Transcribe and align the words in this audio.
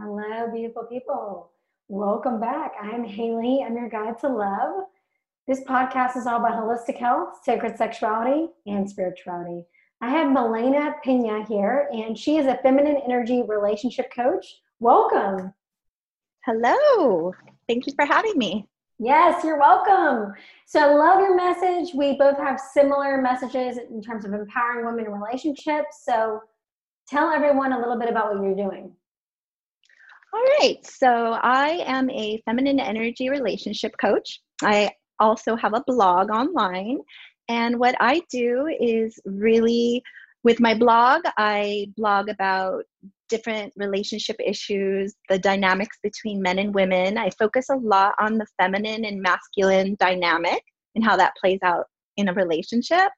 Hello, 0.00 0.48
beautiful 0.54 0.84
people. 0.84 1.50
Welcome 1.88 2.38
back. 2.38 2.74
I'm 2.80 3.02
Haley. 3.02 3.64
I'm 3.66 3.74
your 3.74 3.88
guide 3.88 4.16
to 4.20 4.28
love. 4.28 4.84
This 5.48 5.64
podcast 5.64 6.16
is 6.16 6.24
all 6.24 6.38
about 6.38 6.52
holistic 6.52 6.96
health, 6.98 7.40
sacred 7.42 7.76
sexuality, 7.76 8.46
and 8.64 8.88
spirituality. 8.88 9.64
I 10.00 10.10
have 10.10 10.30
Malena 10.30 10.94
Pena 11.02 11.44
here, 11.48 11.88
and 11.92 12.16
she 12.16 12.36
is 12.36 12.46
a 12.46 12.60
feminine 12.62 12.98
energy 13.04 13.42
relationship 13.42 14.12
coach. 14.14 14.46
Welcome. 14.78 15.52
Hello. 16.44 17.34
Thank 17.68 17.88
you 17.88 17.92
for 17.96 18.06
having 18.06 18.38
me. 18.38 18.68
Yes, 19.00 19.42
you're 19.42 19.58
welcome. 19.58 20.32
So 20.66 20.78
I 20.78 20.94
love 20.94 21.18
your 21.18 21.34
message. 21.34 21.92
We 21.92 22.16
both 22.16 22.38
have 22.38 22.60
similar 22.60 23.20
messages 23.20 23.78
in 23.78 24.00
terms 24.00 24.24
of 24.24 24.32
empowering 24.32 24.86
women 24.86 25.06
in 25.06 25.10
relationships. 25.10 26.04
So 26.04 26.40
tell 27.08 27.30
everyone 27.30 27.72
a 27.72 27.78
little 27.80 27.98
bit 27.98 28.08
about 28.08 28.32
what 28.32 28.44
you're 28.44 28.54
doing. 28.54 28.92
All 30.32 30.44
right. 30.60 30.78
So 30.84 31.38
I 31.42 31.82
am 31.86 32.10
a 32.10 32.42
feminine 32.44 32.80
energy 32.80 33.30
relationship 33.30 33.94
coach. 34.00 34.40
I 34.62 34.90
also 35.18 35.56
have 35.56 35.74
a 35.74 35.84
blog 35.86 36.30
online. 36.30 36.98
And 37.48 37.78
what 37.78 37.94
I 37.98 38.22
do 38.30 38.68
is 38.78 39.18
really, 39.24 40.02
with 40.44 40.60
my 40.60 40.74
blog, 40.74 41.22
I 41.38 41.86
blog 41.96 42.28
about 42.28 42.84
different 43.28 43.72
relationship 43.76 44.36
issues, 44.44 45.14
the 45.28 45.38
dynamics 45.38 45.98
between 46.02 46.42
men 46.42 46.58
and 46.58 46.74
women. 46.74 47.16
I 47.16 47.30
focus 47.30 47.66
a 47.70 47.76
lot 47.76 48.14
on 48.18 48.38
the 48.38 48.46
feminine 48.60 49.04
and 49.04 49.22
masculine 49.22 49.96
dynamic 49.98 50.62
and 50.94 51.04
how 51.04 51.16
that 51.16 51.34
plays 51.40 51.58
out 51.62 51.86
in 52.16 52.28
a 52.28 52.34
relationship. 52.34 53.08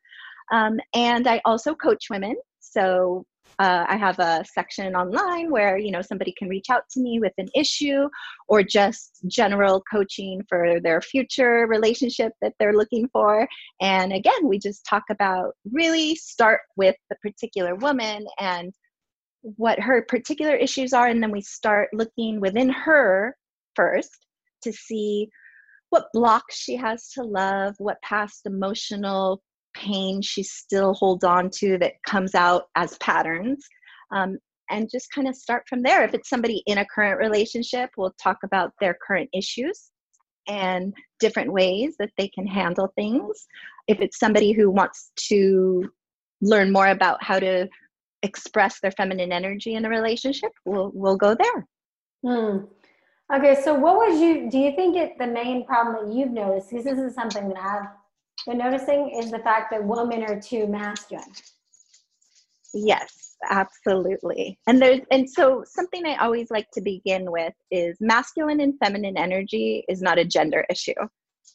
Um, 0.53 0.79
and 0.95 1.27
I 1.27 1.41
also 1.45 1.75
coach 1.75 2.07
women. 2.11 2.37
So 2.61 3.25
uh, 3.61 3.85
I 3.87 3.99
have 3.99 4.19
a 4.19 4.43
section 4.51 4.97
online 4.97 5.51
where 5.51 5.77
you 5.77 5.91
know 5.91 6.01
somebody 6.01 6.33
can 6.37 6.49
reach 6.49 6.71
out 6.71 6.89
to 6.93 7.01
me 7.01 7.21
with 7.21 7.35
an 7.37 7.49
issue 7.55 8.09
or 8.49 8.63
just 8.63 9.21
general 9.27 9.83
coaching 9.93 10.43
for 10.49 10.81
their 10.81 11.03
future 11.03 11.67
relationship 11.69 12.33
that 12.41 12.55
they're 12.59 12.77
looking 12.77 13.07
for. 13.13 13.47
And 13.83 14.15
again, 14.15 14.49
we 14.49 14.59
just 14.59 14.87
talk 14.87 15.03
about 15.11 15.53
really 15.71 16.15
start 16.15 16.63
with 16.77 16.97
the 17.11 17.17
particular 17.17 17.75
woman 17.75 18.27
and 18.39 18.73
what 19.43 19.79
her 19.79 20.03
particular 20.09 20.57
issues 20.57 20.95
are, 20.95 21.09
and 21.09 21.23
then 21.23 21.31
we 21.31 21.43
start 21.43 21.91
looking 21.93 22.41
within 22.41 22.71
her 22.71 23.37
first 23.75 24.27
to 24.63 24.73
see 24.73 25.29
what 25.91 26.09
blocks 26.15 26.57
she 26.57 26.77
has 26.77 27.11
to 27.11 27.23
love, 27.23 27.75
what 27.77 28.01
past 28.01 28.47
emotional 28.47 29.43
pain 29.75 30.21
she 30.23 30.43
still 30.43 30.95
holds 30.95 31.25
on 31.25 31.51
to 31.51 31.79
that 31.79 31.95
comes 32.07 32.35
out 32.35 32.65
as 32.77 32.97
patterns. 32.99 33.67
Um, 34.13 34.39
and 34.71 34.89
just 34.89 35.13
kind 35.13 35.29
of 35.29 35.35
start 35.35 35.65
from 35.69 35.83
there. 35.83 36.05
If 36.05 36.15
it's 36.15 36.29
somebody 36.29 36.63
in 36.67 36.79
a 36.79 36.87
current 36.87 37.19
relationship, 37.19 37.91
we'll 37.97 38.15
talk 38.23 38.39
about 38.45 38.73
their 38.81 38.97
current 39.05 39.29
issues 39.35 39.91
and 40.49 40.95
different 41.19 41.53
ways 41.53 41.97
that 41.99 42.11
they 42.17 42.29
can 42.29 42.47
handle 42.47 42.93
things. 42.97 43.47
If 43.89 44.01
it's 44.01 44.19
somebody 44.19 44.53
who 44.53 44.71
wants 44.71 45.11
to 45.29 45.91
learn 46.41 46.73
more 46.73 46.89
about 46.89 47.23
how 47.23 47.39
to 47.41 47.69
express 48.23 48.81
their 48.81 48.93
feminine 48.93 49.33
energy 49.33 49.75
in 49.75 49.85
a 49.85 49.89
relationship, 49.89 50.53
we'll 50.65 50.91
we'll 50.95 51.17
go 51.17 51.35
there. 51.35 51.67
Hmm. 52.25 52.65
Okay, 53.33 53.61
so 53.63 53.75
what 53.75 53.97
was 53.97 54.21
you? 54.21 54.51
Do 54.51 54.59
you 54.59 54.75
think 54.75 54.97
it 54.97 55.19
the 55.19 55.27
main 55.27 55.65
problem 55.65 56.07
that 56.09 56.15
you've 56.15 56.33
noticed? 56.33 56.71
Because 56.71 56.85
this 56.85 56.99
is 56.99 57.15
something 57.15 57.49
that 57.49 57.59
I've 57.59 57.89
been 58.47 58.59
noticing 58.59 59.11
is 59.11 59.31
the 59.31 59.39
fact 59.39 59.71
that 59.71 59.85
women 59.85 60.23
are 60.25 60.41
too 60.41 60.67
masculine. 60.67 61.33
Yes, 62.73 63.37
absolutely. 63.49 64.59
And 64.67 64.81
there's 64.81 65.01
and 65.11 65.29
so 65.29 65.65
something 65.67 66.07
I 66.07 66.17
always 66.17 66.51
like 66.51 66.71
to 66.75 66.81
begin 66.81 67.31
with 67.31 67.55
is 67.71 67.97
masculine 68.01 68.61
and 68.61 68.75
feminine 68.83 69.17
energy 69.17 69.85
is 69.89 70.01
not 70.01 70.19
a 70.19 70.25
gender 70.25 70.65
issue. 70.71 70.95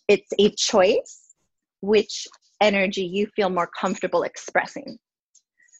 It's 0.08 0.32
a 0.40 0.50
choice 0.52 1.34
which 1.82 2.28
energy 2.62 3.04
you 3.06 3.28
feel 3.36 3.50
more 3.50 3.70
comfortable 3.80 4.24
expressing. 4.24 4.98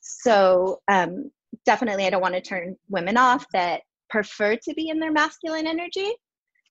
So 0.02 0.80
um, 0.88 1.32
definitely 1.66 2.06
I 2.06 2.10
don't 2.10 2.22
want 2.22 2.36
to 2.36 2.42
turn 2.42 2.78
women 2.90 3.18
off 3.18 3.46
that 3.54 3.82
prefer 4.10 4.56
to 4.56 4.74
be 4.74 4.90
in 4.90 5.00
their 5.00 5.12
masculine 5.12 5.68
energy. 5.68 6.12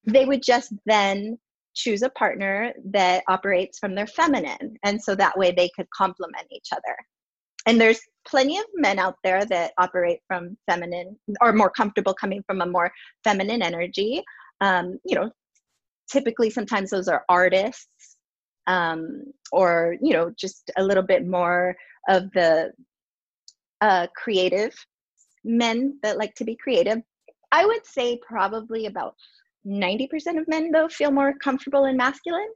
They 0.06 0.24
would 0.24 0.42
just 0.42 0.72
then 0.86 1.38
choose 1.74 2.02
a 2.02 2.10
partner 2.10 2.72
that 2.92 3.24
operates 3.28 3.78
from 3.78 3.94
their 3.94 4.06
feminine. 4.06 4.76
And 4.84 5.02
so 5.02 5.14
that 5.14 5.36
way 5.36 5.50
they 5.50 5.70
could 5.76 5.88
complement 5.90 6.46
each 6.50 6.68
other. 6.72 6.96
And 7.66 7.80
there's 7.80 8.00
plenty 8.28 8.58
of 8.58 8.64
men 8.74 8.98
out 8.98 9.16
there 9.24 9.44
that 9.46 9.72
operate 9.78 10.20
from 10.26 10.56
feminine 10.70 11.18
or 11.40 11.52
more 11.52 11.70
comfortable 11.70 12.14
coming 12.14 12.42
from 12.46 12.60
a 12.60 12.66
more 12.66 12.90
feminine 13.24 13.62
energy. 13.62 14.22
Um, 14.60 14.98
you 15.04 15.14
know, 15.14 15.30
typically 16.10 16.50
sometimes 16.50 16.90
those 16.90 17.08
are 17.08 17.24
artists 17.28 18.16
um, 18.66 19.22
or, 19.52 19.96
you 20.00 20.12
know, 20.12 20.30
just 20.38 20.70
a 20.76 20.82
little 20.82 21.02
bit 21.02 21.26
more 21.26 21.74
of 22.08 22.30
the 22.32 22.72
uh, 23.80 24.06
creative 24.16 24.74
men 25.44 25.98
that 26.02 26.18
like 26.18 26.34
to 26.34 26.44
be 26.44 26.56
creative. 26.56 26.98
I 27.52 27.64
would 27.64 27.86
say 27.86 28.18
probably 28.26 28.86
about 28.86 29.14
90% 29.66 30.38
of 30.38 30.48
men 30.48 30.70
though 30.70 30.88
feel 30.88 31.10
more 31.10 31.34
comfortable 31.42 31.84
in 31.86 31.96
masculine. 31.96 32.52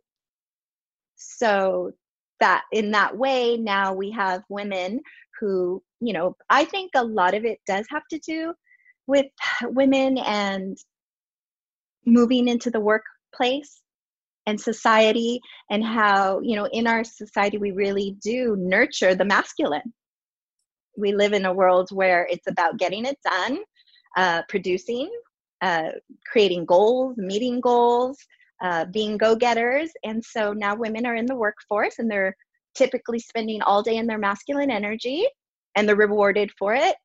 So 1.16 1.92
that 2.40 2.62
in 2.72 2.92
that 2.92 3.16
way 3.16 3.56
now 3.56 3.92
we 3.92 4.12
have 4.12 4.42
women 4.48 5.00
who 5.40 5.82
you 6.00 6.12
know 6.12 6.36
i 6.50 6.64
think 6.64 6.88
a 6.94 7.02
lot 7.02 7.34
of 7.34 7.44
it 7.44 7.58
does 7.66 7.84
have 7.90 8.04
to 8.08 8.16
do 8.20 8.54
with 9.08 9.26
women 9.64 10.18
and 10.18 10.78
moving 12.06 12.48
into 12.48 12.70
the 12.70 12.78
workplace 12.80 13.80
and 14.46 14.60
society 14.60 15.40
and 15.70 15.84
how 15.84 16.40
you 16.40 16.56
know 16.56 16.66
in 16.72 16.86
our 16.86 17.04
society 17.04 17.58
we 17.58 17.70
really 17.70 18.16
do 18.22 18.56
nurture 18.58 19.14
the 19.14 19.24
masculine. 19.24 19.92
We 20.96 21.12
live 21.12 21.32
in 21.32 21.44
a 21.44 21.52
world 21.52 21.90
where 21.92 22.26
it's 22.30 22.48
about 22.48 22.78
getting 22.78 23.04
it 23.04 23.18
done 23.22 23.58
uh, 24.16 24.42
producing 24.48 25.10
uh, 25.60 25.90
creating 26.30 26.64
goals, 26.64 27.16
meeting 27.16 27.60
goals, 27.60 28.18
uh, 28.62 28.84
being 28.86 29.16
go 29.16 29.36
getters. 29.36 29.90
And 30.04 30.24
so 30.24 30.52
now 30.52 30.74
women 30.74 31.06
are 31.06 31.14
in 31.14 31.26
the 31.26 31.36
workforce 31.36 31.98
and 31.98 32.10
they're 32.10 32.36
typically 32.74 33.18
spending 33.18 33.62
all 33.62 33.82
day 33.82 33.96
in 33.96 34.06
their 34.06 34.18
masculine 34.18 34.70
energy 34.70 35.26
and 35.74 35.88
they're 35.88 35.96
rewarded 35.96 36.50
for 36.58 36.74
it. 36.74 36.96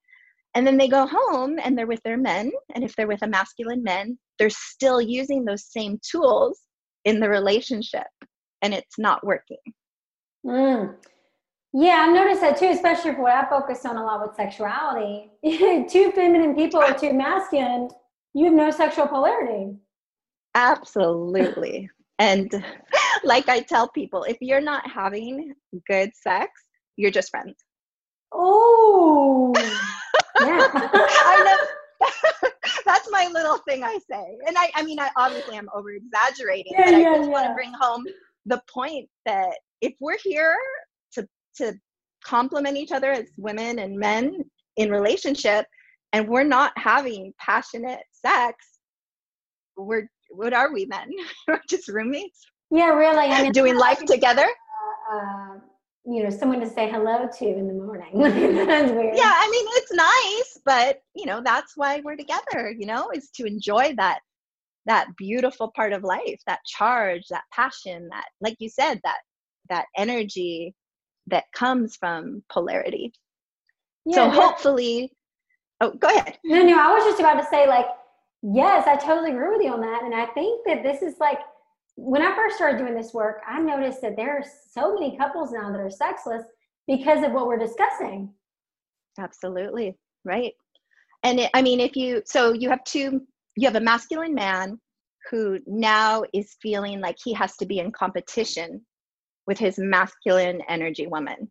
And 0.55 0.67
then 0.67 0.77
they 0.77 0.87
go 0.87 1.07
home 1.07 1.57
and 1.63 1.77
they're 1.77 1.87
with 1.87 2.03
their 2.03 2.17
men. 2.17 2.51
And 2.75 2.83
if 2.83 2.95
they're 2.95 3.07
with 3.07 3.23
a 3.23 3.27
masculine 3.27 3.83
man, 3.83 4.17
they're 4.37 4.51
still 4.51 5.01
using 5.01 5.45
those 5.45 5.65
same 5.65 5.99
tools 6.09 6.61
in 7.05 7.19
the 7.19 7.29
relationship 7.29 8.07
and 8.61 8.73
it's 8.73 8.97
not 8.97 9.25
working. 9.25 9.57
Mm. 10.45 10.95
Yeah, 11.73 12.05
I've 12.07 12.13
noticed 12.13 12.41
that 12.41 12.57
too, 12.57 12.67
especially 12.67 13.13
for 13.13 13.23
what 13.23 13.33
I 13.33 13.49
focus 13.49 13.83
on 13.85 13.97
a 13.97 14.03
lot 14.03 14.21
with 14.21 14.35
sexuality. 14.35 15.31
too 15.89 16.11
feminine 16.11 16.55
people 16.55 16.79
are 16.79 16.93
too 16.93 17.13
masculine 17.13 17.89
you 18.33 18.45
have 18.45 18.53
no 18.53 18.71
sexual 18.71 19.07
polarity. 19.07 19.77
Absolutely. 20.55 21.89
and 22.19 22.63
like 23.23 23.49
I 23.49 23.61
tell 23.61 23.89
people, 23.89 24.23
if 24.23 24.37
you're 24.41 24.61
not 24.61 24.89
having 24.89 25.53
good 25.87 26.11
sex, 26.15 26.51
you're 26.95 27.11
just 27.11 27.29
friends. 27.29 27.55
Oh, 28.31 29.53
yeah. 30.41 30.69
I 30.73 31.43
know. 31.45 32.09
That's 32.85 33.09
my 33.11 33.29
little 33.31 33.57
thing 33.67 33.83
I 33.83 33.99
say. 34.09 34.37
And 34.47 34.57
I, 34.57 34.69
I 34.75 34.83
mean, 34.83 34.99
I 34.99 35.09
obviously 35.15 35.57
I'm 35.57 35.69
over 35.73 35.91
exaggerating, 35.91 36.73
yeah, 36.73 36.85
but 36.85 36.99
yeah, 36.99 37.09
I 37.09 37.17
just 37.17 37.29
yeah. 37.29 37.33
want 37.33 37.47
to 37.47 37.53
bring 37.53 37.73
home 37.79 38.05
the 38.45 38.61
point 38.71 39.07
that 39.25 39.53
if 39.81 39.93
we're 40.01 40.17
here 40.21 40.57
to, 41.13 41.27
to 41.57 41.73
complement 42.25 42.77
each 42.77 42.91
other 42.91 43.11
as 43.11 43.25
women 43.37 43.79
and 43.79 43.97
men 43.97 44.43
in 44.77 44.89
relationship, 44.89 45.65
and 46.13 46.27
we're 46.27 46.43
not 46.43 46.73
having 46.77 47.33
passionate 47.39 48.03
sex, 48.25 48.65
we're 49.77 50.09
what 50.29 50.53
are 50.53 50.73
we 50.73 50.85
then? 50.85 51.11
we're 51.47 51.61
just 51.69 51.87
roommates. 51.87 52.45
Yeah, 52.71 52.89
really. 52.89 53.27
I 53.27 53.43
mean, 53.43 53.51
doing 53.51 53.77
life 53.77 54.03
together. 54.05 54.47
Uh, 55.11 55.15
uh, 55.15 55.55
you 56.05 56.23
know, 56.23 56.29
someone 56.29 56.59
to 56.59 56.69
say 56.69 56.89
hello 56.89 57.27
to 57.37 57.45
in 57.45 57.67
the 57.67 57.73
morning. 57.73 58.11
Yeah, 59.15 59.33
I 59.35 59.49
mean, 59.49 59.65
it's 59.69 59.93
nice, 59.93 60.59
but 60.65 61.01
you 61.15 61.25
know, 61.25 61.41
that's 61.43 61.73
why 61.75 62.01
we're 62.03 62.15
together. 62.15 62.73
You 62.77 62.87
know, 62.87 63.11
is 63.13 63.29
to 63.35 63.45
enjoy 63.45 63.93
that 63.97 64.19
that 64.85 65.07
beautiful 65.17 65.71
part 65.75 65.93
of 65.93 66.03
life, 66.03 66.39
that 66.45 66.59
charge, 66.65 67.23
that 67.29 67.43
passion, 67.53 68.09
that, 68.11 68.25
like 68.41 68.57
you 68.59 68.69
said, 68.69 68.99
that 69.03 69.19
that 69.69 69.85
energy 69.95 70.73
that 71.27 71.45
comes 71.53 71.95
from 71.95 72.43
polarity. 72.51 73.13
Yeah, 74.05 74.15
so 74.15 74.29
hopefully 74.29 75.13
Oh, 75.83 75.91
go 75.91 76.07
ahead. 76.07 76.37
No, 76.45 76.63
no, 76.63 76.79
I 76.79 76.93
was 76.93 77.03
just 77.03 77.19
about 77.19 77.37
to 77.41 77.45
say, 77.49 77.67
like, 77.67 77.85
yes, 78.43 78.87
I 78.87 78.95
totally 78.97 79.31
agree 79.31 79.49
with 79.49 79.63
you 79.63 79.73
on 79.73 79.81
that. 79.81 80.03
And 80.03 80.13
I 80.13 80.27
think 80.27 80.65
that 80.67 80.83
this 80.83 81.01
is 81.01 81.15
like, 81.19 81.39
when 81.95 82.21
I 82.21 82.35
first 82.35 82.57
started 82.57 82.77
doing 82.77 82.95
this 82.95 83.13
work, 83.13 83.41
I 83.47 83.59
noticed 83.59 84.01
that 84.01 84.15
there 84.15 84.37
are 84.37 84.45
so 84.71 84.93
many 84.93 85.17
couples 85.17 85.51
now 85.51 85.71
that 85.71 85.79
are 85.79 85.89
sexless 85.89 86.43
because 86.87 87.23
of 87.25 87.31
what 87.31 87.47
we're 87.47 87.57
discussing. 87.59 88.33
Absolutely. 89.19 89.97
Right. 90.25 90.53
and 91.23 91.39
it, 91.39 91.49
i 91.53 91.61
mean 91.61 91.79
if 91.79 91.95
you 91.95 92.21
so 92.25 92.53
you 92.53 92.69
have 92.69 92.83
two 92.83 93.21
you 93.55 93.67
have 93.67 93.75
a 93.75 93.81
masculine 93.81 94.33
man 94.33 94.79
who 95.29 95.59
now 95.65 96.23
is 96.33 96.57
feeling 96.61 96.99
like 96.99 97.17
he 97.23 97.33
has 97.33 97.55
to 97.57 97.65
be 97.65 97.79
in 97.79 97.91
competition 97.91 98.81
with 99.47 99.57
his 99.57 99.77
masculine 99.79 100.61
energy 100.69 101.07
woman 101.07 101.49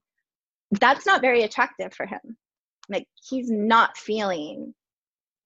that's 0.81 1.07
not 1.07 1.21
very 1.21 1.43
attractive 1.43 1.93
for 1.93 2.07
him 2.07 2.21
like 2.89 3.07
he's 3.29 3.51
not 3.51 3.97
feeling 3.97 4.75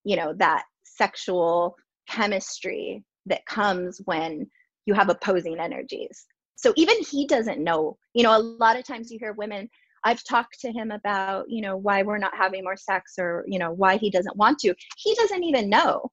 you 0.05 0.17
know 0.17 0.33
that 0.37 0.65
sexual 0.97 1.77
chemistry 2.09 3.05
that 3.27 3.47
comes 3.47 4.01
when 4.05 4.47
you 4.87 4.95
have 4.95 5.09
opposing 5.09 5.59
energies. 5.59 6.27
So 6.57 6.73
even 6.77 6.97
he 7.11 7.27
doesn't 7.27 7.63
know. 7.63 7.99
You 8.15 8.23
know 8.23 8.37
a 8.37 8.39
lot 8.39 8.79
of 8.79 8.85
times 8.85 9.11
you 9.11 9.19
hear 9.19 9.33
women 9.33 9.69
i've 10.05 10.23
talked 10.25 10.61
to 10.61 10.71
him 10.71 10.91
about 10.93 11.47
you 11.49 11.61
know 11.61 11.77
why 11.77 12.03
we're 12.03 12.19
not 12.19 12.37
having 12.37 12.63
more 12.63 12.77
sex 12.77 13.15
or 13.19 13.45
you 13.49 13.59
know 13.59 13.73
why 13.73 13.97
he 13.97 14.11
doesn't 14.11 14.37
want 14.37 14.59
to. 14.61 14.75
He 14.97 15.15
doesn't 15.15 15.45
even 15.45 15.69
know. 15.69 16.11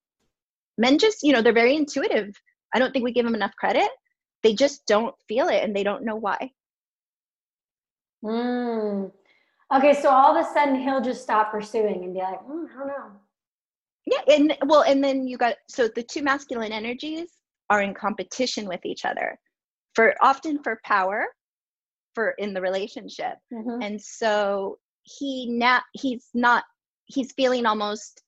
Men 0.77 0.97
just 0.97 1.23
you 1.23 1.31
know 1.31 1.41
they're 1.41 1.53
very 1.53 1.75
intuitive. 1.75 2.35
I 2.73 2.79
don't 2.79 2.91
think 2.91 3.05
we 3.05 3.13
give 3.13 3.25
them 3.25 3.35
enough 3.35 3.55
credit. 3.57 3.89
They 4.41 4.53
just 4.53 4.85
don't 4.87 5.15
feel 5.27 5.47
it 5.47 5.63
and 5.63 5.75
they 5.75 5.83
don't 5.83 6.03
know 6.03 6.15
why. 6.15 6.51
Mm. 8.23 9.11
okay 9.73 9.93
so 9.93 10.09
all 10.09 10.33
of 10.33 10.45
a 10.45 10.49
sudden 10.53 10.79
he'll 10.79 11.01
just 11.01 11.21
stop 11.21 11.51
pursuing 11.51 12.05
and 12.05 12.13
be 12.13 12.21
like 12.21 12.39
mm, 12.39 12.65
i 12.73 12.77
don't 12.79 12.87
know 12.87 13.11
yeah 14.13 14.35
and 14.35 14.57
well 14.65 14.83
and 14.83 15.03
then 15.03 15.27
you 15.27 15.37
got 15.37 15.55
so 15.67 15.87
the 15.87 16.03
two 16.03 16.21
masculine 16.21 16.71
energies 16.71 17.29
are 17.69 17.81
in 17.81 17.93
competition 17.93 18.67
with 18.67 18.85
each 18.85 19.05
other 19.05 19.37
for 19.93 20.15
often 20.21 20.61
for 20.61 20.79
power 20.83 21.25
for 22.13 22.31
in 22.37 22.53
the 22.53 22.61
relationship 22.61 23.35
mm-hmm. 23.53 23.81
and 23.81 23.99
so 24.01 24.77
he 25.03 25.47
now 25.49 25.81
he's 25.93 26.29
not 26.33 26.63
he's 27.05 27.31
feeling 27.33 27.65
almost 27.65 28.21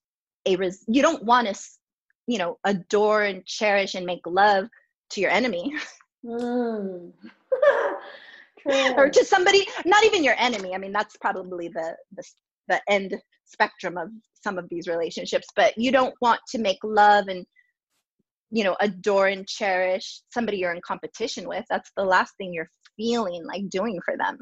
a 0.46 0.56
res- 0.56 0.86
you 0.88 1.02
don't 1.02 1.24
want 1.24 1.48
to 1.48 1.56
you 2.28 2.38
know 2.38 2.58
adore 2.64 3.24
and 3.24 3.46
cherish 3.46 3.96
and 3.96 4.06
make 4.06 4.26
love 4.26 4.68
to 5.10 5.22
your 5.22 5.32
enemy 5.32 5.74
mm. 6.26 7.12
or 8.98 9.10
to 9.10 9.24
somebody 9.24 9.68
not 9.86 10.04
even 10.04 10.24
your 10.24 10.36
enemy 10.38 10.74
i 10.74 10.78
mean 10.78 10.92
that's 10.92 11.16
probably 11.18 11.68
the 11.68 11.96
the, 12.16 12.24
the 12.68 12.82
end 12.90 13.16
spectrum 13.46 13.98
of 13.98 14.10
some 14.44 14.58
of 14.58 14.68
these 14.70 14.88
relationships 14.88 15.48
but 15.56 15.78
you 15.78 15.92
don't 15.92 16.16
want 16.22 16.40
to 16.48 16.58
make 16.60 16.80
love 16.84 17.28
and 17.28 17.46
you 18.52 18.64
know 18.64 18.76
adore 18.80 19.28
and 19.28 19.48
cherish 19.48 20.22
somebody 20.32 20.58
you're 20.58 20.74
in 20.74 20.82
competition 20.82 21.48
with. 21.48 21.66
That's 21.70 21.92
the 21.98 22.06
last 22.06 22.34
thing 22.38 22.54
you're 22.54 22.70
feeling 22.98 23.46
like 23.46 23.70
doing 23.70 24.00
for 24.04 24.16
them. 24.18 24.38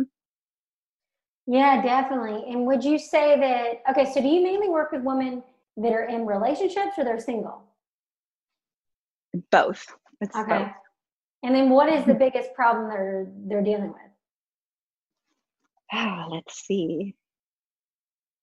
Yeah 1.47 1.81
definitely. 1.81 2.43
And 2.51 2.65
would 2.65 2.83
you 2.83 2.97
say 2.97 3.39
that 3.39 3.91
okay 3.91 4.11
so 4.11 4.21
do 4.21 4.27
you 4.27 4.43
mainly 4.43 4.69
work 4.69 4.91
with 4.91 5.03
women 5.03 5.43
that 5.77 5.91
are 5.91 6.05
in 6.05 6.25
relationships 6.25 6.93
or 6.97 7.03
they're 7.03 7.19
single? 7.19 7.63
Both. 9.51 9.85
It's 10.21 10.35
okay. 10.35 10.59
both. 10.59 10.71
and 11.43 11.55
then 11.55 11.69
what 11.69 11.89
is 11.89 12.05
the 12.05 12.13
biggest 12.25 12.53
problem 12.53 12.89
they're 12.89 13.27
they're 13.47 13.63
dealing 13.63 13.93
with? 13.93 14.11
Oh, 15.91 16.27
let's 16.31 16.65
see 16.65 17.15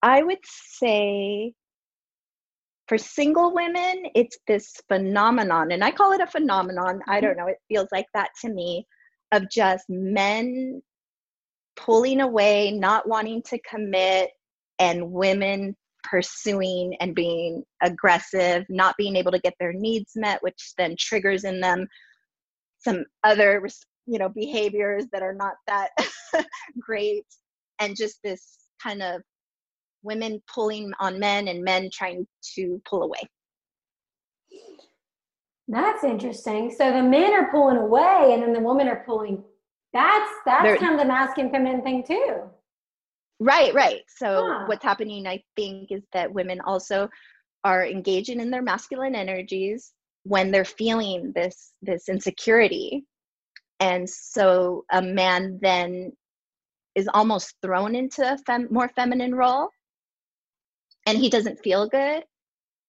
i 0.02 0.23
would 0.23 0.38
say 0.44 1.52
for 2.91 2.99
single 2.99 3.55
women, 3.55 4.02
it's 4.17 4.37
this 4.49 4.73
phenomenon, 4.88 5.70
and 5.70 5.85
I 5.85 5.93
call 5.93 6.11
it 6.11 6.20
a 6.20 6.26
phenomenon. 6.26 6.99
I 7.06 7.20
don't 7.20 7.37
mm-hmm. 7.37 7.41
know, 7.43 7.47
it 7.47 7.58
feels 7.69 7.87
like 7.93 8.06
that 8.14 8.31
to 8.41 8.49
me 8.49 8.85
of 9.31 9.49
just 9.49 9.85
men 9.88 10.82
pulling 11.76 12.20
away, 12.20 12.73
not 12.73 13.08
wanting 13.08 13.44
to 13.44 13.61
commit, 13.61 14.31
and 14.81 15.12
women 15.12 15.76
pursuing 16.03 16.96
and 16.99 17.14
being 17.14 17.62
aggressive, 17.81 18.64
not 18.69 18.96
being 18.96 19.14
able 19.14 19.31
to 19.31 19.38
get 19.38 19.55
their 19.61 19.73
needs 19.73 20.11
met, 20.17 20.43
which 20.43 20.73
then 20.76 20.96
triggers 20.99 21.44
in 21.44 21.61
them 21.61 21.87
some 22.79 23.05
other 23.23 23.64
you 24.06 24.19
know 24.19 24.31
behaviors 24.31 25.05
that 25.12 25.23
are 25.23 25.35
not 25.35 25.55
that 25.69 25.91
great 26.81 27.26
and 27.79 27.94
just 27.96 28.19
this 28.25 28.58
kind 28.82 29.00
of 29.00 29.23
women 30.02 30.43
pulling 30.52 30.93
on 31.00 31.19
men 31.19 31.49
and 31.49 31.62
men 31.62 31.91
trying 31.93 32.26
to 32.55 32.81
pull 32.88 33.02
away. 33.02 33.20
That's 35.69 36.02
interesting. 36.02 36.75
So 36.76 36.93
the 36.93 37.02
men 37.02 37.32
are 37.32 37.50
pulling 37.50 37.76
away 37.76 38.31
and 38.32 38.43
then 38.43 38.52
the 38.52 38.61
women 38.61 38.88
are 38.88 39.05
pulling. 39.06 39.43
That's 39.93 40.31
that's 40.44 40.64
They're, 40.64 40.76
kind 40.76 40.94
of 40.94 41.00
the 41.00 41.06
masculine 41.06 41.52
feminine 41.52 41.82
thing 41.82 42.02
too. 42.05 42.43
Right, 43.38 43.73
right. 43.73 44.00
So 44.08 44.49
huh. 44.50 44.64
what's 44.67 44.85
happening 44.85 45.26
I 45.26 45.43
think 45.56 45.93
is 45.93 46.03
that 46.12 46.32
women 46.32 46.61
also 46.61 47.08
are 47.64 47.87
engaging 47.87 48.41
in 48.41 48.50
their 48.50 48.62
masculine 48.62 49.14
energies 49.14 49.93
when 50.25 50.50
they're 50.50 50.64
feeling 50.64 51.32
this 51.35 51.73
this 51.82 52.08
insecurity. 52.08 53.05
And 53.79 54.08
so 54.08 54.85
a 54.91 55.00
man 55.00 55.58
then 55.62 56.12
is 56.96 57.08
almost 57.14 57.55
thrown 57.62 57.94
into 57.94 58.32
a 58.32 58.37
fem- 58.38 58.69
more 58.70 58.88
feminine 58.88 59.35
role 59.35 59.69
and 61.11 61.19
he 61.19 61.29
doesn't 61.29 61.59
feel 61.59 61.89
good. 61.89 62.23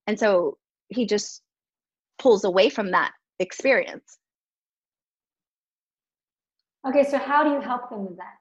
And 0.07 0.17
so 0.17 0.57
he 0.89 1.05
just 1.05 1.41
pulls 2.19 2.43
away 2.43 2.69
from 2.69 2.91
that 2.91 3.11
experience. 3.39 4.19
Okay 6.87 7.03
so 7.03 7.17
how 7.17 7.43
do 7.43 7.51
you 7.51 7.61
help 7.61 7.89
them 7.89 8.05
with 8.05 8.17
that? 8.17 8.35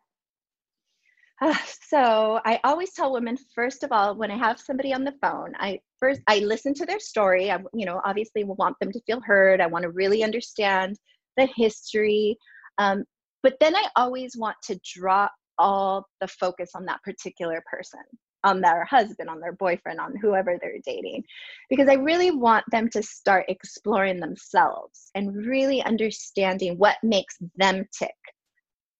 Uh, 1.42 1.56
so 1.88 2.40
i 2.44 2.60
always 2.64 2.92
tell 2.92 3.12
women 3.12 3.36
first 3.54 3.82
of 3.82 3.92
all 3.92 4.14
when 4.14 4.30
i 4.30 4.36
have 4.36 4.60
somebody 4.60 4.92
on 4.92 5.04
the 5.04 5.14
phone 5.22 5.52
i 5.58 5.78
first 5.98 6.20
i 6.26 6.38
listen 6.40 6.74
to 6.74 6.86
their 6.86 7.00
story. 7.00 7.50
I 7.50 7.58
you 7.72 7.86
know 7.86 8.00
obviously 8.04 8.44
want 8.44 8.76
them 8.80 8.92
to 8.92 9.00
feel 9.06 9.20
heard. 9.24 9.60
I 9.60 9.66
want 9.66 9.84
to 9.84 9.90
really 9.90 10.22
understand 10.22 10.96
the 11.36 11.48
history. 11.56 12.36
Um, 12.78 13.04
but 13.42 13.54
then 13.60 13.74
i 13.74 13.86
always 13.96 14.36
want 14.36 14.56
to 14.64 14.78
draw 14.84 15.28
all 15.58 16.06
the 16.20 16.28
focus 16.28 16.70
on 16.74 16.86
that 16.86 17.02
particular 17.02 17.62
person 17.70 18.00
on 18.44 18.60
their 18.60 18.84
husband, 18.84 19.28
on 19.28 19.40
their 19.40 19.52
boyfriend, 19.52 20.00
on 20.00 20.16
whoever 20.16 20.58
they're 20.60 20.78
dating. 20.84 21.24
Because 21.68 21.88
I 21.88 21.94
really 21.94 22.30
want 22.30 22.64
them 22.70 22.88
to 22.90 23.02
start 23.02 23.46
exploring 23.48 24.20
themselves 24.20 25.10
and 25.14 25.46
really 25.46 25.82
understanding 25.82 26.78
what 26.78 26.96
makes 27.02 27.36
them 27.56 27.84
tick. 27.96 28.14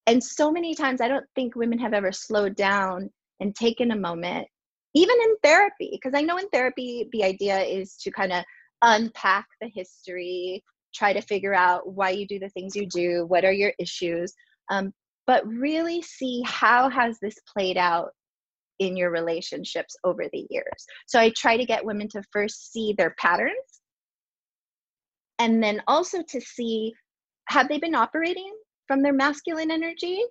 And 0.07 0.23
so 0.23 0.51
many 0.51 0.75
times, 0.75 1.01
I 1.01 1.09
don't 1.09 1.27
think 1.35 1.55
women 1.55 1.79
have 1.79 1.95
ever 1.95 2.13
slowed 2.13 2.57
down 2.57 3.11
and 3.41 3.55
taken 3.55 3.93
a 3.93 3.97
moment, 3.97 4.47
even 4.95 5.17
in 5.23 5.37
therapy, 5.43 5.91
because 5.93 6.13
I 6.15 6.23
know 6.23 6.37
in 6.37 6.49
therapy, 6.49 7.09
the 7.13 7.25
idea 7.25 7.61
is 7.61 7.97
to 7.99 8.11
kind 8.11 8.33
of 8.33 8.45
unpack 8.83 9.47
the 9.61 9.71
history, 9.73 10.63
try 10.95 11.13
to 11.13 11.21
figure 11.23 11.55
out 11.55 11.93
why 11.93 12.11
you 12.11 12.27
do 12.27 12.39
the 12.39 12.49
things 12.51 12.75
you 12.75 12.87
do, 12.87 13.25
what 13.27 13.45
are 13.45 13.53
your 13.53 13.73
issues. 13.79 14.35
Um, 14.71 14.93
but 15.27 15.47
really 15.47 16.03
see 16.03 16.43
how 16.45 16.89
has 16.89 17.19
this 17.21 17.37
played 17.47 17.77
out 17.77 18.11
in 18.81 18.97
your 18.97 19.11
relationships 19.11 19.95
over 20.05 20.25
the 20.33 20.47
years. 20.51 20.87
So 21.07 21.21
I 21.21 21.33
try 21.37 21.57
to 21.57 21.65
get 21.65 21.85
women 21.85 22.09
to 22.09 22.23
first 22.33 22.73
see 22.73 22.95
their 22.97 23.15
patterns 23.19 23.81
and 25.39 25.63
then 25.63 25.83
also 25.87 26.23
to 26.23 26.41
see 26.41 26.93
have 27.49 27.69
they 27.69 27.79
been 27.79 27.95
operating 27.95 28.53
from 28.87 29.03
their 29.03 29.13
masculine 29.13 29.71
energy? 29.71 30.23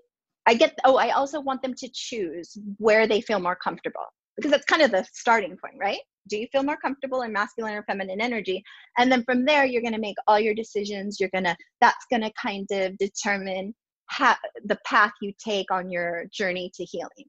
I 0.47 0.53
get 0.53 0.77
oh, 0.83 0.97
I 0.97 1.11
also 1.11 1.39
want 1.39 1.61
them 1.61 1.73
to 1.75 1.89
choose 1.93 2.57
where 2.77 3.07
they 3.07 3.21
feel 3.21 3.39
more 3.39 3.55
comfortable 3.55 4.05
because 4.35 4.51
that's 4.51 4.65
kind 4.65 4.81
of 4.81 4.91
the 4.91 5.05
starting 5.13 5.57
point, 5.57 5.75
right? 5.79 5.99
Do 6.29 6.37
you 6.37 6.47
feel 6.51 6.63
more 6.63 6.77
comfortable 6.77 7.23
in 7.23 7.33
masculine 7.33 7.73
or 7.73 7.83
feminine 7.83 8.21
energy? 8.21 8.63
And 8.97 9.11
then 9.11 9.23
from 9.23 9.45
there, 9.45 9.65
you're 9.65 9.81
going 9.81 9.93
to 9.93 9.99
make 9.99 10.15
all 10.27 10.39
your 10.39 10.53
decisions. 10.53 11.19
You're 11.19 11.29
going 11.29 11.43
to, 11.43 11.57
that's 11.81 12.05
going 12.09 12.21
to 12.21 12.31
kind 12.41 12.67
of 12.71 12.97
determine 12.97 13.73
how, 14.05 14.35
the 14.63 14.77
path 14.85 15.11
you 15.21 15.33
take 15.43 15.71
on 15.71 15.89
your 15.89 16.25
journey 16.31 16.71
to 16.75 16.85
healing. 16.85 17.25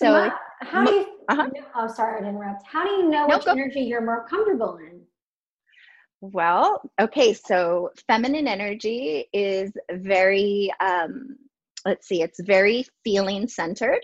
So, 0.00 0.30
how 0.62 0.84
do 0.84 0.94
you? 0.94 1.06
Uh-huh. 1.28 1.50
Oh, 1.76 1.86
sorry 1.86 2.22
to 2.22 2.28
interrupt. 2.28 2.66
How 2.66 2.84
do 2.84 2.90
you 2.90 3.08
know 3.10 3.26
which 3.28 3.46
energy 3.46 3.80
you're 3.80 4.00
more 4.04 4.26
comfortable 4.26 4.78
in? 4.78 5.02
Well, 6.22 6.80
okay, 7.00 7.34
so 7.34 7.90
feminine 8.08 8.48
energy 8.48 9.26
is 9.32 9.72
very, 9.92 10.72
um, 10.80 11.36
let's 11.84 12.08
see, 12.08 12.22
it's 12.22 12.40
very 12.40 12.84
feeling 13.04 13.46
centered. 13.46 14.00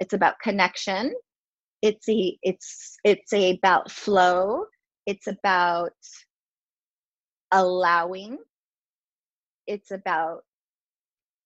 It's 0.00 0.12
about 0.12 0.38
connection. 0.42 1.14
It's 1.80 2.08
a, 2.08 2.38
it's 2.42 2.98
it's 3.04 3.32
a, 3.32 3.56
about 3.56 3.90
flow. 3.90 4.66
It's 5.06 5.26
about 5.26 5.92
allowing. 7.52 8.36
It's 9.66 9.90
about 9.90 10.42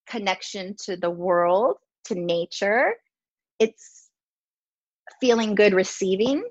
connection 0.09 0.75
to 0.85 0.97
the 0.97 1.11
world, 1.11 1.77
to 2.07 2.15
nature 2.17 2.95
it's 3.59 4.11
feeling 5.21 5.55
good 5.55 5.75
receiving 5.75 6.45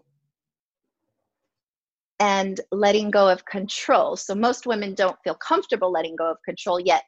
and 2.19 2.61
letting 2.71 3.11
go 3.11 3.27
of 3.29 3.45
control. 3.45 4.15
So 4.15 4.33
most 4.33 4.65
women 4.65 4.93
don't 4.95 5.17
feel 5.23 5.35
comfortable 5.35 5.91
letting 5.91 6.15
go 6.15 6.31
of 6.31 6.37
control 6.45 6.79
yet 6.79 7.03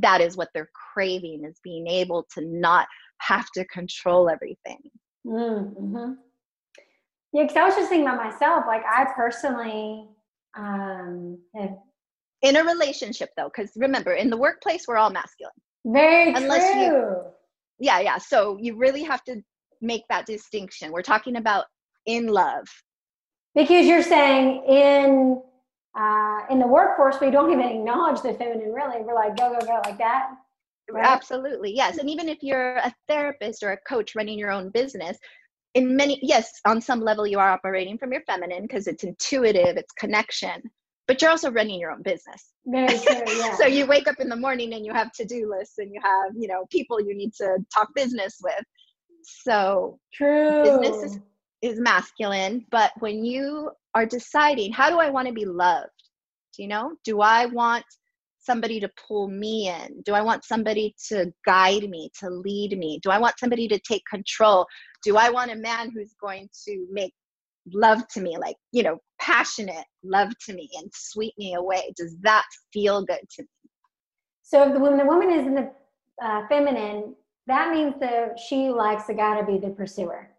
that 0.00 0.20
is 0.20 0.36
what 0.36 0.48
they're 0.54 0.70
craving 0.94 1.44
is 1.44 1.58
being 1.62 1.86
able 1.86 2.26
to 2.34 2.40
not 2.44 2.86
have 3.18 3.50
to 3.54 3.64
control 3.66 4.28
everything. 4.28 4.78
Mm-hmm. 5.26 6.12
Yeah, 7.32 7.42
because 7.42 7.56
I 7.56 7.64
was 7.64 7.74
just 7.74 7.88
thinking 7.90 8.06
about 8.06 8.24
myself. 8.24 8.64
Like 8.66 8.82
I 8.88 9.06
personally 9.14 10.08
um, 10.56 11.38
have 11.54 11.70
in 12.42 12.56
a 12.56 12.64
relationship 12.64 13.30
though, 13.36 13.50
because 13.54 13.72
remember, 13.76 14.12
in 14.12 14.30
the 14.30 14.36
workplace 14.36 14.84
we're 14.86 14.96
all 14.96 15.10
masculine. 15.10 15.52
Very 15.84 16.32
Unless 16.34 16.72
true. 16.72 16.82
You, 16.82 17.22
yeah, 17.78 18.00
yeah. 18.00 18.18
So 18.18 18.58
you 18.60 18.76
really 18.76 19.02
have 19.02 19.22
to 19.24 19.42
make 19.80 20.02
that 20.08 20.26
distinction. 20.26 20.92
We're 20.92 21.02
talking 21.02 21.36
about 21.36 21.66
in 22.06 22.26
love. 22.26 22.66
Because 23.54 23.86
you're 23.86 24.02
saying 24.02 24.64
in 24.68 25.42
uh, 25.98 26.40
in 26.50 26.58
the 26.58 26.66
workforce, 26.66 27.16
we 27.20 27.30
don't 27.30 27.50
even 27.52 27.66
acknowledge 27.66 28.22
the 28.22 28.34
feminine. 28.34 28.72
Really, 28.72 29.02
we're 29.02 29.14
like 29.14 29.36
go 29.36 29.56
go 29.58 29.66
go 29.66 29.80
like 29.84 29.98
that. 29.98 30.30
Right? 30.90 31.04
Absolutely, 31.04 31.74
yes. 31.74 31.98
And 31.98 32.08
even 32.08 32.28
if 32.28 32.38
you're 32.42 32.76
a 32.76 32.92
therapist 33.08 33.62
or 33.62 33.72
a 33.72 33.78
coach 33.88 34.14
running 34.14 34.38
your 34.38 34.50
own 34.50 34.70
business, 34.70 35.18
in 35.74 35.96
many 35.96 36.18
yes, 36.22 36.50
on 36.66 36.80
some 36.80 37.00
level 37.00 37.26
you 37.26 37.38
are 37.38 37.50
operating 37.50 37.98
from 37.98 38.12
your 38.12 38.22
feminine 38.22 38.62
because 38.62 38.86
it's 38.86 39.04
intuitive, 39.04 39.76
it's 39.76 39.92
connection 39.92 40.62
but 41.08 41.20
you're 41.20 41.30
also 41.30 41.50
running 41.50 41.80
your 41.80 41.90
own 41.90 42.02
business. 42.02 42.52
Very 42.66 42.98
true, 42.98 43.22
yeah. 43.38 43.56
so 43.56 43.66
you 43.66 43.86
wake 43.86 44.06
up 44.06 44.20
in 44.20 44.28
the 44.28 44.36
morning 44.36 44.74
and 44.74 44.84
you 44.84 44.92
have 44.92 45.10
to-do 45.12 45.50
lists 45.50 45.78
and 45.78 45.92
you 45.92 46.00
have, 46.04 46.32
you 46.36 46.46
know, 46.46 46.66
people 46.70 47.00
you 47.00 47.16
need 47.16 47.32
to 47.38 47.56
talk 47.74 47.88
business 47.94 48.38
with. 48.42 48.62
So 49.22 49.98
true. 50.12 50.62
Business 50.62 51.02
is, 51.02 51.18
is 51.62 51.80
masculine, 51.80 52.66
but 52.70 52.92
when 53.00 53.24
you 53.24 53.70
are 53.94 54.06
deciding, 54.06 54.72
how 54.72 54.90
do 54.90 54.98
I 54.98 55.08
want 55.10 55.26
to 55.26 55.34
be 55.34 55.46
loved? 55.46 55.88
Do 56.54 56.62
you 56.62 56.68
know? 56.68 56.92
Do 57.04 57.22
I 57.22 57.46
want 57.46 57.84
somebody 58.38 58.78
to 58.80 58.90
pull 59.06 59.28
me 59.28 59.68
in? 59.68 60.02
Do 60.04 60.12
I 60.12 60.20
want 60.20 60.44
somebody 60.44 60.94
to 61.08 61.32
guide 61.46 61.88
me, 61.88 62.10
to 62.20 62.30
lead 62.30 62.78
me? 62.78 63.00
Do 63.02 63.10
I 63.10 63.18
want 63.18 63.38
somebody 63.38 63.66
to 63.68 63.78
take 63.80 64.02
control? 64.10 64.66
Do 65.02 65.16
I 65.16 65.30
want 65.30 65.52
a 65.52 65.56
man 65.56 65.90
who's 65.90 66.14
going 66.20 66.48
to 66.66 66.86
make 66.90 67.14
love 67.72 68.06
to 68.08 68.20
me, 68.20 68.36
like, 68.38 68.56
you 68.72 68.82
know, 68.82 68.98
passionate 69.20 69.84
love 70.02 70.30
to 70.46 70.54
me 70.54 70.68
and 70.78 70.90
sweep 70.94 71.34
me 71.38 71.54
away? 71.54 71.92
Does 71.96 72.16
that 72.22 72.44
feel 72.72 73.04
good 73.04 73.20
to 73.36 73.42
me? 73.42 73.48
So 74.42 74.66
if 74.66 74.72
the 74.72 74.80
woman, 74.80 74.98
the 74.98 75.04
woman 75.04 75.30
is 75.30 75.46
in 75.46 75.54
the 75.54 75.70
uh, 76.22 76.46
feminine, 76.48 77.14
that 77.46 77.72
means 77.72 77.94
that 78.00 78.38
she 78.38 78.70
likes 78.70 79.06
the 79.06 79.14
guy 79.14 79.40
to 79.40 79.46
be 79.46 79.58
the 79.58 79.70
pursuer. 79.70 80.30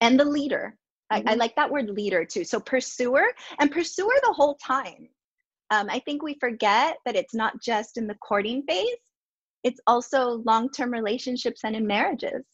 And 0.00 0.18
the 0.18 0.24
leader. 0.24 0.76
Mm-hmm. 1.12 1.28
I, 1.28 1.30
I, 1.30 1.32
mm-hmm. 1.32 1.40
like 1.40 1.56
that 1.56 1.70
word 1.70 1.90
leader 1.90 2.24
too. 2.24 2.44
So 2.44 2.60
pursuer 2.60 3.24
and 3.58 3.70
pursuer 3.70 4.12
the 4.22 4.32
whole 4.32 4.56
time. 4.56 5.08
Um, 5.70 5.88
I 5.90 5.98
think 6.00 6.22
we 6.22 6.36
forget 6.40 6.96
that 7.04 7.16
it's 7.16 7.34
not 7.34 7.60
just 7.60 7.98
in 7.98 8.06
the 8.06 8.14
courting 8.16 8.62
phase, 8.66 8.86
it's 9.64 9.80
also 9.86 10.42
long 10.46 10.70
term 10.70 10.90
relationships 10.90 11.60
and 11.64 11.76
in 11.76 11.86
marriages. 11.86 12.44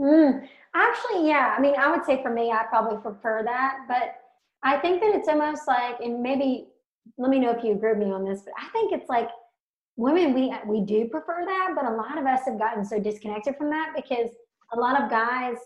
Mm. 0.00 0.48
Actually, 0.74 1.28
yeah. 1.28 1.54
I 1.56 1.60
mean, 1.60 1.74
I 1.76 1.90
would 1.90 2.04
say 2.04 2.22
for 2.22 2.32
me, 2.32 2.50
I 2.50 2.64
probably 2.68 2.98
prefer 2.98 3.42
that. 3.44 3.80
But 3.88 4.14
I 4.62 4.78
think 4.78 5.00
that 5.00 5.14
it's 5.14 5.28
almost 5.28 5.66
like, 5.66 6.00
and 6.00 6.22
maybe 6.22 6.68
let 7.18 7.30
me 7.30 7.38
know 7.38 7.50
if 7.50 7.64
you 7.64 7.72
agree 7.72 7.90
with 7.90 7.98
me 7.98 8.12
on 8.12 8.24
this, 8.24 8.42
but 8.42 8.54
I 8.58 8.68
think 8.70 8.92
it's 8.92 9.08
like 9.08 9.28
women, 9.96 10.34
we, 10.34 10.52
we 10.66 10.84
do 10.84 11.08
prefer 11.08 11.44
that, 11.44 11.72
but 11.74 11.84
a 11.84 11.94
lot 11.94 12.18
of 12.18 12.26
us 12.26 12.40
have 12.46 12.58
gotten 12.58 12.84
so 12.84 12.98
disconnected 12.98 13.56
from 13.56 13.70
that 13.70 13.92
because 13.94 14.30
a 14.72 14.78
lot 14.78 15.00
of 15.00 15.10
guys 15.10 15.56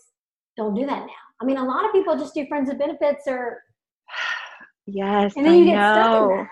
don't 0.57 0.75
do 0.75 0.87
that 0.87 1.01
now. 1.01 1.13
I 1.41 1.45
mean, 1.45 1.57
a 1.57 1.65
lot 1.65 1.85
of 1.85 1.93
people 1.93 2.17
just 2.17 2.35
do 2.35 2.47
friends 2.47 2.69
with 2.69 2.79
benefits 2.79 3.25
or. 3.27 3.63
Yes, 4.87 5.33
and 5.35 5.47
then 5.47 5.55
you 5.55 5.63
I 5.63 5.67
get 5.69 5.75
know. 5.77 5.93
stuck 5.95 6.23
in 6.23 6.29
that. 6.37 6.49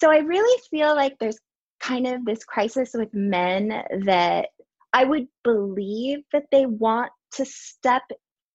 So 0.00 0.10
I 0.10 0.18
really 0.18 0.60
feel 0.68 0.96
like 0.96 1.16
there's 1.20 1.38
kind 1.78 2.08
of 2.08 2.24
this 2.24 2.42
crisis 2.42 2.90
with 2.92 3.14
men 3.14 3.68
that 4.04 4.48
I 4.92 5.04
would 5.04 5.26
believe 5.44 6.20
that 6.32 6.44
they 6.52 6.66
want 6.66 7.10
to 7.34 7.44
step 7.44 8.02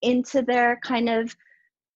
into 0.02 0.42
their 0.42 0.80
kind 0.84 1.10
of 1.10 1.36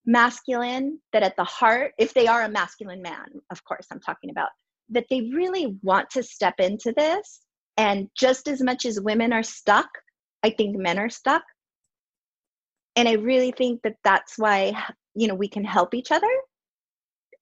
masculine, 0.05 0.99
that 1.13 1.23
at 1.23 1.35
the 1.37 1.43
heart, 1.43 1.93
if 1.99 2.13
they 2.13 2.27
are 2.27 2.43
a 2.43 2.49
masculine 2.49 3.01
man, 3.01 3.25
of 3.51 3.63
course, 3.63 3.87
I'm 3.91 3.99
talking 3.99 4.31
about, 4.31 4.49
that 4.89 5.05
they 5.09 5.29
really 5.33 5.77
want 5.83 6.09
to 6.11 6.23
step 6.23 6.55
into 6.59 6.93
this. 6.95 7.41
And 7.77 8.09
just 8.17 8.47
as 8.47 8.61
much 8.61 8.85
as 8.85 8.99
women 8.99 9.31
are 9.31 9.43
stuck, 9.43 9.89
I 10.43 10.49
think 10.49 10.75
men 10.77 10.99
are 10.99 11.09
stuck. 11.09 11.43
And 12.95 13.07
I 13.07 13.13
really 13.13 13.51
think 13.51 13.81
that 13.83 13.95
that's 14.03 14.37
why, 14.37 14.73
you 15.15 15.27
know, 15.27 15.35
we 15.35 15.47
can 15.47 15.63
help 15.63 15.93
each 15.93 16.11
other. 16.11 16.27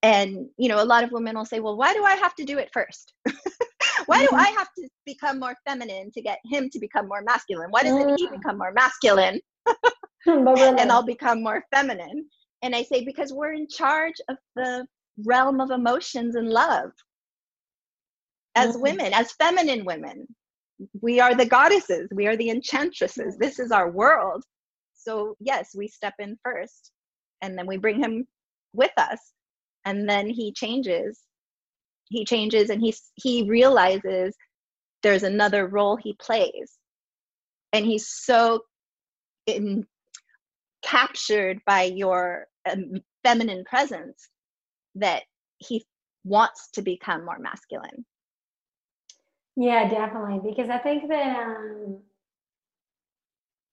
And, 0.04 0.48
you 0.58 0.70
know, 0.70 0.82
a 0.82 0.86
lot 0.86 1.04
of 1.04 1.12
women 1.12 1.36
will 1.36 1.46
say, 1.46 1.60
well, 1.60 1.76
why 1.76 1.94
do 1.94 2.04
I 2.04 2.16
have 2.16 2.36
to 2.36 2.46
do 2.46 2.58
it 2.58 2.70
first? 2.72 3.14
Why 4.10 4.22
do 4.22 4.26
mm-hmm. 4.26 4.38
I 4.38 4.48
have 4.58 4.70
to 4.80 4.90
become 5.06 5.40
more 5.40 5.56
feminine 5.68 6.10
to 6.14 6.22
get 6.24 6.40
him 6.44 6.68
to 6.72 6.80
become 6.80 7.08
more 7.08 7.22
masculine? 7.22 7.70
Why 7.70 7.84
doesn't 7.84 8.18
he 8.18 8.28
become 8.28 8.58
more 8.58 8.74
masculine? 8.74 9.40
and 10.26 10.92
I'll 10.92 11.04
become 11.04 11.44
more 11.44 11.64
feminine. 11.72 12.26
And 12.64 12.76
I 12.76 12.82
say, 12.82 13.06
because 13.06 13.32
we're 13.32 13.54
in 13.54 13.68
charge 13.68 14.16
of 14.28 14.38
the 14.56 14.88
realm 15.26 15.62
of 15.62 15.70
emotions 15.70 16.34
and 16.34 16.50
love. 16.50 16.90
As 18.56 18.72
mm-hmm. 18.72 18.82
women, 18.82 19.14
as 19.14 19.34
feminine 19.34 19.86
women, 19.86 20.26
we 21.04 21.20
are 21.20 21.36
the 21.36 21.46
goddesses, 21.46 22.10
we 22.12 22.26
are 22.26 22.36
the 22.36 22.50
enchantresses. 22.50 23.38
This 23.38 23.60
is 23.60 23.72
our 23.72 23.92
world. 23.92 24.44
So, 24.96 25.36
yes, 25.40 25.76
we 25.76 25.88
step 25.88 26.16
in 26.18 26.36
first 26.44 26.90
and 27.44 27.56
then 27.56 27.68
we 27.68 27.78
bring 27.78 28.02
him 28.02 28.26
with 28.74 28.92
us. 28.98 29.20
And 29.86 30.10
then 30.10 30.32
he 30.32 30.52
changes 30.52 31.20
he 32.10 32.26
changes 32.26 32.70
and 32.70 32.82
he 32.82 32.94
he 33.16 33.44
realizes 33.48 34.36
there's 35.04 35.24
another 35.24 35.68
role 35.68 35.96
he 35.96 36.14
plays. 36.20 36.78
And 37.72 37.86
he's 37.86 38.08
so 38.08 38.64
in, 39.46 39.86
captured 40.82 41.62
by 41.66 41.84
your 41.84 42.48
um, 42.70 43.02
feminine 43.24 43.64
presence 43.64 44.28
that 44.96 45.24
he 45.58 45.86
wants 46.24 46.70
to 46.74 46.82
become 46.82 47.26
more 47.26 47.40
masculine. 47.40 48.06
Yeah 49.56 49.88
definitely. 49.90 50.40
Because 50.50 50.70
i 50.70 50.78
think 50.78 51.08
that 51.10 51.36
um 51.38 52.00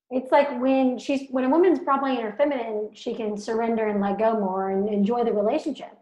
it's 0.09 0.31
like 0.31 0.61
when 0.61 0.97
she's 0.97 1.29
when 1.31 1.43
a 1.43 1.49
woman's 1.49 1.79
probably 1.79 2.17
in 2.17 2.21
her 2.21 2.33
feminine 2.37 2.89
she 2.93 3.13
can 3.13 3.37
surrender 3.37 3.87
and 3.87 3.99
let 3.99 4.17
go 4.17 4.39
more 4.39 4.69
and 4.69 4.87
enjoy 4.87 5.23
the 5.23 5.33
relationship. 5.33 5.97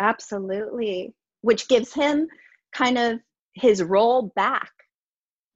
Absolutely 0.00 1.14
which 1.42 1.68
gives 1.68 1.92
him 1.92 2.28
kind 2.72 2.98
of 2.98 3.20
his 3.54 3.82
role 3.82 4.32
back 4.36 4.70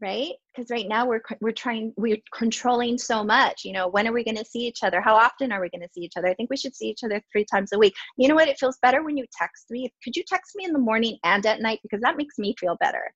right? 0.04 0.32
Because 0.54 0.70
right 0.70 0.86
now 0.86 1.06
we're 1.06 1.22
we're 1.40 1.52
trying 1.52 1.92
we're 1.96 2.18
controlling 2.32 2.98
so 2.98 3.24
much 3.24 3.64
you 3.64 3.72
know 3.72 3.88
when 3.88 4.06
are 4.06 4.12
we 4.12 4.22
going 4.24 4.36
to 4.36 4.44
see 4.44 4.60
each 4.60 4.82
other? 4.82 5.00
How 5.00 5.14
often 5.14 5.50
are 5.50 5.60
we 5.60 5.70
going 5.70 5.80
to 5.82 5.88
see 5.94 6.02
each 6.02 6.16
other? 6.16 6.28
I 6.28 6.34
think 6.34 6.50
we 6.50 6.56
should 6.56 6.74
see 6.74 6.88
each 6.88 7.04
other 7.04 7.22
three 7.32 7.46
times 7.50 7.72
a 7.72 7.78
week. 7.78 7.94
You 8.18 8.28
know 8.28 8.34
what? 8.34 8.48
It 8.48 8.58
feels 8.58 8.78
better 8.82 9.02
when 9.02 9.16
you 9.16 9.24
text 9.36 9.66
me. 9.70 9.92
Could 10.02 10.14
you 10.14 10.22
text 10.26 10.52
me 10.56 10.64
in 10.64 10.72
the 10.72 10.78
morning 10.78 11.16
and 11.24 11.44
at 11.46 11.60
night? 11.60 11.80
Because 11.82 12.00
that 12.02 12.18
makes 12.18 12.38
me 12.38 12.54
feel 12.58 12.76
better. 12.80 13.12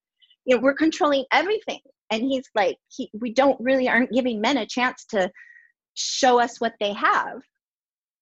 You 0.47 0.57
know 0.57 0.63
we're 0.63 0.75
controlling 0.75 1.25
everything. 1.33 1.81
And 2.11 2.23
he's 2.23 2.49
like 2.55 2.77
he, 2.89 3.11
we 3.13 3.35
don't 3.35 3.61
really 3.61 3.89
aren't 3.89 4.13
giving 4.13 4.41
men 4.41 4.57
a 4.57 4.67
chance 4.67 5.05
to 5.11 5.31
show 5.95 6.41
us 6.41 6.61
what 6.61 6.75
they 6.81 6.95
have. 6.95 7.41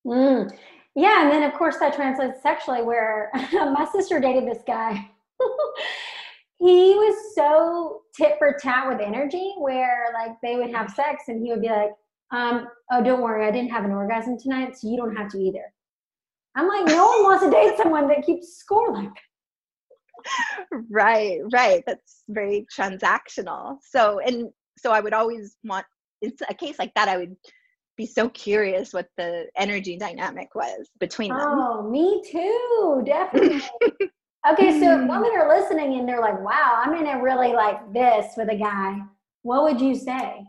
Mm. 0.05 0.51
Yeah, 0.97 1.21
and 1.21 1.31
then 1.31 1.43
of 1.43 1.53
course 1.53 1.77
that 1.79 1.93
translates 1.93 2.41
sexually. 2.41 2.81
Where 2.81 3.29
my 3.53 3.87
sister 3.91 4.19
dated 4.19 4.47
this 4.47 4.63
guy. 4.65 5.11
he 6.57 6.95
was 6.95 7.35
so 7.35 8.01
tit 8.15 8.35
for 8.39 8.57
tat 8.59 8.87
with 8.87 8.99
energy, 8.99 9.53
where 9.59 10.07
like 10.15 10.31
they 10.41 10.55
would 10.55 10.73
have 10.73 10.89
sex 10.89 11.25
and 11.27 11.39
he 11.45 11.51
would 11.51 11.61
be 11.61 11.69
like, 11.69 11.91
um, 12.31 12.67
"Oh, 12.91 13.03
don't 13.03 13.21
worry, 13.21 13.47
I 13.47 13.51
didn't 13.51 13.69
have 13.69 13.85
an 13.85 13.91
orgasm 13.91 14.39
tonight, 14.39 14.75
so 14.75 14.89
you 14.89 14.97
don't 14.97 15.15
have 15.15 15.29
to 15.33 15.37
either." 15.37 15.71
I'm 16.55 16.67
like, 16.67 16.87
no 16.87 17.05
one 17.05 17.23
wants 17.23 17.43
to 17.43 17.51
date 17.51 17.77
someone 17.81 18.07
that 18.07 18.25
keeps 18.25 18.57
score 18.57 18.91
like 18.91 19.11
right 20.89 21.39
right 21.53 21.83
that's 21.85 22.23
very 22.27 22.65
transactional 22.75 23.77
so 23.87 24.19
and 24.19 24.49
so 24.77 24.91
i 24.91 24.99
would 24.99 25.13
always 25.13 25.57
want 25.63 25.85
in 26.23 26.33
a 26.49 26.53
case 26.55 26.77
like 26.79 26.91
that 26.95 27.07
i 27.07 27.15
would 27.15 27.35
be 27.97 28.05
so 28.05 28.29
curious 28.29 28.93
what 28.93 29.09
the 29.17 29.47
energy 29.57 29.97
dynamic 29.97 30.53
was 30.55 30.87
between 30.99 31.31
them. 31.31 31.41
Oh, 31.41 31.89
me 31.89 32.21
too, 32.31 33.03
definitely. 33.05 33.61
okay, 34.51 34.79
so 34.79 35.01
if 35.01 35.09
women 35.09 35.31
are 35.35 35.49
listening 35.49 35.99
and 35.99 36.07
they're 36.07 36.21
like, 36.21 36.39
wow, 36.43 36.81
I'm 36.83 36.93
in 36.93 37.07
a 37.07 37.21
really 37.21 37.53
like 37.53 37.91
this 37.93 38.33
with 38.37 38.49
a 38.49 38.55
guy, 38.55 38.99
what 39.41 39.63
would 39.63 39.81
you 39.81 39.95
say? 39.95 40.45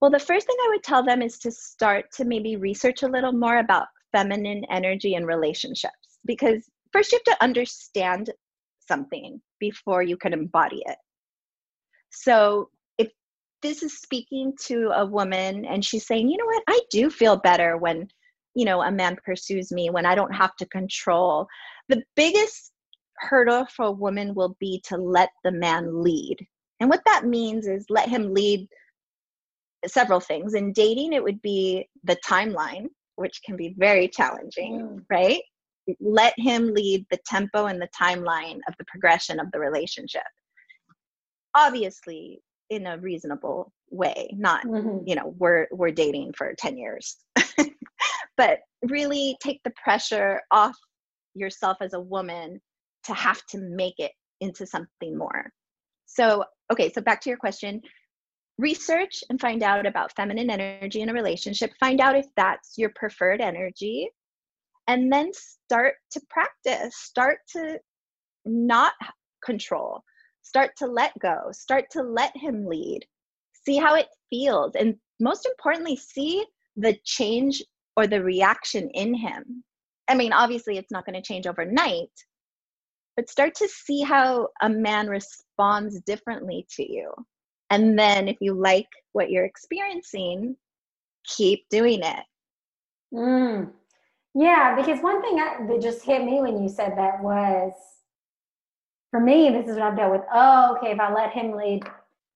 Well, 0.00 0.10
the 0.10 0.18
first 0.18 0.46
thing 0.46 0.56
I 0.64 0.68
would 0.70 0.82
tell 0.82 1.04
them 1.04 1.20
is 1.20 1.38
to 1.40 1.50
start 1.50 2.06
to 2.12 2.24
maybe 2.24 2.56
research 2.56 3.02
a 3.02 3.08
little 3.08 3.32
more 3.32 3.58
about 3.58 3.88
feminine 4.12 4.64
energy 4.70 5.14
and 5.14 5.26
relationships 5.26 6.18
because 6.24 6.70
first 6.92 7.12
you 7.12 7.18
have 7.18 7.36
to 7.36 7.44
understand 7.44 8.30
something 8.86 9.40
before 9.58 10.02
you 10.02 10.16
can 10.16 10.32
embody 10.32 10.82
it. 10.86 10.96
So 12.10 12.70
this 13.62 13.82
is 13.82 13.98
speaking 13.98 14.54
to 14.66 14.90
a 14.94 15.04
woman 15.04 15.64
and 15.64 15.84
she's 15.84 16.06
saying, 16.06 16.28
you 16.28 16.36
know 16.36 16.46
what, 16.46 16.62
I 16.68 16.80
do 16.90 17.10
feel 17.10 17.36
better 17.36 17.76
when, 17.76 18.08
you 18.54 18.64
know, 18.64 18.82
a 18.82 18.90
man 18.90 19.16
pursues 19.24 19.70
me, 19.70 19.90
when 19.90 20.06
I 20.06 20.14
don't 20.14 20.34
have 20.34 20.56
to 20.56 20.66
control. 20.66 21.46
The 21.88 22.02
biggest 22.16 22.72
hurdle 23.16 23.66
for 23.66 23.86
a 23.86 23.92
woman 23.92 24.34
will 24.34 24.56
be 24.58 24.82
to 24.86 24.96
let 24.96 25.30
the 25.44 25.52
man 25.52 26.02
lead. 26.02 26.36
And 26.80 26.88
what 26.88 27.02
that 27.04 27.26
means 27.26 27.66
is 27.66 27.84
let 27.90 28.08
him 28.08 28.32
lead 28.32 28.66
several 29.86 30.20
things. 30.20 30.54
In 30.54 30.72
dating, 30.72 31.12
it 31.12 31.22
would 31.22 31.40
be 31.42 31.88
the 32.04 32.16
timeline, 32.26 32.86
which 33.16 33.40
can 33.44 33.56
be 33.56 33.74
very 33.78 34.08
challenging, 34.08 34.80
mm. 34.80 35.04
right? 35.10 35.42
Let 36.00 36.34
him 36.38 36.72
lead 36.72 37.04
the 37.10 37.18
tempo 37.26 37.66
and 37.66 37.80
the 37.80 37.88
timeline 38.00 38.60
of 38.68 38.74
the 38.78 38.84
progression 38.86 39.40
of 39.40 39.50
the 39.52 39.60
relationship. 39.60 40.22
Obviously, 41.54 42.40
in 42.70 42.86
a 42.86 42.98
reasonable 42.98 43.72
way, 43.90 44.34
not, 44.36 44.64
mm-hmm. 44.64 45.06
you 45.06 45.14
know, 45.14 45.34
we're 45.38 45.66
we're 45.70 45.90
dating 45.90 46.32
for 46.32 46.54
10 46.56 46.78
years. 46.78 47.16
but 48.36 48.60
really 48.88 49.36
take 49.42 49.60
the 49.64 49.72
pressure 49.82 50.40
off 50.50 50.76
yourself 51.34 51.76
as 51.80 51.92
a 51.92 52.00
woman 52.00 52.60
to 53.04 53.14
have 53.14 53.44
to 53.46 53.58
make 53.58 53.98
it 53.98 54.12
into 54.40 54.66
something 54.66 55.16
more. 55.16 55.50
So, 56.06 56.44
okay, 56.72 56.90
so 56.90 57.00
back 57.00 57.20
to 57.22 57.30
your 57.30 57.38
question 57.38 57.82
research 58.60 59.24
and 59.30 59.40
find 59.40 59.62
out 59.62 59.86
about 59.86 60.14
feminine 60.14 60.50
energy 60.50 61.00
in 61.00 61.08
a 61.08 61.14
relationship, 61.14 61.72
find 61.80 62.00
out 62.00 62.16
if 62.16 62.26
that's 62.36 62.74
your 62.76 62.90
preferred 62.94 63.40
energy, 63.40 64.08
and 64.86 65.10
then 65.10 65.30
start 65.32 65.94
to 66.12 66.20
practice, 66.28 66.94
start 66.96 67.38
to 67.52 67.78
not 68.44 68.92
control, 69.44 70.02
start 70.42 70.70
to 70.78 70.86
let 70.86 71.12
go, 71.18 71.50
start 71.52 71.84
to 71.92 72.02
let 72.02 72.36
him 72.36 72.66
lead, 72.66 73.00
see 73.64 73.76
how 73.76 73.94
it 73.94 74.08
feels, 74.28 74.74
and 74.74 74.96
most 75.20 75.46
importantly, 75.46 75.96
see 75.96 76.44
the 76.76 76.96
change 77.04 77.62
or 77.96 78.06
the 78.06 78.22
reaction 78.22 78.88
in 78.90 79.14
him. 79.14 79.62
I 80.08 80.14
mean, 80.14 80.32
obviously, 80.32 80.78
it's 80.78 80.90
not 80.90 81.04
going 81.04 81.20
to 81.20 81.26
change 81.26 81.46
overnight, 81.46 82.10
but 83.16 83.30
start 83.30 83.54
to 83.56 83.68
see 83.68 84.02
how 84.02 84.48
a 84.62 84.68
man 84.68 85.08
responds 85.08 86.00
differently 86.00 86.66
to 86.76 86.90
you. 86.90 87.12
And 87.70 87.98
then 87.98 88.26
if 88.26 88.36
you 88.40 88.54
like 88.54 88.88
what 89.12 89.30
you're 89.30 89.44
experiencing, 89.44 90.56
keep 91.24 91.68
doing 91.70 92.00
it. 92.02 92.24
Mm. 93.14 93.70
Yeah, 94.34 94.74
because 94.76 95.02
one 95.02 95.20
thing 95.22 95.36
that 95.36 95.80
just 95.80 96.04
hit 96.04 96.24
me 96.24 96.40
when 96.40 96.62
you 96.62 96.68
said 96.68 96.96
that 96.96 97.22
was 97.22 97.72
for 99.10 99.20
me, 99.20 99.50
this 99.50 99.68
is 99.68 99.76
what 99.76 99.82
I've 99.82 99.96
dealt 99.96 100.12
with. 100.12 100.22
Oh, 100.32 100.76
okay, 100.76 100.92
if 100.92 101.00
I 101.00 101.12
let 101.12 101.32
him 101.32 101.52
lead, 101.52 101.82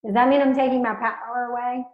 does 0.04 0.14
that 0.14 0.28
mean 0.28 0.40
I'm 0.40 0.54
taking 0.54 0.82
my 0.82 0.94
power 0.94 1.48
away? 1.50 1.84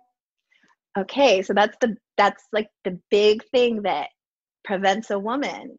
Okay, 0.99 1.43
so 1.43 1.53
that's 1.53 1.77
the 1.81 1.97
that's 2.17 2.45
like 2.53 2.69
the 2.85 2.99
big 3.11 3.45
thing 3.51 3.83
that 3.83 4.09
prevents 4.65 5.11
a 5.11 5.19
woman. 5.19 5.79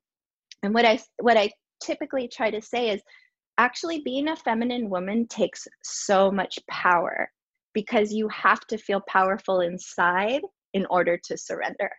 And 0.64 0.74
what 0.74 0.86
I 0.86 1.00
what 1.20 1.38
I 1.38 1.52
typically 1.84 2.28
try 2.28 2.52
to 2.52 2.62
say 2.62 2.90
is 2.90 3.02
actually 3.58 4.02
being 4.06 4.30
a 4.30 4.36
feminine 4.36 4.90
woman 4.90 5.28
takes 5.28 5.68
so 5.84 6.32
much 6.32 6.58
power 6.70 7.30
because 7.74 8.14
you 8.14 8.28
have 8.30 8.62
to 8.68 8.78
feel 8.78 9.02
powerful 9.08 9.62
inside 9.62 10.42
in 10.74 10.86
order 10.90 11.20
to 11.26 11.38
surrender. 11.38 11.92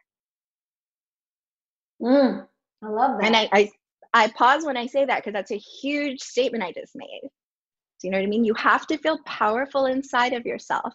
Mm, 2.00 2.47
I 2.82 2.88
love 2.88 3.18
that. 3.18 3.26
And 3.26 3.37
I, 3.37 3.49
I, 3.52 3.71
I 4.14 4.28
pause 4.37 4.64
when 4.64 4.76
I 4.76 4.87
say 4.87 5.04
that 5.04 5.19
because 5.19 5.33
that's 5.33 5.50
a 5.50 5.57
huge 5.57 6.21
statement 6.21 6.64
I 6.64 6.73
just 6.73 6.92
made. 6.95 7.23
Do 7.23 8.09
you 8.09 8.11
know 8.11 8.19
what 8.19 8.25
I 8.25 8.28
mean? 8.28 8.45
You 8.45 8.54
have 8.54 8.87
to 8.88 8.99
feel 8.99 9.19
powerful 9.25 9.87
inside 9.87 10.33
of 10.33 10.45
yourself 10.45 10.92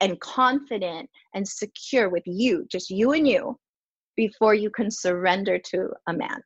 and 0.00 0.20
confident 0.20 1.08
and 1.34 1.46
secure 1.46 2.08
with 2.08 2.24
you, 2.26 2.66
just 2.70 2.90
you 2.90 3.12
and 3.12 3.26
you, 3.26 3.56
before 4.16 4.54
you 4.54 4.70
can 4.70 4.90
surrender 4.90 5.58
to 5.70 5.88
a 6.08 6.12
man. 6.12 6.40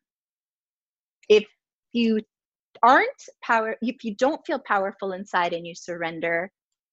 If 1.27 1.45
you 1.91 2.21
aren't 2.81 3.09
power, 3.43 3.75
if 3.81 4.03
you 4.03 4.15
don't 4.15 4.45
feel 4.45 4.59
powerful 4.59 5.13
inside 5.13 5.53
and 5.53 5.65
you 5.65 5.75
surrender, 5.75 6.49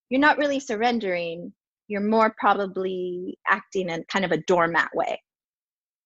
you're 0.09 0.21
not 0.21 0.39
really 0.39 0.61
surrendering 0.61 1.53
you're 1.91 2.01
more 2.01 2.33
probably 2.39 3.37
acting 3.49 3.91
in 3.91 4.05
kind 4.05 4.25
of 4.25 4.31
a 4.31 4.43
doormat 4.43 4.89
way 4.95 5.21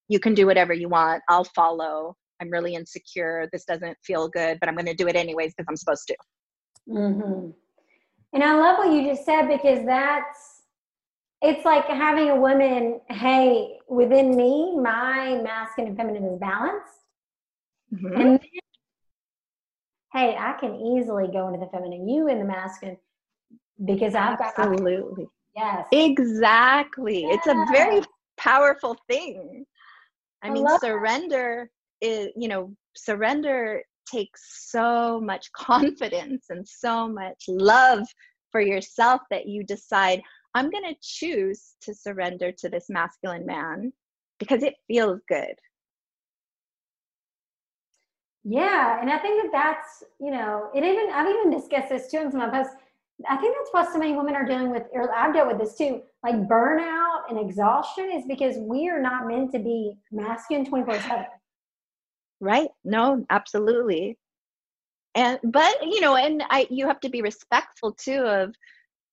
you 0.08 0.18
can 0.18 0.34
do 0.34 0.46
whatever 0.46 0.72
you 0.72 0.88
want 0.88 1.22
i'll 1.28 1.44
follow 1.44 2.16
i'm 2.44 2.50
really 2.50 2.74
insecure 2.74 3.48
this 3.52 3.64
doesn't 3.64 3.96
feel 4.04 4.28
good 4.28 4.58
but 4.60 4.68
i'm 4.68 4.74
going 4.74 4.86
to 4.86 4.94
do 4.94 5.08
it 5.08 5.16
anyways 5.16 5.52
because 5.54 5.66
i'm 5.68 5.76
supposed 5.76 6.06
to 6.06 6.16
mm-hmm. 6.88 7.50
and 8.32 8.44
i 8.44 8.54
love 8.54 8.78
what 8.78 8.92
you 8.92 9.06
just 9.08 9.24
said 9.24 9.48
because 9.48 9.84
that's 9.86 10.62
it's 11.42 11.64
like 11.64 11.84
having 11.86 12.30
a 12.30 12.36
woman 12.36 13.00
hey 13.10 13.76
within 13.88 14.36
me 14.36 14.76
my 14.76 15.40
masculine 15.42 15.88
and 15.88 15.96
feminine 15.96 16.24
is 16.24 16.38
balanced 16.38 17.00
mm-hmm. 17.92 18.06
and 18.06 18.20
then, 18.20 18.40
hey 20.12 20.36
i 20.38 20.54
can 20.60 20.74
easily 20.74 21.28
go 21.32 21.48
into 21.48 21.60
the 21.60 21.70
feminine 21.72 22.08
you 22.08 22.28
in 22.28 22.38
the 22.38 22.44
masculine 22.44 22.96
because 23.84 24.14
I've 24.14 24.38
got 24.38 24.52
absolutely 24.56 25.26
yes 25.56 25.86
exactly 25.92 27.22
yeah. 27.22 27.34
it's 27.34 27.46
a 27.46 27.66
very 27.72 28.02
powerful 28.36 28.96
thing 29.08 29.64
i, 30.42 30.48
I 30.48 30.50
mean 30.50 30.66
surrender. 30.78 31.70
Is 32.04 32.28
you 32.36 32.48
know 32.48 32.72
surrender 32.94 33.82
takes 34.10 34.70
so 34.70 35.20
much 35.20 35.50
confidence 35.56 36.46
and 36.50 36.66
so 36.66 37.08
much 37.08 37.44
love 37.48 38.06
for 38.52 38.60
yourself 38.60 39.20
that 39.30 39.46
you 39.46 39.64
decide 39.64 40.22
i'm 40.54 40.70
going 40.70 40.84
to 40.84 40.94
choose 41.00 41.74
to 41.80 41.94
surrender 41.94 42.52
to 42.52 42.68
this 42.68 42.86
masculine 42.88 43.46
man 43.46 43.92
because 44.38 44.62
it 44.62 44.74
feels 44.86 45.20
good 45.28 45.54
yeah 48.44 49.00
and 49.00 49.10
i 49.10 49.18
think 49.18 49.42
that 49.42 49.50
that's 49.52 50.04
you 50.20 50.30
know 50.30 50.68
it 50.74 50.84
even 50.84 51.08
i've 51.12 51.28
even 51.28 51.50
discussed 51.50 51.88
this 51.88 52.10
too 52.10 52.18
in 52.18 52.30
some 52.30 52.42
of 52.42 52.52
posts 52.52 52.76
I 53.28 53.36
think 53.36 53.56
that's 53.56 53.70
why 53.70 53.92
so 53.92 53.98
many 53.98 54.12
women 54.12 54.34
are 54.34 54.44
dealing 54.44 54.70
with, 54.70 54.84
or 54.92 55.14
I've 55.14 55.32
dealt 55.32 55.46
with 55.46 55.58
this 55.58 55.76
too, 55.76 56.02
like 56.24 56.34
burnout 56.48 57.30
and 57.30 57.38
exhaustion 57.38 58.10
is 58.12 58.24
because 58.26 58.56
we 58.58 58.88
are 58.88 59.00
not 59.00 59.28
meant 59.28 59.52
to 59.52 59.58
be 59.60 59.94
masculine 60.10 60.66
24 60.66 61.00
7. 61.00 61.24
Right. 62.44 62.68
No, 62.84 63.24
absolutely. 63.30 64.18
And, 65.14 65.38
but, 65.42 65.74
you 65.82 66.00
know, 66.00 66.14
and 66.16 66.42
I, 66.50 66.66
you 66.70 66.86
have 66.86 67.00
to 67.00 67.08
be 67.08 67.22
respectful 67.22 67.92
too 67.92 68.20
of, 68.20 68.54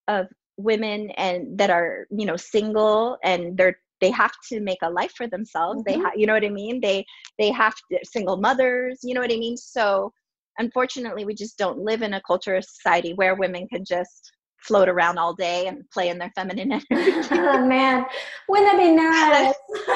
of 0.08 0.28
women 0.58 1.12
and 1.12 1.58
that 1.58 1.70
are, 1.70 2.08
you 2.10 2.26
know, 2.26 2.36
single 2.36 3.18
and 3.24 3.58
they're, 3.58 3.78
they 4.02 4.12
have 4.12 4.34
to 4.50 4.60
make 4.60 4.80
a 4.82 4.90
life 4.90 5.14
for 5.16 5.28
themselves. 5.28 5.84
Mm-hmm. 5.84 5.92
They 5.92 6.04
have, 6.04 6.14
you 6.16 6.28
know 6.28 6.34
what 6.34 6.44
I 6.44 6.50
mean? 6.50 6.82
They, 6.82 7.06
they 7.40 7.52
have 7.52 7.76
to, 7.92 8.00
single 8.04 8.38
mothers, 8.38 9.00
you 9.04 9.14
know 9.14 9.22
what 9.22 9.32
I 9.32 9.38
mean? 9.38 9.58
So, 9.58 10.12
unfortunately 10.58 11.24
we 11.24 11.34
just 11.34 11.58
don't 11.58 11.80
live 11.80 12.02
in 12.02 12.14
a 12.14 12.22
culture 12.22 12.58
or 12.58 12.62
society 12.62 13.14
where 13.14 13.36
women 13.36 13.66
can 13.70 13.86
just 13.86 14.34
float 14.62 14.88
around 14.88 15.18
all 15.18 15.34
day 15.34 15.68
and 15.68 15.90
play 15.90 16.10
in 16.10 16.18
their 16.18 16.32
feminine 16.36 16.72
energy. 16.92 17.28
oh 17.32 17.66
man, 17.66 18.06
wouldn't 18.48 18.72
that 18.72 18.78
be 18.78 18.92
nice? 18.92 19.56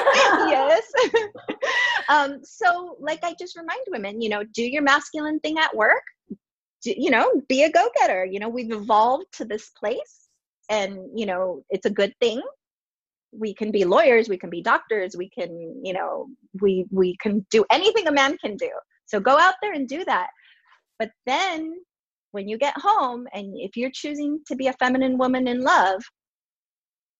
yes. 0.50 0.92
um, 2.08 2.40
so, 2.42 2.96
like 3.00 3.20
I 3.22 3.34
just 3.38 3.56
remind 3.56 3.80
women, 3.88 4.20
you 4.20 4.28
know, 4.28 4.44
do 4.44 4.62
your 4.62 4.82
masculine 4.82 5.40
thing 5.40 5.58
at 5.58 5.74
work. 5.74 6.02
Do, 6.82 6.92
you 6.96 7.10
know, 7.10 7.42
be 7.48 7.62
a 7.64 7.70
go-getter. 7.70 8.24
You 8.26 8.38
know, 8.38 8.48
we've 8.48 8.72
evolved 8.72 9.26
to 9.34 9.44
this 9.44 9.70
place, 9.70 10.28
and 10.68 10.98
you 11.14 11.26
know, 11.26 11.62
it's 11.70 11.86
a 11.86 11.90
good 11.90 12.14
thing. 12.20 12.42
We 13.32 13.54
can 13.54 13.70
be 13.70 13.84
lawyers, 13.84 14.28
we 14.28 14.38
can 14.38 14.50
be 14.50 14.62
doctors, 14.62 15.16
we 15.16 15.28
can, 15.28 15.80
you 15.84 15.92
know, 15.92 16.28
we 16.60 16.86
we 16.90 17.16
can 17.18 17.46
do 17.50 17.64
anything 17.70 18.06
a 18.06 18.12
man 18.12 18.36
can 18.38 18.56
do. 18.56 18.70
So 19.06 19.20
go 19.20 19.38
out 19.38 19.54
there 19.62 19.72
and 19.72 19.88
do 19.88 20.04
that. 20.04 20.28
But 20.98 21.10
then 21.26 21.74
when 22.32 22.48
you 22.48 22.58
get 22.58 22.74
home 22.76 23.26
and 23.32 23.54
if 23.56 23.76
you're 23.76 23.90
choosing 23.92 24.40
to 24.46 24.56
be 24.56 24.68
a 24.68 24.72
feminine 24.74 25.18
woman 25.18 25.46
in 25.48 25.62
love, 25.62 26.02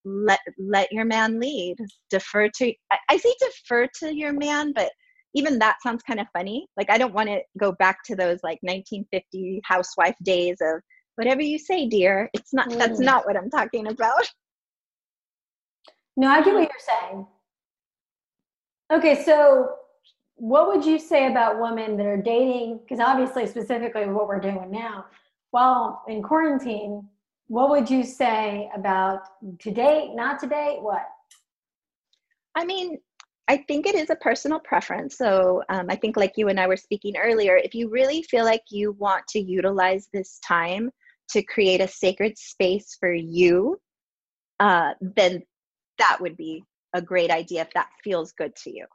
let 0.05 0.41
let 0.59 0.93
your 0.93 1.05
man 1.05 1.41
lead. 1.41 1.77
Defer 2.11 2.49
to 2.59 2.73
I, 2.93 2.99
I 3.11 3.17
say 3.17 3.35
defer 3.41 3.89
to 4.01 4.15
your 4.15 4.33
man, 4.33 4.73
but 4.73 4.91
even 5.35 5.59
that 5.59 5.77
sounds 5.83 6.03
kind 6.03 6.21
of 6.21 6.27
funny. 6.33 6.67
Like 6.77 6.91
I 6.91 6.99
don't 6.99 7.15
want 7.15 7.29
to 7.29 7.41
go 7.59 7.73
back 7.73 7.99
to 8.05 8.17
those 8.17 8.39
like 8.43 8.59
1950 8.63 9.61
housewife 9.65 10.15
days 10.23 10.57
of 10.61 10.81
whatever 11.17 11.43
you 11.43 11.59
say, 11.59 11.89
dear. 11.89 12.31
It's 12.33 12.55
not 12.55 12.69
mm. 12.69 12.79
that's 12.79 13.01
not 13.01 13.27
what 13.27 13.37
I'm 13.37 13.51
talking 13.51 13.89
about. 13.89 14.31
No, 16.17 16.29
I 16.29 16.43
get 16.43 16.55
what 16.55 16.61
you're 16.61 17.11
saying. 17.11 17.27
Okay, 18.93 19.23
so 19.25 19.69
what 20.37 20.69
would 20.69 20.85
you 20.85 20.99
say 20.99 21.31
about 21.31 21.61
women 21.61 21.97
that 21.97 22.07
are 22.07 22.21
dating? 22.21 22.81
Because 22.83 23.01
obviously, 23.01 23.47
specifically 23.47 24.07
what 24.07 24.29
we're 24.29 24.41
doing 24.41 24.71
now, 24.71 25.07
while 25.51 26.03
in 26.09 26.23
quarantine, 26.23 27.09
what 27.49 27.71
would 27.71 27.89
you 27.89 28.05
say 28.05 28.71
about 28.75 29.21
to 29.61 29.71
date, 29.71 30.13
not 30.15 30.39
to 30.41 30.47
date, 30.47 30.83
what? 30.83 31.07
I 32.55 32.65
mean, 32.65 32.99
I 33.49 33.59
think 33.69 33.87
it 33.87 33.95
is 33.95 34.11
a 34.11 34.17
personal 34.17 34.59
preference. 34.61 35.17
So 35.17 35.63
um, 35.69 35.87
I 35.89 35.97
think, 35.97 36.17
like 36.17 36.35
you 36.37 36.49
and 36.49 36.61
I 36.61 36.67
were 36.67 36.77
speaking 36.77 37.17
earlier, 37.17 37.57
if 37.57 37.75
you 37.75 37.89
really 37.89 38.23
feel 38.23 38.45
like 38.45 38.65
you 38.71 38.93
want 38.93 39.27
to 39.29 39.41
utilize 39.41 40.09
this 40.13 40.39
time 40.47 40.91
to 41.31 41.43
create 41.43 41.81
a 41.81 41.89
sacred 41.89 42.37
space 42.37 42.97
for 42.99 43.13
you, 43.13 43.81
uh, 44.61 44.93
then 45.01 45.43
that 45.99 46.19
would 46.21 46.37
be 46.37 46.63
a 46.93 47.01
great 47.01 47.31
idea 47.31 47.63
if 47.63 47.73
that 47.73 47.89
feels 48.05 48.33
good 48.33 48.55
to 48.57 48.71
you 48.71 48.87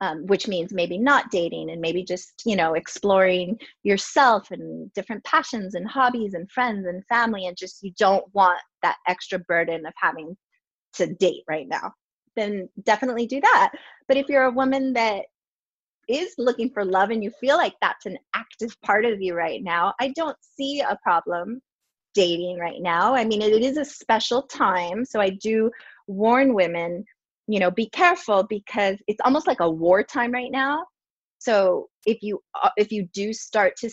um, 0.00 0.26
which 0.26 0.46
means 0.46 0.72
maybe 0.72 0.96
not 0.98 1.30
dating 1.30 1.70
and 1.70 1.80
maybe 1.80 2.04
just 2.04 2.42
you 2.44 2.56
know 2.56 2.74
exploring 2.74 3.58
yourself 3.82 4.50
and 4.50 4.92
different 4.92 5.24
passions 5.24 5.74
and 5.74 5.88
hobbies 5.88 6.34
and 6.34 6.50
friends 6.50 6.86
and 6.86 7.04
family 7.06 7.46
and 7.46 7.56
just 7.56 7.82
you 7.82 7.92
don't 7.98 8.24
want 8.34 8.60
that 8.82 8.96
extra 9.06 9.38
burden 9.40 9.86
of 9.86 9.92
having 9.96 10.36
to 10.94 11.06
date 11.14 11.42
right 11.48 11.68
now, 11.68 11.92
then 12.36 12.68
definitely 12.84 13.26
do 13.26 13.40
that. 13.40 13.72
But 14.06 14.16
if 14.16 14.28
you're 14.28 14.44
a 14.44 14.50
woman 14.50 14.92
that 14.94 15.24
is 16.08 16.34
looking 16.38 16.70
for 16.70 16.84
love 16.84 17.10
and 17.10 17.22
you 17.22 17.30
feel 17.40 17.56
like 17.56 17.74
that's 17.80 18.06
an 18.06 18.18
active 18.34 18.74
part 18.82 19.04
of 19.04 19.20
you 19.20 19.34
right 19.34 19.62
now, 19.62 19.94
I 20.00 20.12
don't 20.16 20.36
see 20.40 20.80
a 20.80 20.98
problem 21.02 21.60
dating 22.14 22.58
right 22.58 22.80
now. 22.80 23.14
I 23.14 23.24
mean, 23.24 23.42
it 23.42 23.62
is 23.62 23.76
a 23.76 23.84
special 23.84 24.42
time. 24.42 25.04
So 25.04 25.20
I 25.20 25.30
do 25.30 25.70
warn 26.06 26.54
women, 26.54 27.04
you 27.48 27.58
know, 27.58 27.70
be 27.70 27.88
careful 27.90 28.44
because 28.44 28.96
it's 29.08 29.20
almost 29.24 29.46
like 29.46 29.60
a 29.60 29.70
wartime 29.70 30.30
right 30.30 30.52
now. 30.52 30.84
So 31.38 31.88
if 32.04 32.18
you 32.22 32.40
uh, 32.62 32.70
if 32.76 32.92
you 32.92 33.08
do 33.14 33.32
start 33.32 33.74
to 33.78 33.90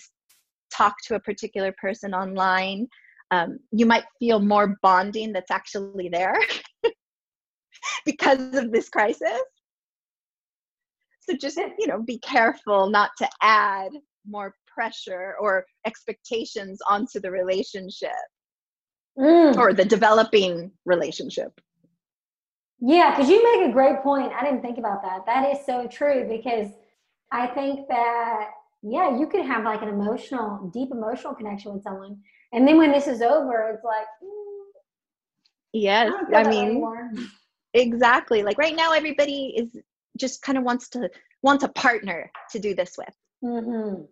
talk 0.75 0.95
to 1.07 1.15
a 1.15 1.19
particular 1.19 1.73
person 1.81 2.13
online, 2.13 2.87
um, 3.31 3.59
you 3.71 3.85
might 3.85 4.03
feel 4.19 4.39
more 4.39 4.75
bonding 4.81 5.31
that's 5.31 5.51
actually 5.51 6.09
there 6.09 6.37
because 8.05 8.55
of 8.55 8.71
this 8.71 8.89
crisis. 8.89 9.41
So 11.21 11.35
just 11.37 11.57
you 11.57 11.87
know, 11.87 12.01
be 12.01 12.19
careful 12.19 12.89
not 12.89 13.11
to 13.19 13.29
add 13.41 13.91
more 14.27 14.53
pressure 14.67 15.35
or 15.39 15.65
expectations 15.87 16.79
onto 16.89 17.21
the 17.21 17.31
relationship 17.31 18.09
mm. 19.17 19.55
or 19.55 19.73
the 19.73 19.85
developing 19.85 20.71
relationship. 20.85 21.51
Yeah, 22.79 23.11
because 23.11 23.29
you 23.29 23.43
make 23.43 23.69
a 23.69 23.73
great 23.73 24.01
point. 24.01 24.31
I 24.33 24.43
didn't 24.43 24.61
think 24.61 24.77
about 24.77 25.01
that. 25.03 25.25
That 25.25 25.49
is 25.51 25.65
so 25.65 25.87
true 25.87 26.27
because 26.27 26.71
I 27.31 27.47
think 27.47 27.87
that, 27.87 28.51
yeah, 28.83 29.17
you 29.17 29.27
could 29.27 29.45
have 29.45 29.63
like 29.63 29.81
an 29.81 29.89
emotional, 29.89 30.69
deep 30.73 30.89
emotional 30.91 31.33
connection 31.33 31.73
with 31.73 31.83
someone. 31.83 32.17
And 32.53 32.67
then 32.67 32.77
when 32.77 32.91
this 32.91 33.07
is 33.07 33.21
over, 33.21 33.71
it's 33.73 33.83
like, 33.83 34.05
mm, 34.23 34.63
yes, 35.73 36.11
I, 36.33 36.41
I 36.41 36.49
mean, 36.49 36.85
exactly. 37.73 38.43
Like 38.43 38.57
right 38.57 38.75
now, 38.75 38.91
everybody 38.91 39.53
is 39.57 39.77
just 40.17 40.41
kind 40.41 40.57
of 40.57 40.63
wants 40.63 40.89
to, 40.89 41.09
wants 41.41 41.63
a 41.63 41.69
partner 41.69 42.31
to 42.51 42.59
do 42.59 42.75
this 42.75 42.95
with. 42.97 43.15
Mm-hmm 43.43 44.03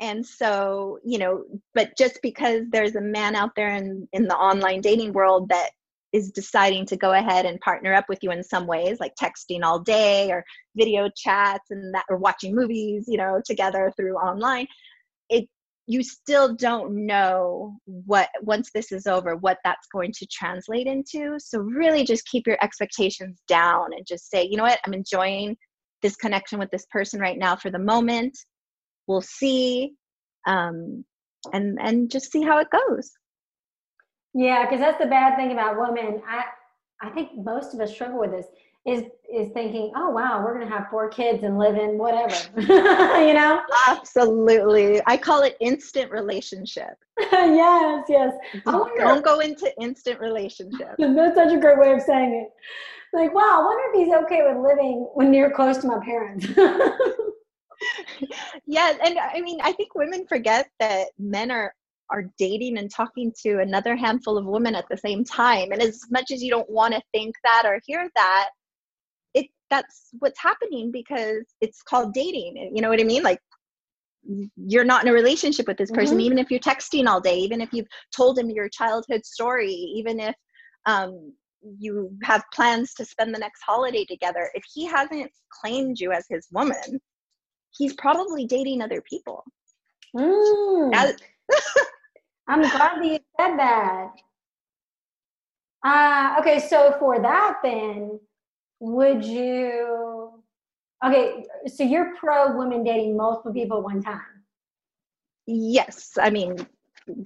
and 0.00 0.24
so 0.24 0.98
you 1.04 1.18
know 1.18 1.44
but 1.74 1.96
just 1.96 2.18
because 2.22 2.62
there's 2.70 2.96
a 2.96 3.00
man 3.00 3.36
out 3.36 3.54
there 3.54 3.74
in 3.74 4.08
in 4.12 4.26
the 4.26 4.34
online 4.34 4.80
dating 4.80 5.12
world 5.12 5.48
that 5.48 5.70
is 6.14 6.30
deciding 6.30 6.86
to 6.86 6.96
go 6.96 7.12
ahead 7.12 7.44
and 7.44 7.60
partner 7.60 7.92
up 7.92 8.08
with 8.08 8.20
you 8.22 8.30
in 8.30 8.40
some 8.40 8.68
ways 8.68 9.00
like 9.00 9.12
texting 9.20 9.64
all 9.64 9.80
day 9.80 10.30
or 10.30 10.44
video 10.76 11.10
chats 11.16 11.64
and 11.70 11.92
that 11.92 12.04
or 12.08 12.16
watching 12.16 12.54
movies 12.54 13.04
you 13.08 13.18
know 13.18 13.42
together 13.44 13.92
through 13.96 14.14
online. 14.14 14.66
It 15.28 15.48
you 15.88 16.04
still 16.04 16.54
don't 16.54 17.04
know 17.04 17.76
what 17.84 18.28
once 18.42 18.70
this 18.72 18.92
is 18.92 19.08
over 19.08 19.34
what 19.34 19.58
that's 19.64 19.88
going 19.88 20.12
to 20.12 20.26
translate 20.26 20.86
into. 20.86 21.34
So 21.38 21.58
really 21.58 22.04
just 22.04 22.26
keep 22.26 22.46
your 22.46 22.58
expectations 22.62 23.42
down 23.48 23.92
and 23.92 24.06
just 24.06 24.30
say 24.30 24.46
you 24.48 24.56
know 24.56 24.62
what? 24.62 24.78
I'm 24.86 24.94
enjoying 24.94 25.56
this 26.00 26.14
connection 26.14 26.60
with 26.60 26.70
this 26.70 26.86
person 26.92 27.18
right 27.18 27.38
now 27.38 27.56
for 27.56 27.70
the 27.70 27.78
moment. 27.80 28.38
We'll 29.08 29.20
see 29.20 29.94
um, 30.46 31.04
and 31.52 31.76
and 31.80 32.08
just 32.08 32.30
see 32.30 32.42
how 32.42 32.58
it 32.58 32.68
goes 32.70 33.10
yeah 34.34 34.64
because 34.64 34.80
that's 34.80 34.98
the 34.98 35.06
bad 35.08 35.36
thing 35.36 35.52
about 35.52 35.78
women. 35.78 36.22
I 36.28 36.44
i 37.00 37.10
think 37.10 37.30
most 37.36 37.74
of 37.74 37.80
us 37.80 37.92
struggle 37.92 38.20
with 38.20 38.30
this 38.30 38.46
is 38.86 39.04
is 39.32 39.50
thinking 39.52 39.90
oh 39.96 40.10
wow 40.10 40.42
we're 40.44 40.52
gonna 40.52 40.70
have 40.70 40.88
four 40.90 41.08
kids 41.08 41.42
and 41.42 41.58
live 41.58 41.76
in 41.76 41.96
whatever 41.96 42.34
you 42.60 43.32
know? 43.32 43.62
Absolutely. 43.88 45.00
I 45.06 45.16
call 45.16 45.42
it 45.42 45.56
instant 45.60 46.10
relationship. 46.10 46.96
Yes 47.32 48.04
yes. 48.08 48.34
Wonder, 48.66 49.00
don't 49.00 49.24
go 49.24 49.40
into 49.40 49.72
instant 49.80 50.20
relationship. 50.20 50.94
That's 50.98 51.34
such 51.34 51.52
a 51.52 51.58
great 51.58 51.78
way 51.78 51.92
of 51.92 52.02
saying 52.02 52.34
it. 52.34 52.52
Like 53.16 53.34
wow 53.34 53.60
i 53.60 53.64
wonder 53.64 53.82
if 53.88 54.06
he's 54.06 54.14
okay 54.24 54.42
with 54.42 54.62
living 54.62 55.08
when 55.14 55.30
near 55.30 55.50
close 55.50 55.78
to 55.78 55.86
my 55.86 56.00
parents. 56.04 56.46
Yeah 58.66 58.94
and 59.04 59.18
i 59.18 59.40
mean 59.40 59.60
i 59.62 59.72
think 59.72 59.94
women 59.94 60.26
forget 60.26 60.68
that 60.80 61.08
men 61.18 61.50
are 61.50 61.74
are 62.10 62.30
dating 62.38 62.78
and 62.78 62.90
talking 62.90 63.32
to 63.42 63.60
another 63.60 63.96
handful 63.96 64.36
of 64.36 64.46
women 64.46 64.74
at 64.74 64.84
the 64.90 64.96
same 64.96 65.24
time 65.24 65.72
and 65.72 65.82
as 65.82 66.02
much 66.10 66.30
as 66.32 66.42
you 66.42 66.50
don't 66.50 66.68
want 66.70 66.94
to 66.94 67.02
think 67.12 67.34
that 67.44 67.62
or 67.64 67.80
hear 67.86 68.08
that 68.14 68.50
it 69.34 69.46
that's 69.70 70.10
what's 70.18 70.40
happening 70.40 70.90
because 70.92 71.44
it's 71.60 71.82
called 71.82 72.12
dating 72.12 72.70
you 72.74 72.82
know 72.82 72.88
what 72.88 73.00
i 73.00 73.04
mean 73.04 73.22
like 73.22 73.38
you're 74.56 74.84
not 74.84 75.02
in 75.02 75.08
a 75.08 75.12
relationship 75.12 75.66
with 75.66 75.76
this 75.76 75.90
person 75.90 76.16
mm-hmm. 76.16 76.26
even 76.26 76.38
if 76.38 76.50
you're 76.50 76.60
texting 76.60 77.06
all 77.06 77.20
day 77.20 77.36
even 77.36 77.60
if 77.60 77.68
you've 77.72 77.88
told 78.14 78.38
him 78.38 78.50
your 78.50 78.68
childhood 78.68 79.24
story 79.24 79.72
even 79.72 80.18
if 80.20 80.34
um, 80.86 81.32
you 81.78 82.10
have 82.22 82.42
plans 82.52 82.92
to 82.92 83.04
spend 83.04 83.34
the 83.34 83.38
next 83.38 83.62
holiday 83.66 84.04
together 84.04 84.50
if 84.54 84.62
he 84.72 84.84
hasn't 84.86 85.30
claimed 85.50 85.98
you 85.98 86.12
as 86.12 86.26
his 86.28 86.46
woman 86.52 87.00
he's 87.76 87.94
probably 87.94 88.46
dating 88.46 88.82
other 88.82 89.02
people. 89.02 89.44
Mm. 90.16 90.92
I'm 92.48 92.60
glad 92.60 92.98
that 92.98 93.04
you 93.04 93.18
said 93.40 93.56
that. 93.58 94.10
Uh, 95.84 96.36
okay, 96.40 96.58
so 96.58 96.96
for 96.98 97.20
that, 97.20 97.58
then, 97.62 98.18
would 98.80 99.24
you? 99.24 100.42
Okay, 101.04 101.44
so 101.66 101.84
you're 101.84 102.14
pro 102.16 102.56
women 102.56 102.82
dating 102.84 103.16
multiple 103.16 103.52
people 103.52 103.82
one 103.82 104.02
time. 104.02 104.20
Yes, 105.46 106.12
I 106.20 106.30
mean, 106.30 106.56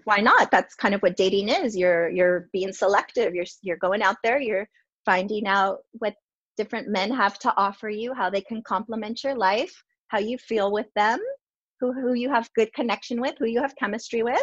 why 0.05 0.19
not? 0.19 0.51
That's 0.51 0.75
kind 0.75 0.95
of 0.95 1.01
what 1.03 1.17
dating 1.17 1.49
is. 1.49 1.77
You're 1.77 2.09
you're 2.11 2.49
being 2.53 2.73
selective. 2.73 3.35
You're 3.35 3.47
you're 3.63 3.77
going 3.77 4.03
out 4.03 4.17
there. 4.25 4.41
You're 4.41 4.69
finding 5.05 5.47
out 5.47 5.79
what 5.93 6.15
different 6.57 6.89
men 6.89 7.13
have 7.13 7.39
to 7.39 7.55
offer 7.57 7.89
you, 7.89 8.13
how 8.13 8.29
they 8.29 8.41
can 8.41 8.63
complement 8.63 9.23
your 9.23 9.37
life, 9.37 9.73
how 10.09 10.19
you 10.19 10.37
feel 10.37 10.73
with 10.73 10.93
them, 10.97 11.21
who, 11.81 11.93
who 11.93 12.15
you 12.15 12.31
have 12.31 12.49
good 12.55 12.73
connection 12.73 13.21
with, 13.21 13.35
who 13.39 13.47
you 13.47 13.61
have 13.61 13.77
chemistry 13.77 14.23
with. 14.23 14.43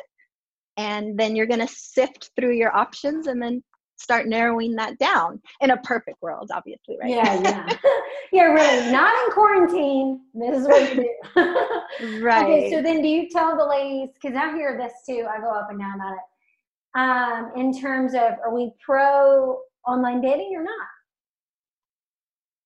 And 0.78 1.18
then 1.18 1.36
you're 1.36 1.46
going 1.46 1.66
to 1.66 1.74
sift 1.74 2.32
through 2.36 2.54
your 2.54 2.76
options 2.76 3.28
and 3.28 3.42
then 3.42 3.64
start 3.98 4.28
narrowing 4.28 4.76
that 4.76 4.98
down 4.98 5.42
in 5.62 5.72
a 5.72 5.78
perfect 5.78 6.22
world, 6.22 6.52
obviously, 6.54 6.98
right? 7.00 7.10
Yeah, 7.10 7.42
yeah. 7.42 7.78
yeah, 8.32 8.44
really. 8.44 8.92
Not 8.92 9.14
in 9.24 9.32
quarantine. 9.32 10.22
This 10.34 10.60
is 10.60 10.68
what 10.68 10.96
you 10.96 11.04
do. 11.36 12.22
right. 12.22 12.44
Okay, 12.44 12.72
so 12.72 12.82
then 12.82 13.02
do 13.02 13.08
you 13.08 13.30
tell 13.30 13.58
the 13.58 13.66
ladies, 13.66 14.10
because 14.14 14.36
I 14.36 14.54
hear 14.54 14.78
this 14.78 14.94
too, 15.08 15.26
I 15.30 15.40
go 15.40 15.50
up 15.50 15.70
and 15.70 15.80
down 15.80 15.96
about 15.96 16.14
it. 16.14 16.20
Um, 16.98 17.52
in 17.58 17.78
terms 17.78 18.14
of 18.14 18.40
are 18.44 18.54
we 18.54 18.72
pro 18.84 19.60
online 19.86 20.22
dating 20.22 20.54
or 20.56 20.64
not? 20.64 20.88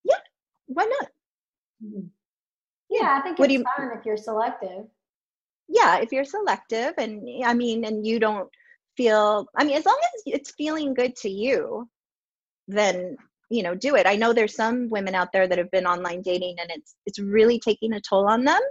Yeah, 0.04 0.20
why 0.68 0.86
not? 0.86 1.10
Mm-hmm. 1.84 2.08
Yeah, 2.90 3.18
I 3.20 3.22
think 3.22 3.40
what 3.40 3.52
it's 3.52 3.60
you, 3.60 3.66
fine 3.78 3.98
if 3.98 4.06
you're 4.06 4.18
selective. 4.18 4.86
Yeah, 5.68 6.00
if 6.00 6.12
you're 6.12 6.26
selective 6.26 6.94
and 6.98 7.28
I 7.46 7.54
mean 7.54 7.86
and 7.86 8.06
you 8.06 8.20
don't 8.20 8.50
feel 8.98 9.48
I 9.56 9.64
mean 9.64 9.78
as 9.78 9.86
long 9.86 10.00
as 10.16 10.24
it's 10.26 10.52
feeling 10.58 10.94
good 10.94 11.16
to 11.18 11.30
you, 11.30 11.88
then 12.68 13.18
you 13.50 13.64
know, 13.64 13.74
do 13.74 13.96
it. 13.96 14.06
I 14.06 14.16
know 14.16 14.32
there's 14.32 14.56
some 14.56 14.90
women 14.90 15.16
out 15.16 15.32
there 15.34 15.48
that 15.48 15.58
have 15.58 15.72
been 15.72 15.88
online 15.88 16.22
dating 16.22 16.58
and 16.60 16.70
it's 16.72 16.96
it's 17.06 17.20
really 17.20 17.60
taking 17.60 17.94
a 17.94 18.02
toll 18.02 18.28
on 18.28 18.44
them. 18.44 18.62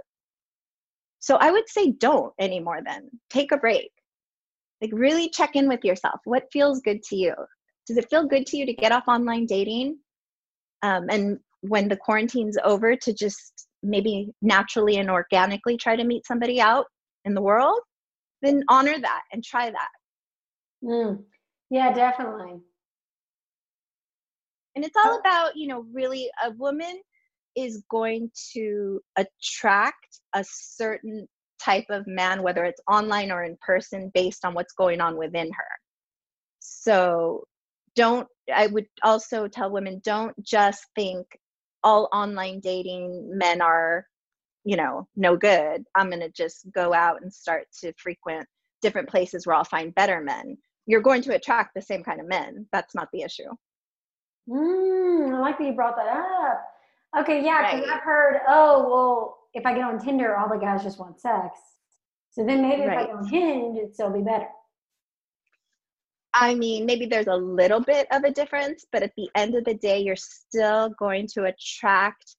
So 1.19 1.35
I 1.35 1.51
would 1.51 1.67
say 1.69 1.91
don't 1.91 2.33
anymore 2.39 2.79
then. 2.85 3.09
Take 3.29 3.51
a 3.51 3.57
break. 3.57 3.91
Like 4.81 4.91
really 4.93 5.29
check 5.29 5.55
in 5.55 5.67
with 5.67 5.83
yourself. 5.83 6.21
What 6.23 6.47
feels 6.51 6.79
good 6.81 7.03
to 7.03 7.15
you? 7.15 7.33
Does 7.87 7.97
it 7.97 8.09
feel 8.09 8.25
good 8.25 8.45
to 8.47 8.57
you 8.57 8.65
to 8.65 8.73
get 8.73 8.91
off 8.93 9.07
online 9.07 9.45
dating? 9.45 9.99
Um, 10.81 11.07
and 11.09 11.39
when 11.61 11.87
the 11.87 11.97
quarantine's 11.97 12.57
over 12.63 12.95
to 12.95 13.13
just 13.13 13.67
maybe 13.83 14.29
naturally 14.41 14.97
and 14.97 15.09
organically 15.09 15.77
try 15.77 15.95
to 15.95 16.03
meet 16.03 16.25
somebody 16.25 16.59
out 16.61 16.85
in 17.25 17.33
the 17.33 17.41
world, 17.41 17.79
then 18.41 18.63
honor 18.69 18.97
that 18.99 19.21
and 19.31 19.43
try 19.43 19.69
that. 19.69 19.89
Mm. 20.83 21.23
Yeah, 21.69 21.93
definitely. 21.93 22.61
And 24.75 24.85
it's 24.85 24.95
all 24.95 25.19
about, 25.19 25.55
you 25.55 25.67
know, 25.67 25.85
really 25.93 26.29
a 26.43 26.51
woman 26.51 27.01
is 27.55 27.83
going 27.89 28.31
to 28.53 29.01
attract 29.17 30.19
a 30.33 30.45
certain 30.47 31.27
type 31.61 31.85
of 31.89 32.07
man, 32.07 32.41
whether 32.41 32.63
it's 32.63 32.81
online 32.89 33.31
or 33.31 33.43
in 33.43 33.57
person, 33.61 34.11
based 34.13 34.45
on 34.45 34.53
what's 34.53 34.73
going 34.73 35.01
on 35.01 35.17
within 35.17 35.47
her. 35.47 35.67
So 36.59 37.43
don't, 37.95 38.27
I 38.53 38.67
would 38.67 38.85
also 39.03 39.47
tell 39.47 39.71
women 39.71 40.01
don't 40.03 40.33
just 40.41 40.85
think 40.95 41.25
all 41.83 42.09
online 42.11 42.59
dating 42.59 43.29
men 43.37 43.61
are 43.61 44.05
you 44.65 44.75
know 44.75 45.07
no 45.15 45.37
good. 45.37 45.83
I'm 45.95 46.09
going 46.09 46.21
to 46.21 46.31
just 46.31 46.67
go 46.73 46.93
out 46.93 47.21
and 47.21 47.33
start 47.33 47.67
to 47.81 47.93
frequent 47.97 48.47
different 48.81 49.09
places 49.09 49.45
where 49.45 49.55
i'll 49.55 49.63
find 49.63 49.95
better 49.95 50.21
men. 50.21 50.57
You're 50.85 51.01
going 51.01 51.21
to 51.23 51.35
attract 51.35 51.75
the 51.75 51.81
same 51.81 52.03
kind 52.03 52.19
of 52.19 52.27
men. 52.27 52.65
That's 52.71 52.95
not 52.95 53.09
the 53.13 53.21
issue. 53.21 53.49
Mm, 54.49 55.35
i 55.35 55.39
like 55.39 55.57
that 55.57 55.65
you 55.65 55.73
brought 55.73 55.95
that 55.95 56.07
up. 56.07 56.65
Okay 57.21 57.43
yeah 57.43 57.71
because 57.71 57.87
right. 57.87 57.97
i've 57.97 58.03
heard 58.03 58.41
oh 58.47 58.89
well 58.89 59.37
if 59.53 59.65
i 59.65 59.73
get 59.73 59.83
on 59.83 59.99
tinder 59.99 60.37
all 60.37 60.49
the 60.49 60.57
guys 60.57 60.83
just 60.83 60.99
want 60.99 61.19
sex. 61.19 61.57
So 62.31 62.45
then 62.45 62.61
maybe 62.61 62.83
right. 62.83 63.01
if 63.01 63.09
i 63.09 63.11
go 63.11 63.17
on 63.17 63.27
hinge 63.27 63.77
it'd 63.77 63.93
still 63.93 64.11
be 64.11 64.21
better 64.21 64.47
I 66.41 66.55
mean, 66.55 66.85
maybe 66.85 67.05
there's 67.05 67.27
a 67.27 67.35
little 67.35 67.81
bit 67.81 68.07
of 68.11 68.23
a 68.23 68.31
difference, 68.31 68.85
but 68.93 69.03
at 69.03 69.11
the 69.17 69.29
end 69.35 69.55
of 69.55 69.65
the 69.65 69.73
day, 69.73 69.99
you're 69.99 70.15
still 70.15 70.89
going 70.97 71.27
to 71.33 71.43
attract 71.45 72.37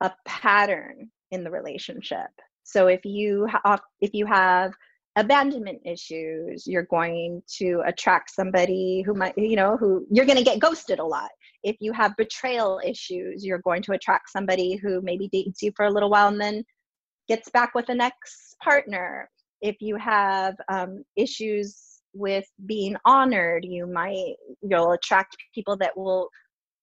a 0.00 0.10
pattern 0.24 1.10
in 1.32 1.44
the 1.44 1.50
relationship. 1.50 2.30
So 2.62 2.86
if 2.86 3.04
you 3.04 3.46
have 3.64 3.82
if 4.00 4.14
you 4.14 4.24
have 4.24 4.72
abandonment 5.16 5.80
issues, 5.84 6.66
you're 6.66 6.84
going 6.84 7.42
to 7.58 7.82
attract 7.86 8.30
somebody 8.30 9.02
who 9.02 9.12
might, 9.12 9.36
you 9.36 9.56
know, 9.56 9.76
who 9.76 10.06
you're 10.10 10.26
going 10.26 10.38
to 10.38 10.44
get 10.44 10.58
ghosted 10.58 10.98
a 10.98 11.04
lot. 11.04 11.30
If 11.62 11.76
you 11.80 11.92
have 11.92 12.16
betrayal 12.16 12.80
issues, 12.84 13.44
you're 13.44 13.58
going 13.58 13.82
to 13.82 13.92
attract 13.92 14.30
somebody 14.30 14.76
who 14.76 15.02
maybe 15.02 15.28
dates 15.28 15.62
you 15.62 15.72
for 15.76 15.84
a 15.84 15.90
little 15.90 16.10
while 16.10 16.28
and 16.28 16.40
then 16.40 16.64
gets 17.28 17.50
back 17.50 17.74
with 17.74 17.86
the 17.86 17.94
next 17.94 18.56
partner. 18.62 19.28
If 19.60 19.76
you 19.80 19.96
have 19.96 20.54
um, 20.70 21.04
issues 21.16 21.95
with 22.16 22.46
being 22.66 22.96
honored, 23.04 23.64
you 23.64 23.86
might 23.86 24.34
you'll 24.62 24.92
attract 24.92 25.36
people 25.54 25.76
that 25.78 25.96
will 25.96 26.28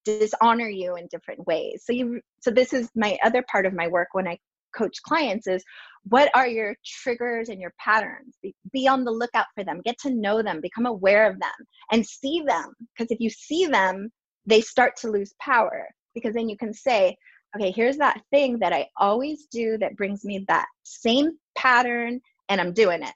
dishonor 0.05 0.67
you 0.67 0.95
in 0.95 1.07
different 1.07 1.45
ways. 1.47 1.83
So 1.85 1.93
you 1.93 2.21
so 2.41 2.51
this 2.51 2.73
is 2.73 2.89
my 2.95 3.17
other 3.23 3.43
part 3.51 3.65
of 3.65 3.73
my 3.73 3.87
work 3.87 4.09
when 4.13 4.27
I 4.27 4.37
coach 4.75 5.01
clients 5.03 5.45
is 5.47 5.63
what 6.05 6.31
are 6.33 6.47
your 6.47 6.75
triggers 6.83 7.49
and 7.49 7.61
your 7.61 7.73
patterns? 7.79 8.35
Be, 8.41 8.55
be, 8.71 8.87
on 8.87 9.03
the 9.03 9.11
lookout 9.11 9.45
for 9.53 9.63
them. 9.63 9.81
Get 9.85 9.99
to 9.99 10.09
know 10.09 10.41
them. 10.41 10.61
Become 10.61 10.87
aware 10.87 11.29
of 11.29 11.39
them 11.39 11.51
and 11.91 12.03
see 12.03 12.41
them. 12.45 12.73
Because 12.97 13.11
if 13.11 13.19
you 13.19 13.29
see 13.29 13.65
them 13.67 14.09
they 14.45 14.61
start 14.61 14.95
to 14.97 15.09
lose 15.09 15.33
power. 15.39 15.87
Because 16.13 16.33
then 16.33 16.49
you 16.49 16.57
can 16.57 16.73
say 16.73 17.15
okay 17.55 17.71
here's 17.71 17.97
that 17.97 18.21
thing 18.31 18.59
that 18.59 18.73
i 18.73 18.87
always 18.97 19.47
do 19.51 19.77
that 19.77 19.95
brings 19.95 20.23
me 20.23 20.43
that 20.47 20.65
same 20.83 21.31
pattern 21.55 22.19
and 22.49 22.59
i'm 22.59 22.73
doing 22.73 23.03
it 23.03 23.13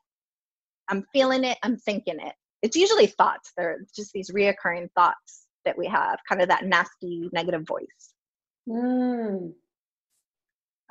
i'm 0.89 1.03
feeling 1.13 1.43
it 1.43 1.57
i'm 1.63 1.77
thinking 1.77 2.17
it 2.19 2.33
it's 2.61 2.75
usually 2.75 3.07
thoughts 3.07 3.51
they're 3.57 3.79
just 3.95 4.11
these 4.13 4.31
reoccurring 4.31 4.87
thoughts 4.95 5.47
that 5.65 5.77
we 5.77 5.87
have 5.87 6.17
kind 6.27 6.41
of 6.41 6.47
that 6.47 6.65
nasty 6.65 7.29
negative 7.33 7.65
voice 7.67 8.13
mm. 8.69 9.51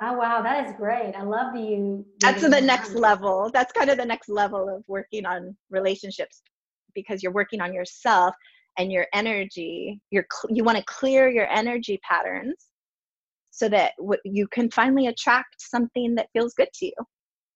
Oh 0.00 0.12
wow, 0.12 0.42
that 0.42 0.66
is 0.66 0.74
great. 0.76 1.14
I 1.16 1.22
love 1.22 1.54
that 1.54 1.62
you. 1.62 2.04
That's 2.20 2.42
the 2.42 2.60
next 2.60 2.94
level. 2.94 3.50
That's 3.52 3.72
kind 3.72 3.88
of 3.88 3.96
the 3.96 4.04
next 4.04 4.28
level 4.28 4.68
of 4.68 4.84
working 4.88 5.24
on 5.24 5.56
relationships 5.70 6.42
because 6.94 7.22
you're 7.22 7.32
working 7.32 7.62
on 7.62 7.72
yourself 7.72 8.34
and 8.78 8.92
your 8.92 9.06
energy. 9.14 9.98
You're 10.10 10.26
you 10.50 10.64
want 10.64 10.76
to 10.76 10.84
clear 10.84 11.30
your 11.30 11.48
energy 11.50 11.98
patterns 12.06 12.66
so 13.50 13.70
that 13.70 13.92
you 14.24 14.46
can 14.48 14.70
finally 14.70 15.06
attract 15.06 15.56
something 15.58 16.14
that 16.16 16.28
feels 16.34 16.52
good 16.52 16.68
to 16.74 16.86
you. 16.86 16.92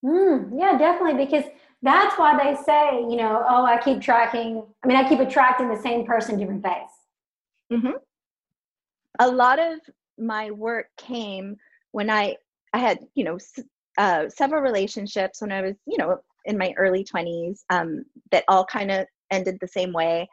Mm, 0.02 0.58
yeah, 0.58 0.78
definitely. 0.78 1.22
Because 1.22 1.44
that's 1.82 2.18
why 2.18 2.36
they 2.36 2.60
say, 2.62 3.00
you 3.00 3.16
know, 3.16 3.44
oh, 3.48 3.64
I 3.64 3.80
keep 3.80 4.00
tracking. 4.00 4.62
I 4.84 4.86
mean, 4.86 4.96
I 4.96 5.08
keep 5.08 5.20
attracting 5.20 5.68
the 5.68 5.80
same 5.80 6.04
person, 6.04 6.38
different 6.38 6.62
face. 6.62 6.74
Mm-hmm. 7.72 7.96
A 9.18 9.30
lot 9.30 9.58
of 9.58 9.80
my 10.18 10.50
work 10.50 10.86
came 10.98 11.56
when 11.92 12.10
I 12.10 12.36
I 12.72 12.78
had 12.78 12.98
you 13.14 13.24
know 13.24 13.38
uh, 13.98 14.28
several 14.28 14.62
relationships 14.62 15.40
when 15.40 15.52
I 15.52 15.62
was 15.62 15.74
you 15.86 15.96
know 15.98 16.18
in 16.44 16.56
my 16.56 16.72
early 16.76 17.04
20s 17.04 17.60
um, 17.70 18.04
that 18.30 18.44
all 18.48 18.64
kind 18.64 18.90
of 18.90 19.06
ended 19.30 19.58
the 19.60 19.68
same 19.68 19.92
way. 19.92 20.28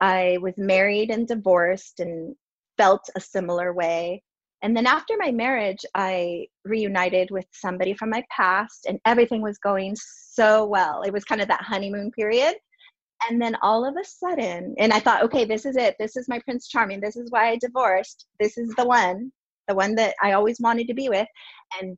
I 0.00 0.38
was 0.40 0.54
married 0.56 1.10
and 1.10 1.28
divorced 1.28 2.00
and 2.00 2.34
felt 2.76 3.08
a 3.16 3.20
similar 3.20 3.72
way. 3.72 4.22
And 4.62 4.76
then 4.76 4.86
after 4.86 5.14
my 5.18 5.32
marriage, 5.32 5.84
I 5.94 6.46
reunited 6.64 7.30
with 7.30 7.46
somebody 7.52 7.94
from 7.94 8.10
my 8.10 8.24
past, 8.30 8.86
and 8.86 9.00
everything 9.04 9.42
was 9.42 9.58
going 9.58 9.96
so 9.96 10.64
well. 10.66 11.02
It 11.02 11.12
was 11.12 11.24
kind 11.24 11.40
of 11.40 11.48
that 11.48 11.62
honeymoon 11.62 12.12
period. 12.12 12.54
And 13.28 13.40
then 13.40 13.56
all 13.62 13.84
of 13.84 13.96
a 13.96 14.04
sudden, 14.04 14.74
and 14.78 14.92
I 14.92 15.00
thought, 15.00 15.22
okay, 15.24 15.44
this 15.44 15.64
is 15.64 15.76
it. 15.76 15.96
This 15.98 16.16
is 16.16 16.28
my 16.28 16.40
Prince 16.40 16.68
Charming. 16.68 17.00
This 17.00 17.16
is 17.16 17.30
why 17.30 17.50
I 17.50 17.56
divorced. 17.56 18.26
This 18.40 18.58
is 18.58 18.74
the 18.76 18.86
one 18.86 19.32
the 19.68 19.74
one 19.74 19.94
that 19.96 20.14
I 20.22 20.32
always 20.32 20.60
wanted 20.60 20.88
to 20.88 20.94
be 20.94 21.08
with. 21.08 21.28
And 21.80 21.96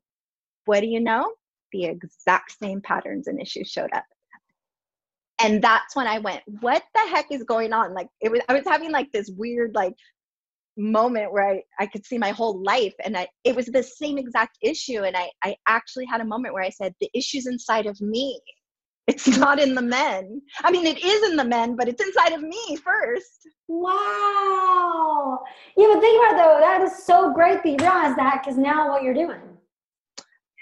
what 0.66 0.81
do 0.81 0.87
you 0.87 1.00
know? 1.00 1.33
The 1.72 1.87
exact 1.87 2.57
same 2.59 2.81
patterns 2.81 3.27
and 3.27 3.40
issues 3.40 3.68
showed 3.68 3.92
up. 3.92 4.05
And 5.42 5.61
that's 5.61 5.96
when 5.96 6.07
I 6.07 6.20
went, 6.20 6.42
what 6.61 6.83
the 6.94 7.00
heck 7.00 7.27
is 7.31 7.42
going 7.42 7.72
on? 7.72 7.92
Like 7.92 8.09
it 8.20 8.31
was 8.31 8.40
I 8.48 8.55
was 8.55 8.62
having 8.64 8.92
like 8.92 9.11
this 9.12 9.31
weird 9.31 9.74
like 9.74 9.94
moment 10.77 11.33
where 11.33 11.49
I, 11.49 11.63
I 11.79 11.87
could 11.87 12.05
see 12.05 12.19
my 12.19 12.31
whole 12.31 12.63
life 12.63 12.95
and 13.05 13.17
I 13.17 13.29
it 13.45 13.55
was 13.55 13.67
the 13.67 13.83
same 13.83 14.19
exact 14.19 14.59
issue. 14.61 15.05
And 15.05 15.17
I, 15.17 15.31
I 15.43 15.57
actually 15.69 16.07
had 16.07 16.21
a 16.21 16.25
moment 16.25 16.55
where 16.55 16.63
I 16.63 16.71
said, 16.71 16.95
the 17.01 17.11
issue's 17.15 17.47
inside 17.47 17.87
of 17.87 18.01
me. 18.01 18.41
It's 19.07 19.27
not 19.39 19.61
in 19.61 19.75
the 19.75 19.83
men. 19.83 20.41
I 20.63 20.71
mean, 20.71 20.87
it 20.87 21.05
is 21.05 21.31
in 21.31 21.37
the 21.37 21.45
men, 21.45 21.77
but 21.77 21.89
it's 21.89 22.03
inside 22.03 22.33
of 22.33 22.43
me 22.43 22.77
first. 22.77 23.49
Wow. 23.69 25.41
Yeah, 25.77 25.87
but 25.93 26.01
think 26.01 26.23
about 26.23 26.35
it 26.35 26.37
though, 26.37 26.61
that 26.61 26.83
is 26.83 27.05
so 27.05 27.33
great 27.33 27.63
that 27.63 27.69
you 27.69 27.77
realize 27.81 28.17
that 28.17 28.43
because 28.43 28.59
now 28.59 28.91
what 28.91 29.03
you're 29.03 29.15
doing. 29.15 29.41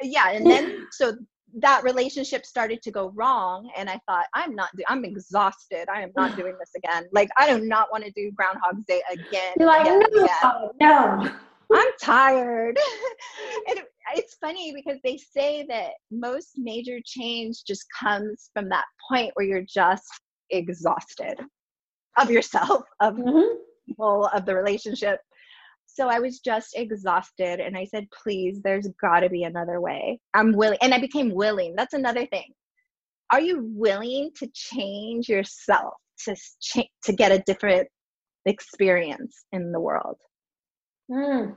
Yeah, 0.02 0.30
and 0.30 0.44
then 0.44 0.86
so 0.90 1.16
that 1.54 1.82
relationship 1.84 2.46
started 2.46 2.80
to 2.82 2.90
go 2.90 3.10
wrong 3.14 3.70
and 3.76 3.90
i 3.90 3.98
thought 4.06 4.26
i'm 4.34 4.54
not 4.54 4.68
do- 4.76 4.84
i'm 4.88 5.04
exhausted 5.04 5.88
i 5.88 6.00
am 6.00 6.10
not 6.16 6.36
doing 6.36 6.54
this 6.58 6.70
again 6.76 7.04
like 7.12 7.28
i 7.36 7.52
do 7.52 7.64
not 7.64 7.88
want 7.92 8.04
to 8.04 8.10
do 8.12 8.30
groundhog's 8.32 8.84
day 8.86 9.02
again 9.10 9.52
you're 9.58 9.68
like 9.68 9.82
again, 9.82 10.00
no, 10.12 10.70
again. 10.74 10.74
no 10.80 11.32
i'm 11.74 11.92
tired 12.00 12.78
and 13.68 13.78
it, 13.78 13.86
it's 14.14 14.34
funny 14.34 14.72
because 14.74 14.98
they 15.04 15.16
say 15.16 15.64
that 15.68 15.92
most 16.10 16.52
major 16.56 16.98
change 17.04 17.64
just 17.64 17.84
comes 17.98 18.50
from 18.54 18.68
that 18.68 18.84
point 19.08 19.30
where 19.34 19.46
you're 19.46 19.64
just 19.66 20.04
exhausted 20.50 21.40
of 22.18 22.30
yourself, 22.30 22.84
of 23.00 23.14
mm-hmm. 23.14 23.56
people, 23.86 24.26
of 24.32 24.44
the 24.46 24.54
relationship. 24.54 25.20
So 25.94 26.08
I 26.08 26.20
was 26.20 26.40
just 26.40 26.74
exhausted 26.74 27.60
and 27.60 27.76
I 27.76 27.84
said, 27.84 28.08
please, 28.10 28.60
there's 28.62 28.88
got 29.00 29.20
to 29.20 29.28
be 29.28 29.44
another 29.44 29.80
way. 29.80 30.18
I'm 30.32 30.52
willing. 30.52 30.78
And 30.80 30.94
I 30.94 30.98
became 30.98 31.30
willing. 31.30 31.74
That's 31.76 31.94
another 31.94 32.26
thing. 32.26 32.50
Are 33.30 33.40
you 33.40 33.70
willing 33.74 34.30
to 34.36 34.48
change 34.54 35.28
yourself 35.28 35.94
to, 36.24 36.36
cha- 36.60 36.88
to 37.04 37.12
get 37.12 37.32
a 37.32 37.40
different 37.40 37.88
experience 38.46 39.44
in 39.52 39.72
the 39.72 39.80
world? 39.80 40.16
Mm. 41.10 41.54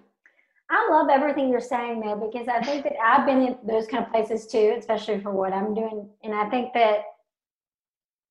I 0.70 0.88
love 0.90 1.08
everything 1.10 1.50
you're 1.50 1.62
saying, 1.62 2.02
though, 2.02 2.30
because 2.32 2.48
I 2.48 2.62
think 2.62 2.84
that 2.84 2.94
I've 3.02 3.26
been 3.26 3.42
in 3.42 3.58
those 3.68 3.88
kind 3.88 4.04
of 4.04 4.12
places 4.12 4.48
too, 4.48 4.76
especially 4.78 5.22
for 5.22 5.32
what 5.32 5.54
I'm 5.54 5.74
doing. 5.74 6.10
And 6.24 6.34
I 6.34 6.50
think 6.50 6.74
that, 6.74 7.00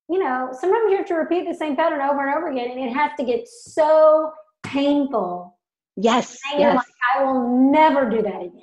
you 0.09 0.19
know, 0.19 0.49
sometimes 0.53 0.91
you 0.91 0.97
have 0.97 1.07
to 1.07 1.15
repeat 1.15 1.47
the 1.49 1.55
same 1.55 1.77
pattern 1.77 2.01
over 2.01 2.27
and 2.27 2.37
over 2.37 2.51
again, 2.51 2.73
and 2.73 2.91
it 2.91 2.93
has 2.93 3.13
to 3.19 3.25
get 3.25 3.47
so 3.49 4.33
painful. 4.65 5.57
Yes. 5.97 6.39
And 6.51 6.61
yes. 6.61 6.77
Like, 6.77 6.87
I 7.15 7.25
will 7.25 7.71
never 7.71 8.09
do 8.09 8.23
that 8.23 8.41
again. 8.41 8.61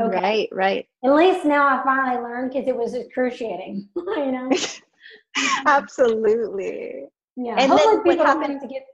Okay. 0.00 0.20
Right, 0.20 0.48
right. 0.52 0.86
At 1.04 1.14
least 1.14 1.44
now 1.44 1.66
I 1.66 1.82
finally 1.84 2.20
learned 2.22 2.52
because 2.52 2.66
it 2.66 2.76
was 2.76 2.94
excruciating, 2.94 3.88
you 3.96 4.32
know? 4.32 4.50
Absolutely. 5.66 7.04
Yeah. 7.36 7.56
And 7.58 7.70
Hopefully 7.70 8.16
then 8.16 8.18
what 8.18 8.26
happened 8.26 8.60
to 8.60 8.68
get. 8.68 8.84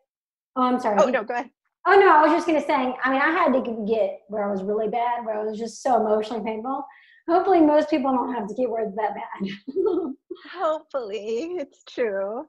Oh, 0.57 0.63
I'm 0.63 0.81
sorry. 0.81 0.99
Oh 1.01 1.09
no, 1.09 1.25
go 1.25 1.35
ahead. 1.35 1.51
Oh 1.87 1.99
no, 1.99 2.15
I 2.15 2.23
was 2.23 2.33
just 2.33 2.47
gonna 2.47 2.61
say. 2.61 2.75
I 2.75 3.11
mean, 3.11 3.21
I 3.21 3.31
had 3.31 3.53
to 3.53 3.85
get 3.87 4.21
where 4.29 4.47
I 4.47 4.51
was 4.51 4.63
really 4.63 4.89
bad, 4.89 5.25
where 5.25 5.39
I 5.39 5.45
was 5.45 5.59
just 5.59 5.83
so 5.83 5.97
emotionally 6.01 6.45
painful. 6.45 6.85
Hopefully, 7.29 7.61
most 7.61 7.89
people 7.89 8.13
don't 8.13 8.35
have 8.35 8.49
to 8.49 8.55
get 8.55 8.69
where 8.69 8.85
it's 8.85 8.97
that 8.97 9.15
bad. 9.15 9.49
Hopefully, 10.53 11.57
it's 11.59 11.83
true. 11.85 12.47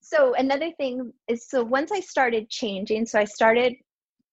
So 0.00 0.34
another 0.34 0.70
thing 0.72 1.12
is, 1.28 1.48
so 1.48 1.62
once 1.62 1.92
I 1.92 2.00
started 2.00 2.50
changing, 2.50 3.06
so 3.06 3.18
I 3.18 3.24
started 3.24 3.74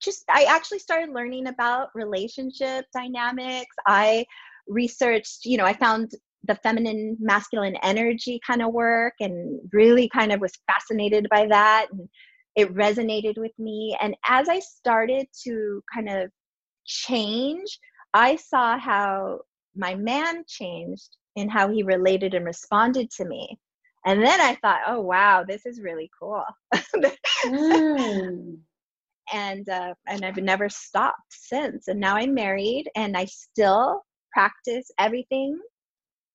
just, 0.01 0.23
I 0.29 0.45
actually 0.47 0.79
started 0.79 1.13
learning 1.13 1.47
about 1.47 1.89
relationship 1.93 2.85
dynamics. 2.93 3.75
I 3.87 4.25
researched, 4.67 5.45
you 5.45 5.57
know, 5.57 5.65
I 5.65 5.73
found 5.73 6.11
the 6.47 6.55
feminine 6.55 7.17
masculine 7.19 7.75
energy 7.83 8.39
kind 8.45 8.61
of 8.61 8.73
work 8.73 9.13
and 9.19 9.59
really 9.71 10.09
kind 10.09 10.31
of 10.31 10.41
was 10.41 10.53
fascinated 10.67 11.27
by 11.29 11.45
that 11.47 11.87
and 11.91 12.09
it 12.55 12.73
resonated 12.73 13.37
with 13.37 13.51
me. 13.57 13.95
And 14.01 14.15
as 14.25 14.49
I 14.49 14.59
started 14.59 15.27
to 15.43 15.81
kind 15.93 16.09
of 16.09 16.31
change, 16.85 17.79
I 18.13 18.35
saw 18.35 18.77
how 18.77 19.41
my 19.75 19.95
man 19.95 20.43
changed 20.47 21.17
in 21.35 21.47
how 21.47 21.69
he 21.69 21.83
related 21.83 22.33
and 22.33 22.45
responded 22.45 23.09
to 23.11 23.25
me. 23.25 23.57
And 24.05 24.21
then 24.21 24.41
I 24.41 24.55
thought, 24.55 24.81
oh, 24.87 24.99
wow, 24.99 25.45
this 25.47 25.65
is 25.65 25.79
really 25.79 26.09
cool. 26.19 26.43
mm. 27.45 28.57
And 29.31 29.67
uh, 29.69 29.93
and 30.07 30.25
I've 30.25 30.37
never 30.37 30.69
stopped 30.69 31.31
since. 31.31 31.87
And 31.87 31.99
now 31.99 32.15
I'm 32.15 32.33
married, 32.33 32.85
and 32.95 33.15
I 33.15 33.25
still 33.25 34.01
practice 34.31 34.89
everything. 34.99 35.59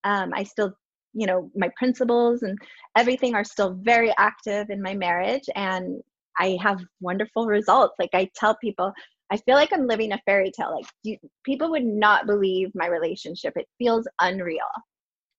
Um, 0.05 0.33
I 0.35 0.45
still 0.45 0.73
you 1.13 1.27
know 1.27 1.51
my 1.57 1.71
principles 1.77 2.43
and 2.43 2.59
everything 2.97 3.35
are 3.35 3.45
still 3.45 3.75
very 3.81 4.13
active 4.19 4.69
in 4.69 4.83
my 4.83 4.93
marriage 4.93 5.49
and 5.55 6.03
i 6.39 6.59
have 6.61 6.79
wonderful 7.01 7.47
results 7.47 7.95
like 7.99 8.11
i 8.13 8.29
tell 8.35 8.55
people 8.57 8.93
i 9.33 9.37
feel 9.39 9.55
like 9.55 9.73
i'm 9.73 9.87
living 9.87 10.13
a 10.13 10.21
fairy 10.27 10.51
tale 10.51 10.75
like 10.75 10.85
you, 11.05 11.17
people 11.43 11.71
would 11.71 11.87
not 11.87 12.27
believe 12.27 12.71
my 12.75 12.87
relationship 12.87 13.55
it 13.57 13.67
feels 13.79 14.07
unreal 14.21 14.59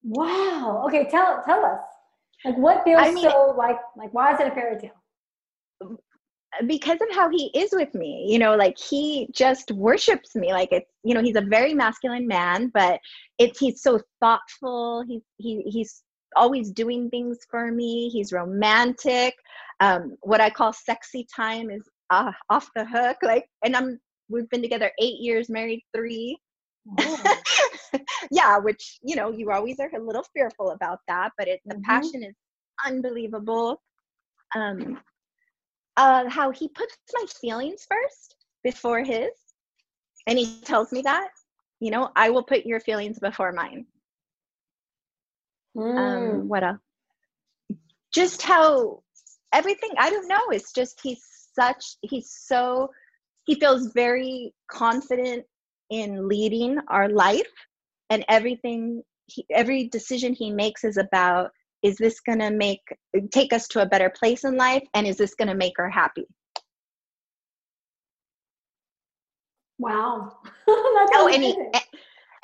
wow 0.04 0.84
okay 0.84 1.08
tell 1.08 1.44
tell 1.46 1.64
us 1.64 1.80
like 2.46 2.58
what 2.58 2.84
feels 2.84 3.02
I 3.02 3.12
mean, 3.12 3.30
so 3.30 3.54
like 3.58 3.80
like 3.98 4.14
why 4.14 4.34
is 4.34 4.40
it 4.40 4.48
a 4.48 4.52
fairy 4.52 4.80
tale? 4.80 5.98
Because 6.66 7.00
of 7.02 7.14
how 7.14 7.30
he 7.30 7.52
is 7.54 7.72
with 7.74 7.94
me, 7.94 8.26
you 8.30 8.40
know, 8.40 8.56
like 8.56 8.78
he 8.78 9.28
just 9.34 9.72
worships 9.72 10.34
me. 10.34 10.54
Like 10.54 10.70
it's, 10.72 10.90
you 11.04 11.14
know, 11.14 11.22
he's 11.22 11.36
a 11.36 11.42
very 11.42 11.74
masculine 11.74 12.28
man, 12.28 12.72
but 12.74 13.00
it's 13.38 13.60
he's 13.60 13.82
so 13.82 14.00
thoughtful. 14.22 15.04
He's 15.08 15.22
he 15.38 15.62
he's 15.64 16.04
always 16.36 16.72
doing 16.72 17.10
things 17.10 17.40
for 17.50 17.72
me. 17.72 18.10
He's 18.10 18.32
romantic. 18.32 19.36
Um, 19.80 20.16
what 20.22 20.42
I 20.42 20.50
call 20.50 20.74
sexy 20.74 21.28
time 21.36 21.70
is 21.70 21.84
uh, 22.10 22.32
off 22.50 22.70
the 22.76 22.86
hook. 22.86 23.18
Like, 23.22 23.46
and 23.64 23.76
I'm 23.76 24.00
we've 24.30 24.50
been 24.50 24.62
together 24.62 24.92
eight 25.00 25.20
years, 25.20 25.50
married 25.50 25.82
three. 25.96 26.38
Oh. 27.00 27.34
yeah, 28.32 28.58
which 28.58 29.00
you 29.02 29.16
know 29.16 29.32
you 29.32 29.52
always 29.52 29.80
are 29.80 29.90
a 29.96 30.00
little 30.00 30.26
fearful 30.34 30.72
about 30.72 31.00
that, 31.08 31.32
but 31.38 31.48
it, 31.48 31.60
the 31.66 31.76
mm-hmm. 31.76 31.84
passion 31.84 32.24
is 32.24 32.36
unbelievable. 32.86 33.82
Um, 34.56 35.00
uh, 35.98 36.30
how 36.30 36.52
he 36.52 36.70
puts 36.70 36.96
my 37.14 37.26
feelings 37.42 37.86
first 37.90 38.36
before 38.64 39.04
his, 39.04 39.32
and 40.28 40.38
he 40.38 40.62
tells 40.62 40.92
me 40.92 41.02
that 41.02 41.30
you 41.80 41.92
know 41.92 42.10
I 42.16 42.30
will 42.30 42.44
put 42.44 42.66
your 42.66 42.80
feelings 42.80 43.20
before 43.20 43.52
mine. 43.52 43.86
Um, 45.78 45.84
mm. 45.84 45.98
Um, 45.98 46.48
what 46.48 46.64
else? 46.64 46.80
Just 48.14 48.42
how 48.42 49.04
everything 49.54 49.92
I 49.98 50.10
don't 50.10 50.28
know. 50.28 50.50
It's 50.52 50.72
just 50.72 51.00
he's 51.02 51.22
such 51.54 51.98
he's 52.02 52.32
so 52.32 52.90
he 53.46 53.56
feels 53.56 53.92
very 53.94 54.54
confident 54.70 55.46
in 55.90 56.28
leading 56.28 56.78
our 56.90 57.10
life 57.10 57.52
and 58.10 58.24
everything 58.28 59.04
he, 59.28 59.46
every 59.52 59.88
decision 59.88 60.34
he 60.34 60.52
makes 60.52 60.84
is 60.84 60.98
about 60.98 61.52
is 61.84 61.98
this 61.98 62.20
going 62.20 62.40
to 62.40 62.52
make 62.52 62.82
take 63.32 63.54
us 63.54 63.68
to 63.70 63.82
a 63.82 63.86
better 63.86 64.10
place 64.10 64.44
in 64.44 64.56
life 64.58 64.84
and 64.94 65.06
is 65.06 65.18
this 65.18 65.36
going 65.36 65.48
to 65.48 65.56
make 65.56 65.74
her 65.78 65.90
happy? 65.90 66.28
Wow. 69.80 70.38
Oh 71.20 71.30
and 71.34 71.42
he, 71.42 71.56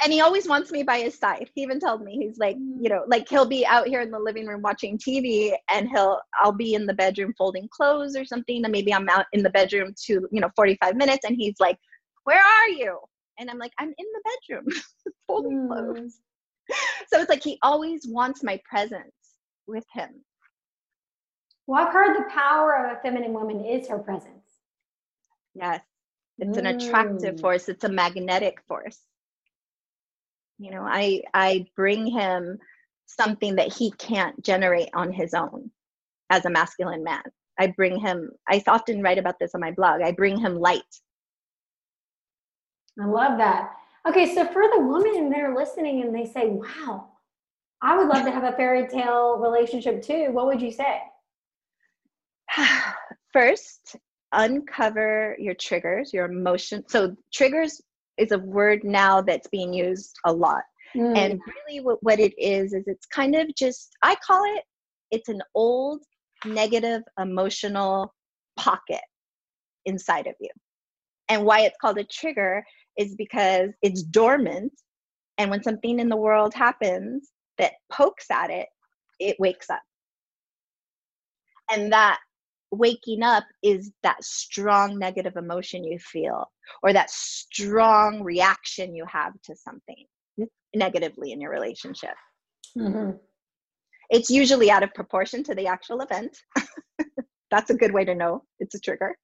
and 0.03 0.11
he 0.11 0.21
always 0.21 0.47
wants 0.47 0.71
me 0.71 0.83
by 0.83 0.99
his 0.99 1.17
side. 1.17 1.49
He 1.53 1.61
even 1.61 1.79
told 1.79 2.01
me 2.01 2.17
he's 2.17 2.37
like 2.37 2.57
you 2.57 2.89
know 2.89 3.03
like 3.07 3.27
he'll 3.29 3.45
be 3.45 3.65
out 3.65 3.87
here 3.87 4.01
in 4.01 4.11
the 4.11 4.19
living 4.19 4.47
room 4.47 4.61
watching 4.61 4.97
tv 4.97 5.53
and 5.69 5.89
he'll 5.89 6.19
i'll 6.41 6.51
be 6.51 6.73
in 6.73 6.85
the 6.85 6.93
bedroom 6.93 7.33
folding 7.37 7.67
clothes 7.69 8.15
or 8.15 8.25
something 8.25 8.63
and 8.63 8.71
maybe 8.71 8.93
i'm 8.93 9.09
out 9.09 9.25
in 9.33 9.43
the 9.43 9.49
bedroom 9.49 9.93
to 10.05 10.27
you 10.31 10.41
know 10.41 10.49
45 10.55 10.95
minutes 10.95 11.25
and 11.25 11.35
he's 11.37 11.55
like 11.59 11.77
where 12.23 12.39
are 12.39 12.69
you? 12.69 12.97
And 13.39 13.49
i'm 13.49 13.57
like 13.57 13.73
i'm 13.79 13.89
in 13.89 13.93
the 13.97 14.31
bedroom 14.31 14.65
folding 15.27 15.57
mm. 15.59 15.67
clothes. 15.67 16.19
So 17.07 17.19
it's 17.19 17.29
like 17.29 17.43
he 17.43 17.59
always 17.61 18.07
wants 18.07 18.41
my 18.41 18.59
presence 18.63 19.11
with 19.67 19.85
him. 19.93 20.09
Well 21.67 21.85
i've 21.85 21.93
heard 21.93 22.17
the 22.17 22.29
power 22.29 22.75
of 22.75 22.97
a 22.97 23.01
feminine 23.01 23.33
woman 23.33 23.63
is 23.63 23.87
her 23.87 23.99
presence. 23.99 24.49
Yes 25.55 25.81
it's 26.39 26.57
an 26.57 26.65
attractive 26.65 27.35
mm. 27.35 27.41
force 27.41 27.69
it's 27.69 27.83
a 27.83 27.89
magnetic 27.89 28.59
force. 28.67 28.99
You 30.59 30.71
know 30.71 30.83
i 30.83 31.21
i 31.33 31.65
bring 31.75 32.07
him 32.07 32.57
something 33.05 33.55
that 33.55 33.71
he 33.71 33.91
can't 33.91 34.43
generate 34.43 34.89
on 34.93 35.11
his 35.11 35.33
own 35.33 35.69
as 36.29 36.45
a 36.45 36.49
masculine 36.49 37.03
man. 37.03 37.23
I 37.59 37.67
bring 37.67 37.99
him 37.99 38.31
i 38.49 38.63
often 38.67 39.01
write 39.01 39.17
about 39.17 39.39
this 39.39 39.53
on 39.53 39.61
my 39.61 39.71
blog 39.71 40.01
i 40.01 40.11
bring 40.11 40.37
him 40.39 40.59
light. 40.59 40.81
I 43.01 43.05
love 43.05 43.37
that. 43.37 43.71
Okay 44.07 44.33
so 44.33 44.45
for 44.45 44.63
the 44.73 44.81
women 44.81 45.29
that 45.29 45.39
are 45.39 45.55
listening 45.55 46.01
and 46.01 46.15
they 46.15 46.25
say 46.25 46.47
wow 46.47 47.09
i 47.83 47.95
would 47.95 48.07
love 48.07 48.25
to 48.25 48.31
have 48.31 48.43
a 48.43 48.53
fairy 48.53 48.87
tale 48.87 49.37
relationship 49.37 50.01
too 50.01 50.29
what 50.31 50.47
would 50.47 50.61
you 50.61 50.71
say 50.71 50.99
first 53.33 53.95
uncover 54.31 55.35
your 55.39 55.53
triggers 55.53 56.11
your 56.11 56.25
emotion 56.25 56.83
so 56.87 57.15
triggers 57.31 57.79
is 58.17 58.31
a 58.31 58.39
word 58.39 58.83
now 58.83 59.21
that's 59.21 59.47
being 59.47 59.73
used 59.73 60.15
a 60.25 60.33
lot. 60.33 60.63
Mm. 60.95 61.17
And 61.17 61.41
really, 61.67 61.81
what, 61.81 61.97
what 62.01 62.19
it 62.19 62.33
is, 62.37 62.73
is 62.73 62.83
it's 62.87 63.05
kind 63.07 63.35
of 63.35 63.53
just, 63.55 63.91
I 64.01 64.15
call 64.25 64.43
it, 64.55 64.63
it's 65.11 65.29
an 65.29 65.41
old 65.55 66.03
negative 66.45 67.01
emotional 67.19 68.13
pocket 68.57 69.01
inside 69.85 70.27
of 70.27 70.35
you. 70.39 70.49
And 71.29 71.45
why 71.45 71.61
it's 71.61 71.77
called 71.81 71.97
a 71.97 72.03
trigger 72.03 72.63
is 72.97 73.15
because 73.15 73.69
it's 73.81 74.03
dormant. 74.03 74.73
And 75.39 75.49
when 75.49 75.63
something 75.63 75.99
in 75.99 76.09
the 76.09 76.15
world 76.15 76.53
happens 76.53 77.29
that 77.57 77.73
pokes 77.91 78.27
at 78.31 78.49
it, 78.49 78.67
it 79.19 79.35
wakes 79.39 79.69
up. 79.69 79.81
And 81.71 81.91
that 81.91 82.19
waking 82.71 83.23
up 83.23 83.43
is 83.61 83.91
that 84.01 84.23
strong 84.23 84.97
negative 84.97 85.35
emotion 85.37 85.83
you 85.83 85.99
feel 85.99 86.51
or 86.81 86.91
that 86.91 87.09
strong 87.09 88.23
reaction 88.23 88.95
you 88.95 89.05
have 89.05 89.33
to 89.43 89.55
something 89.55 90.05
negatively 90.75 91.31
in 91.31 91.39
your 91.39 91.51
relationship. 91.51 92.15
Mm-hmm. 92.77 93.11
It's 94.09 94.29
usually 94.29 94.71
out 94.71 94.83
of 94.83 94.93
proportion 94.93 95.43
to 95.43 95.55
the 95.55 95.67
actual 95.67 96.01
event. 96.01 96.37
That's 97.51 97.69
a 97.69 97.75
good 97.75 97.93
way 97.93 98.05
to 98.05 98.15
know 98.15 98.43
it's 98.59 98.75
a 98.75 98.79
trigger. 98.79 99.15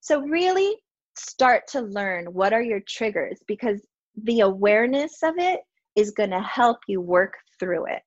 So, 0.00 0.22
really 0.22 0.74
start 1.16 1.64
to 1.72 1.80
learn 1.80 2.26
what 2.26 2.52
are 2.52 2.62
your 2.62 2.80
triggers 2.88 3.38
because 3.46 3.80
the 4.22 4.40
awareness 4.40 5.22
of 5.22 5.34
it 5.38 5.60
is 5.98 6.10
going 6.12 6.30
to 6.30 6.40
help 6.40 6.78
you 6.86 7.00
work 7.00 7.34
through 7.58 7.86
it. 7.86 8.02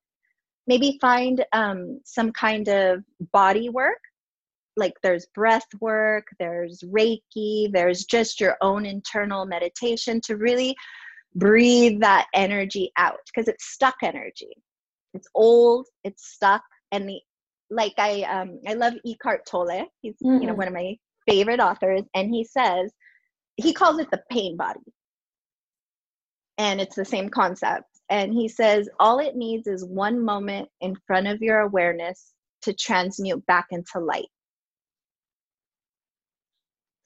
Maybe 0.66 0.98
find 1.00 1.44
um, 1.52 2.00
some 2.04 2.32
kind 2.32 2.68
of 2.68 3.02
body 3.32 3.68
work 3.68 3.98
like 4.76 4.94
there's 5.02 5.26
breath 5.34 5.66
work, 5.80 6.26
there's 6.38 6.82
Reiki, 6.82 7.70
there's 7.72 8.04
just 8.04 8.40
your 8.40 8.56
own 8.60 8.86
internal 8.86 9.44
meditation 9.44 10.20
to 10.24 10.36
really 10.36 10.74
breathe 11.34 12.00
that 12.00 12.26
energy 12.34 12.90
out 12.96 13.18
because 13.26 13.48
it's 13.48 13.72
stuck 13.72 13.96
energy. 14.02 14.52
It's 15.14 15.28
old, 15.34 15.86
it's 16.04 16.32
stuck, 16.32 16.62
and 16.90 17.08
the 17.08 17.20
like 17.70 17.94
I 17.98 18.22
um 18.22 18.60
I 18.66 18.74
love 18.74 18.94
Eckhart 19.06 19.46
Tolle. 19.46 19.86
He's 20.00 20.14
mm-hmm. 20.14 20.40
you 20.40 20.40
know 20.40 20.48
mm-hmm. 20.48 20.56
one 20.56 20.68
of 20.68 20.74
my 20.74 20.96
favorite 21.28 21.60
authors, 21.60 22.02
and 22.14 22.34
he 22.34 22.44
says 22.44 22.92
he 23.56 23.72
calls 23.72 23.98
it 23.98 24.10
the 24.10 24.22
pain 24.30 24.56
body. 24.56 24.80
And 26.58 26.80
it's 26.80 26.96
the 26.96 27.04
same 27.04 27.28
concept. 27.28 27.86
And 28.10 28.32
he 28.32 28.48
says 28.48 28.88
all 29.00 29.18
it 29.18 29.36
needs 29.36 29.66
is 29.66 29.84
one 29.84 30.22
moment 30.22 30.68
in 30.80 30.96
front 31.06 31.26
of 31.26 31.40
your 31.40 31.60
awareness 31.60 32.32
to 32.62 32.72
transmute 32.72 33.44
back 33.46 33.66
into 33.70 33.98
light. 33.98 34.28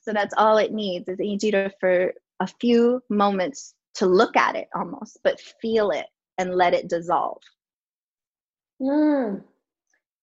So 0.03 0.13
that's 0.13 0.35
all 0.37 0.59
it 0.59 0.73
needs 0.73 1.09
is 1.09 1.19
it 1.19 1.25
needs 1.25 1.45
you 1.45 1.53
to 1.53 1.71
for 1.81 2.13
a 2.41 2.47
few 2.61 3.03
moments 3.11 3.75
to 3.95 4.07
look 4.07 4.37
at 4.37 4.55
it 4.55 4.69
almost, 4.75 5.19
but 5.25 5.41
feel 5.61 5.91
it 5.91 6.07
and 6.39 6.55
let 6.55 6.75
it 6.75 6.89
dissolve. 6.89 7.41
Mm. 8.81 9.43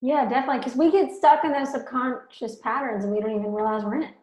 Yeah, 0.02 0.28
definitely. 0.28 0.60
Because 0.60 0.76
we 0.76 0.92
get 0.92 1.14
stuck 1.14 1.44
in 1.44 1.52
those 1.52 1.72
subconscious 1.72 2.58
patterns 2.58 3.04
and 3.04 3.14
we 3.14 3.20
don't 3.20 3.32
even 3.32 3.54
realize 3.54 3.84
we're 3.84 3.96
in 3.96 4.04
it. 4.04 4.14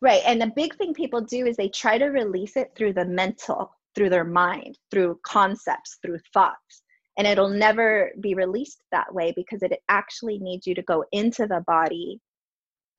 Right. 0.00 0.22
And 0.24 0.40
the 0.40 0.52
big 0.54 0.76
thing 0.76 0.94
people 0.94 1.20
do 1.20 1.46
is 1.46 1.56
they 1.56 1.68
try 1.68 1.98
to 1.98 2.06
release 2.06 2.56
it 2.56 2.72
through 2.76 2.92
the 2.92 3.04
mental, 3.04 3.72
through 3.98 4.10
their 4.10 4.24
mind, 4.24 4.78
through 4.92 5.18
concepts, 5.26 5.98
through 6.00 6.20
thoughts. 6.32 6.82
And 7.18 7.26
it'll 7.26 7.48
never 7.48 8.12
be 8.20 8.34
released 8.34 8.80
that 8.92 9.12
way 9.12 9.32
because 9.34 9.64
it 9.64 9.72
actually 9.88 10.38
needs 10.38 10.68
you 10.68 10.74
to 10.76 10.82
go 10.82 11.04
into 11.10 11.48
the 11.48 11.64
body 11.66 12.20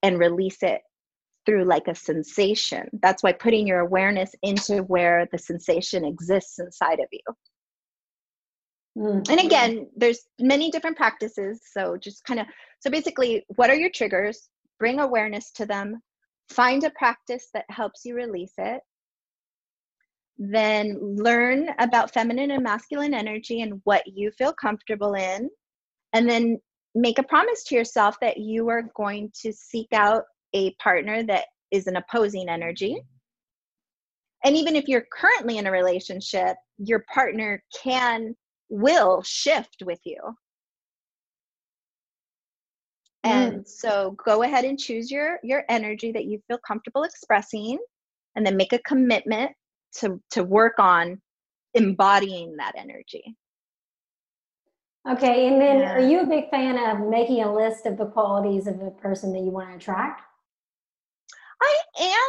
and 0.03 0.19
release 0.19 0.57
it 0.62 0.81
through 1.45 1.63
like 1.63 1.88
a 1.88 1.95
sensation. 1.95 2.89
That's 3.01 3.23
why 3.23 3.31
putting 3.31 3.65
your 3.65 3.79
awareness 3.79 4.31
into 4.43 4.83
where 4.83 5.25
the 5.31 5.38
sensation 5.38 6.03
exists 6.03 6.59
inside 6.59 6.99
of 6.99 7.07
you. 7.13 7.21
Mm-hmm. 8.97 9.31
And 9.31 9.39
again, 9.39 9.88
there's 9.95 10.19
many 10.38 10.69
different 10.69 10.97
practices. 10.97 11.62
So 11.71 11.95
just 11.95 12.26
kind 12.26 12.41
of, 12.41 12.47
so 12.82 12.89
basically, 12.89 13.45
what 13.55 13.69
are 13.69 13.76
your 13.76 13.89
triggers? 13.89 14.49
Bring 14.80 14.99
awareness 14.99 15.51
to 15.51 15.65
them. 15.65 16.01
Find 16.49 16.84
a 16.84 16.89
practice 16.89 17.47
that 17.53 17.63
helps 17.69 18.01
you 18.03 18.15
release 18.15 18.53
it. 18.57 18.82
Then 20.39 20.97
learn 21.01 21.69
about 21.79 22.13
feminine 22.13 22.51
and 22.51 22.63
masculine 22.63 23.13
energy 23.13 23.61
and 23.61 23.81
what 23.83 24.03
you 24.07 24.31
feel 24.31 24.53
comfortable 24.53 25.13
in. 25.13 25.49
And 26.13 26.29
then 26.29 26.57
make 26.95 27.19
a 27.19 27.23
promise 27.23 27.63
to 27.65 27.75
yourself 27.75 28.17
that 28.21 28.37
you 28.37 28.69
are 28.69 28.83
going 28.95 29.31
to 29.41 29.53
seek 29.53 29.89
out 29.93 30.23
a 30.53 30.73
partner 30.75 31.23
that 31.23 31.45
is 31.71 31.87
an 31.87 31.97
opposing 31.97 32.49
energy. 32.49 33.01
And 34.43 34.55
even 34.55 34.75
if 34.75 34.87
you're 34.87 35.05
currently 35.13 35.57
in 35.57 35.67
a 35.67 35.71
relationship, 35.71 36.55
your 36.77 37.03
partner 37.13 37.61
can, 37.83 38.35
will 38.69 39.21
shift 39.23 39.83
with 39.85 39.99
you. 40.05 40.17
And 43.23 43.59
mm. 43.59 43.67
so 43.67 44.15
go 44.25 44.43
ahead 44.43 44.63
and 44.63 44.79
choose 44.79 45.11
your 45.11 45.39
your 45.43 45.63
energy 45.69 46.11
that 46.13 46.25
you 46.25 46.41
feel 46.47 46.59
comfortable 46.65 47.03
expressing 47.03 47.77
and 48.35 48.45
then 48.45 48.55
make 48.55 48.71
a 48.71 48.79
commitment 48.79 49.51
to 49.97 50.21
to 50.31 50.43
work 50.43 50.79
on 50.79 51.21
embodying 51.73 52.55
that 52.57 52.73
energy. 52.77 53.35
Okay, 55.09 55.47
and 55.47 55.61
then 55.61 55.79
yeah. 55.79 55.93
are 55.93 56.01
you 56.01 56.21
a 56.21 56.25
big 56.25 56.49
fan 56.49 56.77
of 56.77 57.07
making 57.07 57.41
a 57.41 57.53
list 57.53 57.85
of 57.85 57.97
the 57.97 58.05
qualities 58.05 58.67
of 58.67 58.79
the 58.79 58.91
person 58.91 59.31
that 59.33 59.39
you 59.39 59.49
want 59.49 59.69
to 59.69 59.75
attract? 59.75 60.21
I 61.61 61.77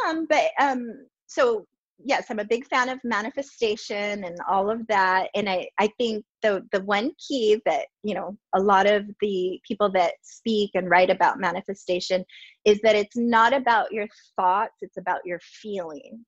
am, 0.07 0.25
but 0.25 0.51
um, 0.59 1.05
so 1.27 1.65
yes, 2.05 2.25
I'm 2.29 2.39
a 2.39 2.45
big 2.45 2.65
fan 2.67 2.89
of 2.89 2.99
manifestation 3.03 4.23
and 4.23 4.37
all 4.49 4.69
of 4.69 4.85
that. 4.87 5.29
And 5.35 5.49
I, 5.49 5.67
I 5.79 5.89
think 5.97 6.25
the 6.41 6.65
the 6.71 6.81
one 6.81 7.11
key 7.27 7.61
that, 7.65 7.87
you 8.03 8.15
know, 8.15 8.37
a 8.55 8.59
lot 8.59 8.87
of 8.87 9.05
the 9.19 9.59
people 9.67 9.91
that 9.91 10.13
speak 10.21 10.71
and 10.73 10.89
write 10.89 11.09
about 11.09 11.39
manifestation 11.39 12.23
is 12.65 12.79
that 12.83 12.95
it's 12.95 13.17
not 13.17 13.53
about 13.53 13.91
your 13.91 14.07
thoughts, 14.35 14.75
it's 14.81 14.97
about 14.97 15.21
your 15.25 15.39
feeling. 15.43 16.25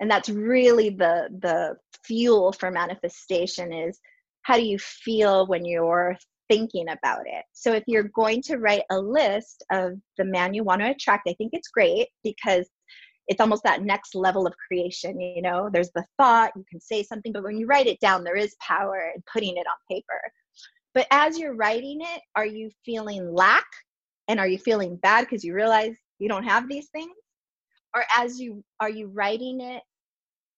And 0.00 0.10
that's 0.10 0.28
really 0.28 0.90
the 0.90 1.28
the 1.40 1.76
fuel 2.04 2.52
for 2.52 2.70
manifestation 2.70 3.72
is 3.72 4.00
how 4.42 4.56
do 4.56 4.64
you 4.64 4.78
feel 4.78 5.46
when 5.46 5.64
you're 5.64 6.16
thinking 6.48 6.88
about 6.88 7.22
it. 7.26 7.44
So 7.52 7.72
if 7.72 7.84
you're 7.86 8.10
going 8.14 8.42
to 8.42 8.56
write 8.56 8.82
a 8.90 8.98
list 8.98 9.64
of 9.70 9.92
the 10.18 10.24
man 10.24 10.52
you 10.52 10.64
want 10.64 10.80
to 10.80 10.90
attract, 10.90 11.28
I 11.28 11.34
think 11.34 11.50
it's 11.52 11.68
great 11.68 12.08
because 12.24 12.68
it's 13.28 13.40
almost 13.40 13.62
that 13.62 13.84
next 13.84 14.16
level 14.16 14.46
of 14.46 14.54
creation 14.66 15.20
you 15.20 15.42
know? 15.42 15.70
There's 15.72 15.92
the 15.94 16.04
thought 16.18 16.50
you 16.56 16.64
can 16.68 16.80
say 16.80 17.04
something 17.04 17.32
but 17.32 17.44
when 17.44 17.56
you 17.56 17.66
write 17.66 17.86
it 17.86 18.00
down 18.00 18.24
there 18.24 18.36
is 18.36 18.56
power 18.60 19.12
in 19.14 19.22
putting 19.32 19.56
it 19.56 19.66
on 19.66 19.94
paper. 19.96 20.20
But 20.94 21.06
as 21.12 21.38
you're 21.38 21.54
writing 21.54 22.00
it 22.00 22.20
are 22.34 22.46
you 22.46 22.70
feeling 22.84 23.32
lack? 23.32 23.66
And 24.26 24.40
are 24.40 24.48
you 24.48 24.58
feeling 24.58 24.96
bad 24.96 25.22
because 25.22 25.44
you 25.44 25.54
realize 25.54 25.94
you 26.18 26.28
don't 26.28 26.44
have 26.44 26.68
these 26.68 26.88
things? 26.90 27.12
Or 27.94 28.04
as 28.16 28.40
you 28.40 28.64
are 28.80 28.90
you 28.90 29.08
writing 29.08 29.60
it 29.60 29.82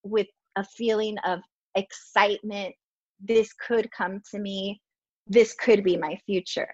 with 0.03 0.27
a 0.57 0.65
feeling 0.65 1.17
of 1.27 1.41
excitement 1.75 2.75
this 3.21 3.53
could 3.55 3.91
come 3.91 4.21
to 4.31 4.39
me 4.39 4.81
this 5.27 5.55
could 5.55 5.83
be 5.85 5.97
my 5.97 6.19
future 6.27 6.69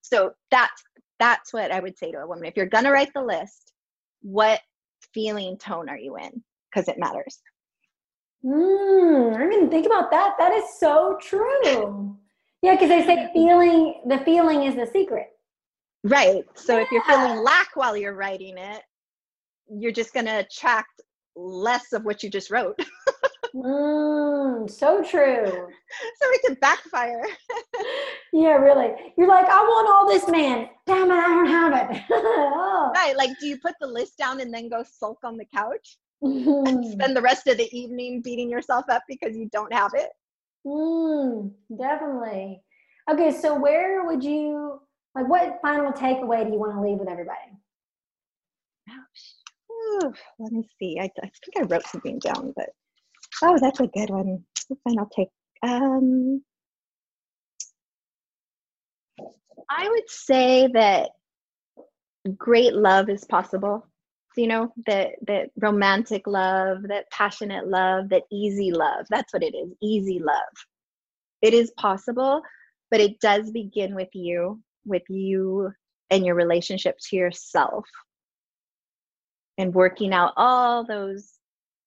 so 0.00 0.32
that's 0.50 0.82
that's 1.20 1.52
what 1.52 1.70
i 1.70 1.78
would 1.78 1.96
say 1.96 2.10
to 2.10 2.18
a 2.18 2.26
woman 2.26 2.44
if 2.44 2.56
you're 2.56 2.66
going 2.66 2.84
to 2.84 2.90
write 2.90 3.12
the 3.14 3.22
list 3.22 3.72
what 4.22 4.60
feeling 5.12 5.58
tone 5.58 5.88
are 5.88 5.98
you 5.98 6.16
in? 6.16 6.42
Because 6.70 6.88
it 6.88 6.98
matters. 6.98 7.38
Mm, 8.44 9.36
I 9.36 9.50
didn't 9.50 9.70
think 9.70 9.86
about 9.86 10.10
that. 10.10 10.34
That 10.38 10.52
is 10.52 10.64
so 10.78 11.18
true. 11.20 12.16
Yeah, 12.62 12.74
because 12.74 12.88
they 12.88 13.04
say 13.04 13.30
feeling 13.34 14.02
the 14.06 14.18
feeling 14.18 14.64
is 14.64 14.74
the 14.74 14.86
secret. 14.92 15.28
Right. 16.04 16.44
So 16.54 16.76
yeah. 16.76 16.82
if 16.82 16.90
you're 16.90 17.04
feeling 17.04 17.42
lack 17.42 17.68
while 17.74 17.96
you're 17.96 18.14
writing 18.14 18.58
it, 18.58 18.82
you're 19.68 19.92
just 19.92 20.12
going 20.12 20.26
to 20.26 20.40
attract 20.40 21.00
less 21.36 21.92
of 21.92 22.04
what 22.04 22.22
you 22.22 22.30
just 22.30 22.50
wrote. 22.50 22.78
mm, 23.54 24.70
so 24.70 25.02
true. 25.02 25.46
So 25.46 26.26
it 26.30 26.42
can 26.46 26.54
backfire. 26.60 27.24
yeah, 28.32 28.56
really. 28.56 28.90
You're 29.16 29.28
like, 29.28 29.46
I 29.46 29.60
want 29.60 29.88
all 29.88 30.08
this, 30.08 30.28
man. 30.28 30.68
Damn 30.86 31.10
it, 31.10 31.14
I 31.14 31.28
don't 31.28 31.46
have 31.46 31.90
it. 31.90 32.02
oh. 32.10 32.90
Right. 32.94 33.16
Like, 33.16 33.38
do 33.40 33.46
you 33.46 33.58
put 33.58 33.74
the 33.80 33.86
list 33.86 34.16
down 34.18 34.40
and 34.40 34.52
then 34.52 34.68
go 34.68 34.84
sulk 34.88 35.18
on 35.24 35.36
the 35.36 35.46
couch 35.54 35.98
and 36.22 36.86
spend 36.86 37.16
the 37.16 37.22
rest 37.22 37.46
of 37.48 37.56
the 37.56 37.68
evening 37.76 38.22
beating 38.22 38.48
yourself 38.48 38.84
up 38.88 39.02
because 39.08 39.36
you 39.36 39.48
don't 39.52 39.72
have 39.72 39.92
it? 39.94 40.10
Mm, 40.66 41.50
definitely. 41.76 42.62
Okay, 43.10 43.32
so 43.32 43.58
where 43.58 44.04
would 44.04 44.22
you 44.22 44.80
like? 45.16 45.28
What 45.28 45.58
final 45.60 45.90
takeaway 45.92 46.44
do 46.44 46.52
you 46.52 46.58
want 46.58 46.74
to 46.74 46.80
leave 46.80 46.98
with 46.98 47.08
everybody? 47.08 47.40
Ooh, 49.92 50.12
let 50.38 50.52
me 50.52 50.68
see. 50.78 50.98
I, 51.00 51.04
I 51.22 51.30
think 51.44 51.56
I 51.58 51.62
wrote 51.62 51.86
something 51.86 52.18
down, 52.18 52.52
but 52.56 52.70
oh, 53.42 53.58
that's 53.60 53.80
a 53.80 53.86
good 53.86 54.10
one. 54.10 54.44
Final 54.84 55.08
take. 55.14 55.28
Um, 55.62 56.42
I 59.70 59.88
would 59.88 60.08
say 60.08 60.68
that 60.74 61.10
great 62.36 62.74
love 62.74 63.08
is 63.08 63.24
possible. 63.24 63.86
You 64.36 64.46
know, 64.46 64.72
that 64.86 65.10
that 65.26 65.50
romantic 65.56 66.26
love, 66.26 66.84
that 66.88 67.10
passionate 67.10 67.68
love, 67.68 68.08
that 68.08 68.22
easy 68.30 68.72
love. 68.72 69.06
That's 69.10 69.32
what 69.32 69.42
it 69.42 69.54
is. 69.54 69.70
Easy 69.82 70.20
love. 70.20 70.54
It 71.42 71.52
is 71.52 71.70
possible, 71.72 72.40
but 72.90 73.00
it 73.00 73.20
does 73.20 73.50
begin 73.50 73.94
with 73.94 74.08
you, 74.14 74.62
with 74.86 75.02
you 75.08 75.72
and 76.10 76.24
your 76.24 76.34
relationship 76.34 76.96
to 77.10 77.16
yourself. 77.16 77.84
And 79.58 79.74
working 79.74 80.12
out 80.12 80.32
all 80.36 80.84
those 80.84 81.34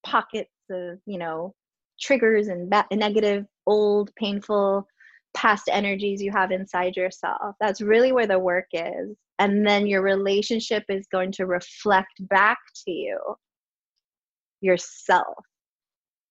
pockets 0.06 0.52
of, 0.70 1.00
you 1.06 1.18
know, 1.18 1.54
triggers 2.00 2.48
and 2.48 2.70
ba- 2.70 2.86
negative, 2.92 3.46
old, 3.66 4.14
painful 4.16 4.88
past 5.34 5.70
energies 5.70 6.22
you 6.22 6.32
have 6.32 6.52
inside 6.52 6.96
yourself. 6.96 7.56
That's 7.60 7.82
really 7.82 8.12
where 8.12 8.28
the 8.28 8.40
work 8.40 8.68
is. 8.72 9.16
And 9.38 9.68
then 9.68 9.86
your 9.86 10.02
relationship 10.02 10.84
is 10.90 11.08
going 11.12 11.32
to 11.34 11.46
reflect 11.46 12.14
back 12.30 12.58
to 12.86 12.92
you 12.92 13.20
yourself. 14.62 15.44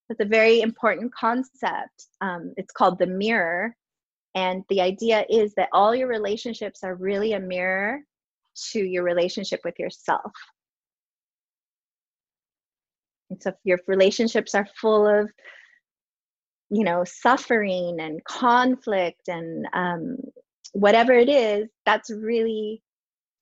It's 0.08 0.20
a 0.20 0.24
very 0.24 0.60
important 0.60 1.14
concept. 1.14 2.06
Um, 2.20 2.54
it's 2.56 2.72
called 2.72 2.98
the 2.98 3.06
mirror. 3.06 3.74
And 4.34 4.64
the 4.68 4.80
idea 4.80 5.24
is 5.28 5.54
that 5.56 5.68
all 5.72 5.94
your 5.94 6.08
relationships 6.08 6.80
are 6.82 6.94
really 6.94 7.34
a 7.34 7.40
mirror 7.40 8.00
to 8.72 8.80
your 8.80 9.04
relationship 9.04 9.60
with 9.64 9.78
yourself. 9.78 10.32
And 13.34 13.42
so 13.42 13.50
if 13.50 13.56
your 13.64 13.78
relationships 13.88 14.54
are 14.54 14.66
full 14.80 15.08
of 15.08 15.28
you 16.70 16.84
know 16.84 17.04
suffering 17.04 17.98
and 18.00 18.22
conflict 18.24 19.28
and 19.28 19.66
um, 19.74 20.16
whatever 20.72 21.12
it 21.12 21.28
is 21.28 21.68
that's 21.84 22.10
really 22.10 22.80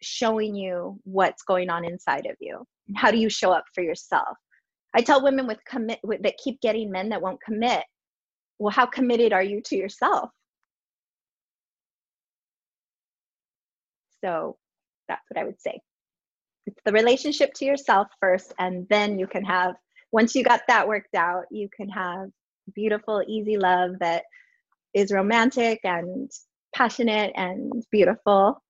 showing 0.00 0.54
you 0.54 0.98
what's 1.04 1.42
going 1.42 1.70
on 1.70 1.84
inside 1.84 2.26
of 2.26 2.36
you. 2.40 2.64
How 2.96 3.10
do 3.10 3.18
you 3.18 3.28
show 3.28 3.52
up 3.52 3.64
for 3.74 3.82
yourself? 3.82 4.36
I 4.94 5.02
tell 5.02 5.22
women 5.22 5.46
with 5.46 5.58
commit 5.68 6.00
with, 6.02 6.22
that 6.22 6.38
keep 6.42 6.60
getting 6.60 6.90
men 6.90 7.10
that 7.10 7.22
won't 7.22 7.40
commit 7.42 7.84
well 8.58 8.72
how 8.72 8.86
committed 8.86 9.32
are 9.32 9.42
you 9.42 9.60
to 9.66 9.76
yourself? 9.76 10.30
So 14.24 14.56
that's 15.08 15.22
what 15.28 15.40
i 15.40 15.44
would 15.44 15.60
say 15.60 15.80
it's 16.66 16.80
the 16.84 16.92
relationship 16.92 17.52
to 17.54 17.64
yourself 17.64 18.08
first 18.20 18.52
and 18.58 18.86
then 18.88 19.18
you 19.18 19.26
can 19.26 19.44
have 19.44 19.74
once 20.12 20.34
you 20.34 20.44
got 20.44 20.62
that 20.68 20.86
worked 20.86 21.14
out 21.14 21.44
you 21.50 21.68
can 21.76 21.88
have 21.88 22.28
beautiful, 22.74 23.22
easy 23.26 23.56
love 23.56 23.92
that 24.00 24.24
is 24.94 25.12
romantic 25.12 25.80
and 25.84 26.30
passionate 26.74 27.32
and 27.34 27.72
beautiful. 27.90 28.62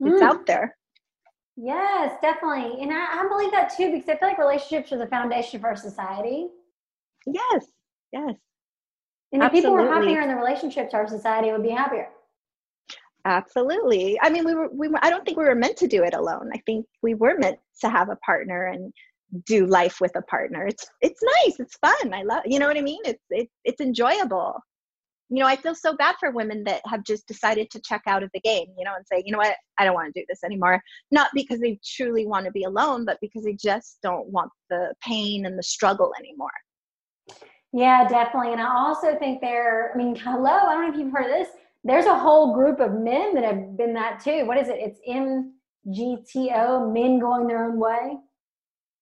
It's 0.00 0.22
mm. 0.22 0.26
out 0.26 0.46
there. 0.46 0.76
Yes, 1.56 2.16
definitely. 2.22 2.82
And 2.82 2.92
I, 2.92 3.20
I, 3.20 3.28
believe 3.28 3.50
that 3.52 3.72
too 3.76 3.92
because 3.92 4.08
I 4.08 4.16
feel 4.16 4.28
like 4.28 4.38
relationships 4.38 4.92
are 4.92 4.98
the 4.98 5.06
foundation 5.06 5.60
for 5.60 5.68
our 5.68 5.76
society. 5.76 6.46
Yes, 7.26 7.66
yes. 8.12 8.34
And 9.32 9.42
if 9.42 9.52
people 9.52 9.72
were 9.72 9.86
happier 9.86 10.22
in 10.22 10.28
the 10.28 10.34
relationships, 10.34 10.94
our 10.94 11.06
society 11.06 11.52
would 11.52 11.62
be 11.62 11.70
happier. 11.70 12.08
Absolutely. 13.30 14.18
I 14.20 14.28
mean, 14.28 14.44
we 14.44 14.54
were, 14.54 14.68
we 14.72 14.88
were, 14.88 14.98
I 15.02 15.08
don't 15.08 15.24
think 15.24 15.38
we 15.38 15.44
were 15.44 15.54
meant 15.54 15.76
to 15.76 15.86
do 15.86 16.02
it 16.02 16.14
alone. 16.14 16.50
I 16.52 16.58
think 16.66 16.84
we 17.00 17.14
were 17.14 17.38
meant 17.38 17.60
to 17.80 17.88
have 17.88 18.08
a 18.08 18.16
partner 18.16 18.66
and 18.66 18.92
do 19.46 19.66
life 19.66 20.00
with 20.00 20.10
a 20.16 20.22
partner. 20.22 20.66
It's 20.66 20.84
it's 21.00 21.22
nice. 21.22 21.60
It's 21.60 21.76
fun. 21.76 22.12
I 22.12 22.24
love. 22.24 22.42
You 22.44 22.58
know 22.58 22.66
what 22.66 22.76
I 22.76 22.80
mean? 22.80 22.98
It's 23.04 23.22
it's 23.30 23.54
it's 23.64 23.80
enjoyable. 23.80 24.58
You 25.28 25.38
know, 25.38 25.46
I 25.46 25.54
feel 25.54 25.76
so 25.76 25.96
bad 25.96 26.16
for 26.18 26.32
women 26.32 26.64
that 26.64 26.80
have 26.86 27.04
just 27.04 27.28
decided 27.28 27.70
to 27.70 27.80
check 27.80 28.02
out 28.08 28.24
of 28.24 28.30
the 28.34 28.40
game. 28.40 28.66
You 28.76 28.84
know, 28.84 28.94
and 28.96 29.06
say, 29.06 29.22
you 29.24 29.30
know 29.30 29.38
what, 29.38 29.54
I 29.78 29.84
don't 29.84 29.94
want 29.94 30.12
to 30.12 30.20
do 30.20 30.26
this 30.28 30.42
anymore. 30.42 30.82
Not 31.12 31.28
because 31.32 31.60
they 31.60 31.78
truly 31.86 32.26
want 32.26 32.46
to 32.46 32.50
be 32.50 32.64
alone, 32.64 33.04
but 33.04 33.18
because 33.20 33.44
they 33.44 33.54
just 33.54 33.98
don't 34.02 34.26
want 34.26 34.50
the 34.70 34.92
pain 35.06 35.46
and 35.46 35.56
the 35.56 35.62
struggle 35.62 36.12
anymore. 36.18 36.50
Yeah, 37.72 38.08
definitely. 38.08 38.52
And 38.52 38.60
I 38.60 38.74
also 38.74 39.16
think 39.16 39.40
they're, 39.40 39.92
I 39.94 39.96
mean, 39.96 40.16
hello. 40.16 40.50
I 40.50 40.74
don't 40.74 40.88
know 40.88 40.92
if 40.92 40.98
you've 40.98 41.12
heard 41.12 41.30
this. 41.30 41.50
There's 41.84 42.06
a 42.06 42.18
whole 42.18 42.54
group 42.54 42.80
of 42.80 42.92
men 42.92 43.34
that 43.34 43.44
have 43.44 43.76
been 43.76 43.94
that 43.94 44.20
too. 44.20 44.44
What 44.46 44.58
is 44.58 44.68
it? 44.68 44.78
It's 44.78 45.00
MGTO, 45.08 46.92
men 46.92 47.18
going 47.18 47.46
their 47.46 47.64
own 47.64 47.78
way. 47.78 48.18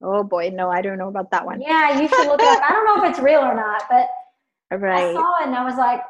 Oh 0.02 0.22
boy, 0.22 0.50
no, 0.54 0.70
I 0.70 0.80
don't 0.80 0.98
know 0.98 1.08
about 1.08 1.30
that 1.32 1.44
one. 1.44 1.60
Yeah, 1.60 2.00
you 2.00 2.06
should 2.06 2.26
look 2.26 2.40
it 2.40 2.48
up. 2.48 2.62
I 2.62 2.70
don't 2.70 2.84
know 2.84 3.04
if 3.04 3.10
it's 3.10 3.18
real 3.18 3.40
or 3.40 3.54
not, 3.54 3.82
but 3.90 4.08
right. 4.78 5.10
I 5.10 5.12
saw 5.12 5.40
it 5.40 5.46
and 5.46 5.56
I 5.56 5.64
was 5.64 5.76
like, 5.76 6.02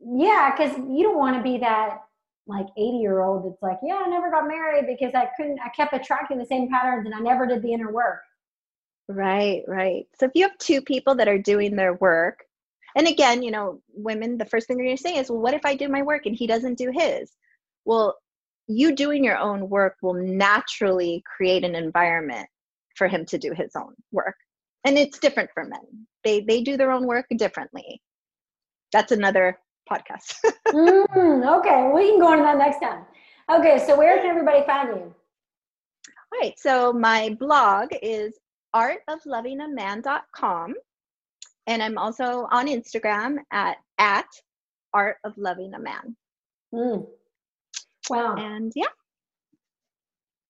yeah, 0.00 0.50
because 0.56 0.76
you 0.78 1.02
don't 1.02 1.18
want 1.18 1.36
to 1.36 1.42
be 1.42 1.58
that 1.58 2.00
like 2.46 2.66
80 2.78 2.96
year 2.96 3.20
old 3.20 3.44
that's 3.44 3.62
like, 3.62 3.78
yeah, 3.82 4.02
I 4.04 4.08
never 4.08 4.30
got 4.30 4.48
married 4.48 4.86
because 4.86 5.14
I 5.14 5.28
couldn't, 5.36 5.60
I 5.60 5.68
kept 5.68 5.92
attracting 5.92 6.38
the 6.38 6.46
same 6.46 6.70
patterns 6.70 7.04
and 7.04 7.14
I 7.14 7.18
never 7.18 7.46
did 7.46 7.62
the 7.62 7.72
inner 7.72 7.92
work. 7.92 8.20
Right, 9.08 9.62
right. 9.66 10.06
So 10.18 10.26
if 10.26 10.32
you 10.34 10.44
have 10.44 10.56
two 10.58 10.80
people 10.80 11.14
that 11.16 11.28
are 11.28 11.38
doing 11.38 11.76
their 11.76 11.94
work, 11.94 12.44
and 12.96 13.06
again, 13.06 13.42
you 13.42 13.50
know, 13.50 13.80
women, 13.92 14.38
the 14.38 14.44
first 14.44 14.66
thing 14.66 14.76
they're 14.76 14.86
going 14.86 14.96
to 14.96 15.02
say 15.02 15.16
is, 15.16 15.30
well, 15.30 15.40
what 15.40 15.54
if 15.54 15.64
I 15.64 15.74
do 15.74 15.88
my 15.88 16.02
work 16.02 16.26
and 16.26 16.34
he 16.34 16.46
doesn't 16.46 16.78
do 16.78 16.90
his? 16.92 17.32
Well, 17.84 18.16
you 18.66 18.94
doing 18.94 19.24
your 19.24 19.38
own 19.38 19.68
work 19.68 19.96
will 20.02 20.14
naturally 20.14 21.22
create 21.24 21.64
an 21.64 21.74
environment 21.74 22.48
for 22.96 23.08
him 23.08 23.24
to 23.26 23.38
do 23.38 23.52
his 23.52 23.72
own 23.76 23.94
work 24.12 24.34
and 24.84 24.98
it's 24.98 25.20
different 25.20 25.48
for 25.54 25.64
men 25.64 26.06
they 26.24 26.40
they 26.40 26.62
do 26.62 26.76
their 26.76 26.90
own 26.90 27.06
work 27.06 27.24
differently 27.36 28.02
that's 28.92 29.12
another 29.12 29.58
podcast. 29.90 30.34
mm, 30.68 31.58
okay, 31.58 31.90
we 31.94 32.10
can 32.10 32.20
go 32.20 32.32
into 32.32 32.44
that 32.44 32.58
next 32.58 32.80
time. 32.80 33.06
Okay, 33.50 33.82
so 33.84 33.96
where 33.96 34.18
can 34.18 34.26
everybody 34.26 34.62
find 34.66 34.88
you? 34.88 34.96
All 34.96 35.14
right, 36.40 36.52
so 36.58 36.92
my 36.92 37.34
blog 37.40 37.88
is 38.02 38.38
artoflovingaman.com. 38.74 40.74
And 41.68 41.82
I'm 41.82 41.98
also 41.98 42.48
on 42.50 42.66
Instagram 42.66 43.36
at, 43.52 43.76
at 43.98 44.26
Art 44.94 45.18
of 45.22 45.36
Loving 45.36 45.74
a 45.74 45.78
Man. 45.78 46.16
Mm. 46.74 47.06
Wow. 48.08 48.36
And 48.36 48.72
yeah, 48.74 48.86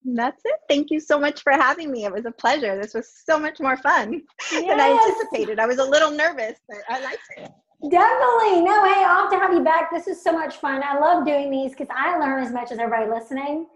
that's 0.04 0.40
it. 0.44 0.60
Thank 0.68 0.92
you 0.92 1.00
so 1.00 1.18
much 1.18 1.42
for 1.42 1.52
having 1.52 1.90
me. 1.90 2.04
It 2.04 2.12
was 2.12 2.24
a 2.24 2.30
pleasure. 2.30 2.80
This 2.80 2.94
was 2.94 3.12
so 3.26 3.36
much 3.36 3.58
more 3.58 3.76
fun 3.76 4.22
yes. 4.52 4.68
than 4.68 4.80
I 4.80 4.90
anticipated. 4.90 5.58
I 5.58 5.66
was 5.66 5.78
a 5.78 5.84
little 5.84 6.12
nervous, 6.12 6.56
but 6.68 6.78
I 6.88 7.02
liked 7.02 7.18
it. 7.36 7.50
Definitely. 7.90 8.62
No, 8.62 8.84
hey, 8.84 9.04
I'll 9.04 9.22
have 9.22 9.30
to 9.32 9.38
have 9.38 9.52
you 9.52 9.64
back. 9.64 9.90
This 9.92 10.06
is 10.06 10.22
so 10.22 10.32
much 10.32 10.58
fun. 10.58 10.82
I 10.84 11.00
love 11.00 11.26
doing 11.26 11.50
these 11.50 11.72
because 11.72 11.88
I 11.92 12.16
learn 12.16 12.44
as 12.44 12.52
much 12.52 12.70
as 12.70 12.78
everybody 12.78 13.10
listening. 13.10 13.66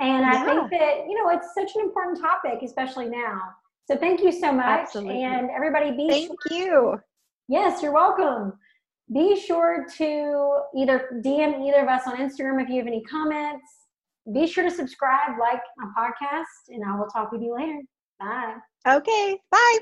And 0.00 0.20
yeah. 0.20 0.32
I 0.32 0.44
think 0.44 0.70
that, 0.70 1.06
you 1.06 1.22
know, 1.22 1.30
it's 1.30 1.52
such 1.54 1.74
an 1.74 1.82
important 1.82 2.18
topic, 2.18 2.62
especially 2.62 3.10
now. 3.10 3.40
So 3.88 3.96
thank 3.96 4.20
you 4.20 4.32
so 4.32 4.52
much. 4.52 4.80
Absolutely. 4.80 5.22
And 5.22 5.48
everybody 5.50 5.92
be 5.92 6.08
Thank 6.08 6.28
sure. 6.28 6.58
you. 6.58 7.00
Yes, 7.48 7.82
you're 7.82 7.92
welcome. 7.92 8.52
Be 9.10 9.40
sure 9.40 9.86
to 9.96 10.60
either 10.76 11.22
DM 11.24 11.66
either 11.66 11.80
of 11.80 11.88
us 11.88 12.02
on 12.06 12.16
Instagram 12.18 12.62
if 12.62 12.68
you 12.68 12.76
have 12.76 12.86
any 12.86 13.02
comments. 13.04 13.64
Be 14.34 14.46
sure 14.46 14.62
to 14.62 14.70
subscribe, 14.70 15.38
like 15.40 15.62
my 15.78 15.86
podcast, 15.96 16.68
and 16.68 16.84
I 16.84 16.98
will 16.98 17.06
talk 17.06 17.32
with 17.32 17.40
you 17.40 17.54
later. 17.54 17.80
Bye. 18.20 18.56
Okay. 18.86 19.40
Bye. 19.50 19.78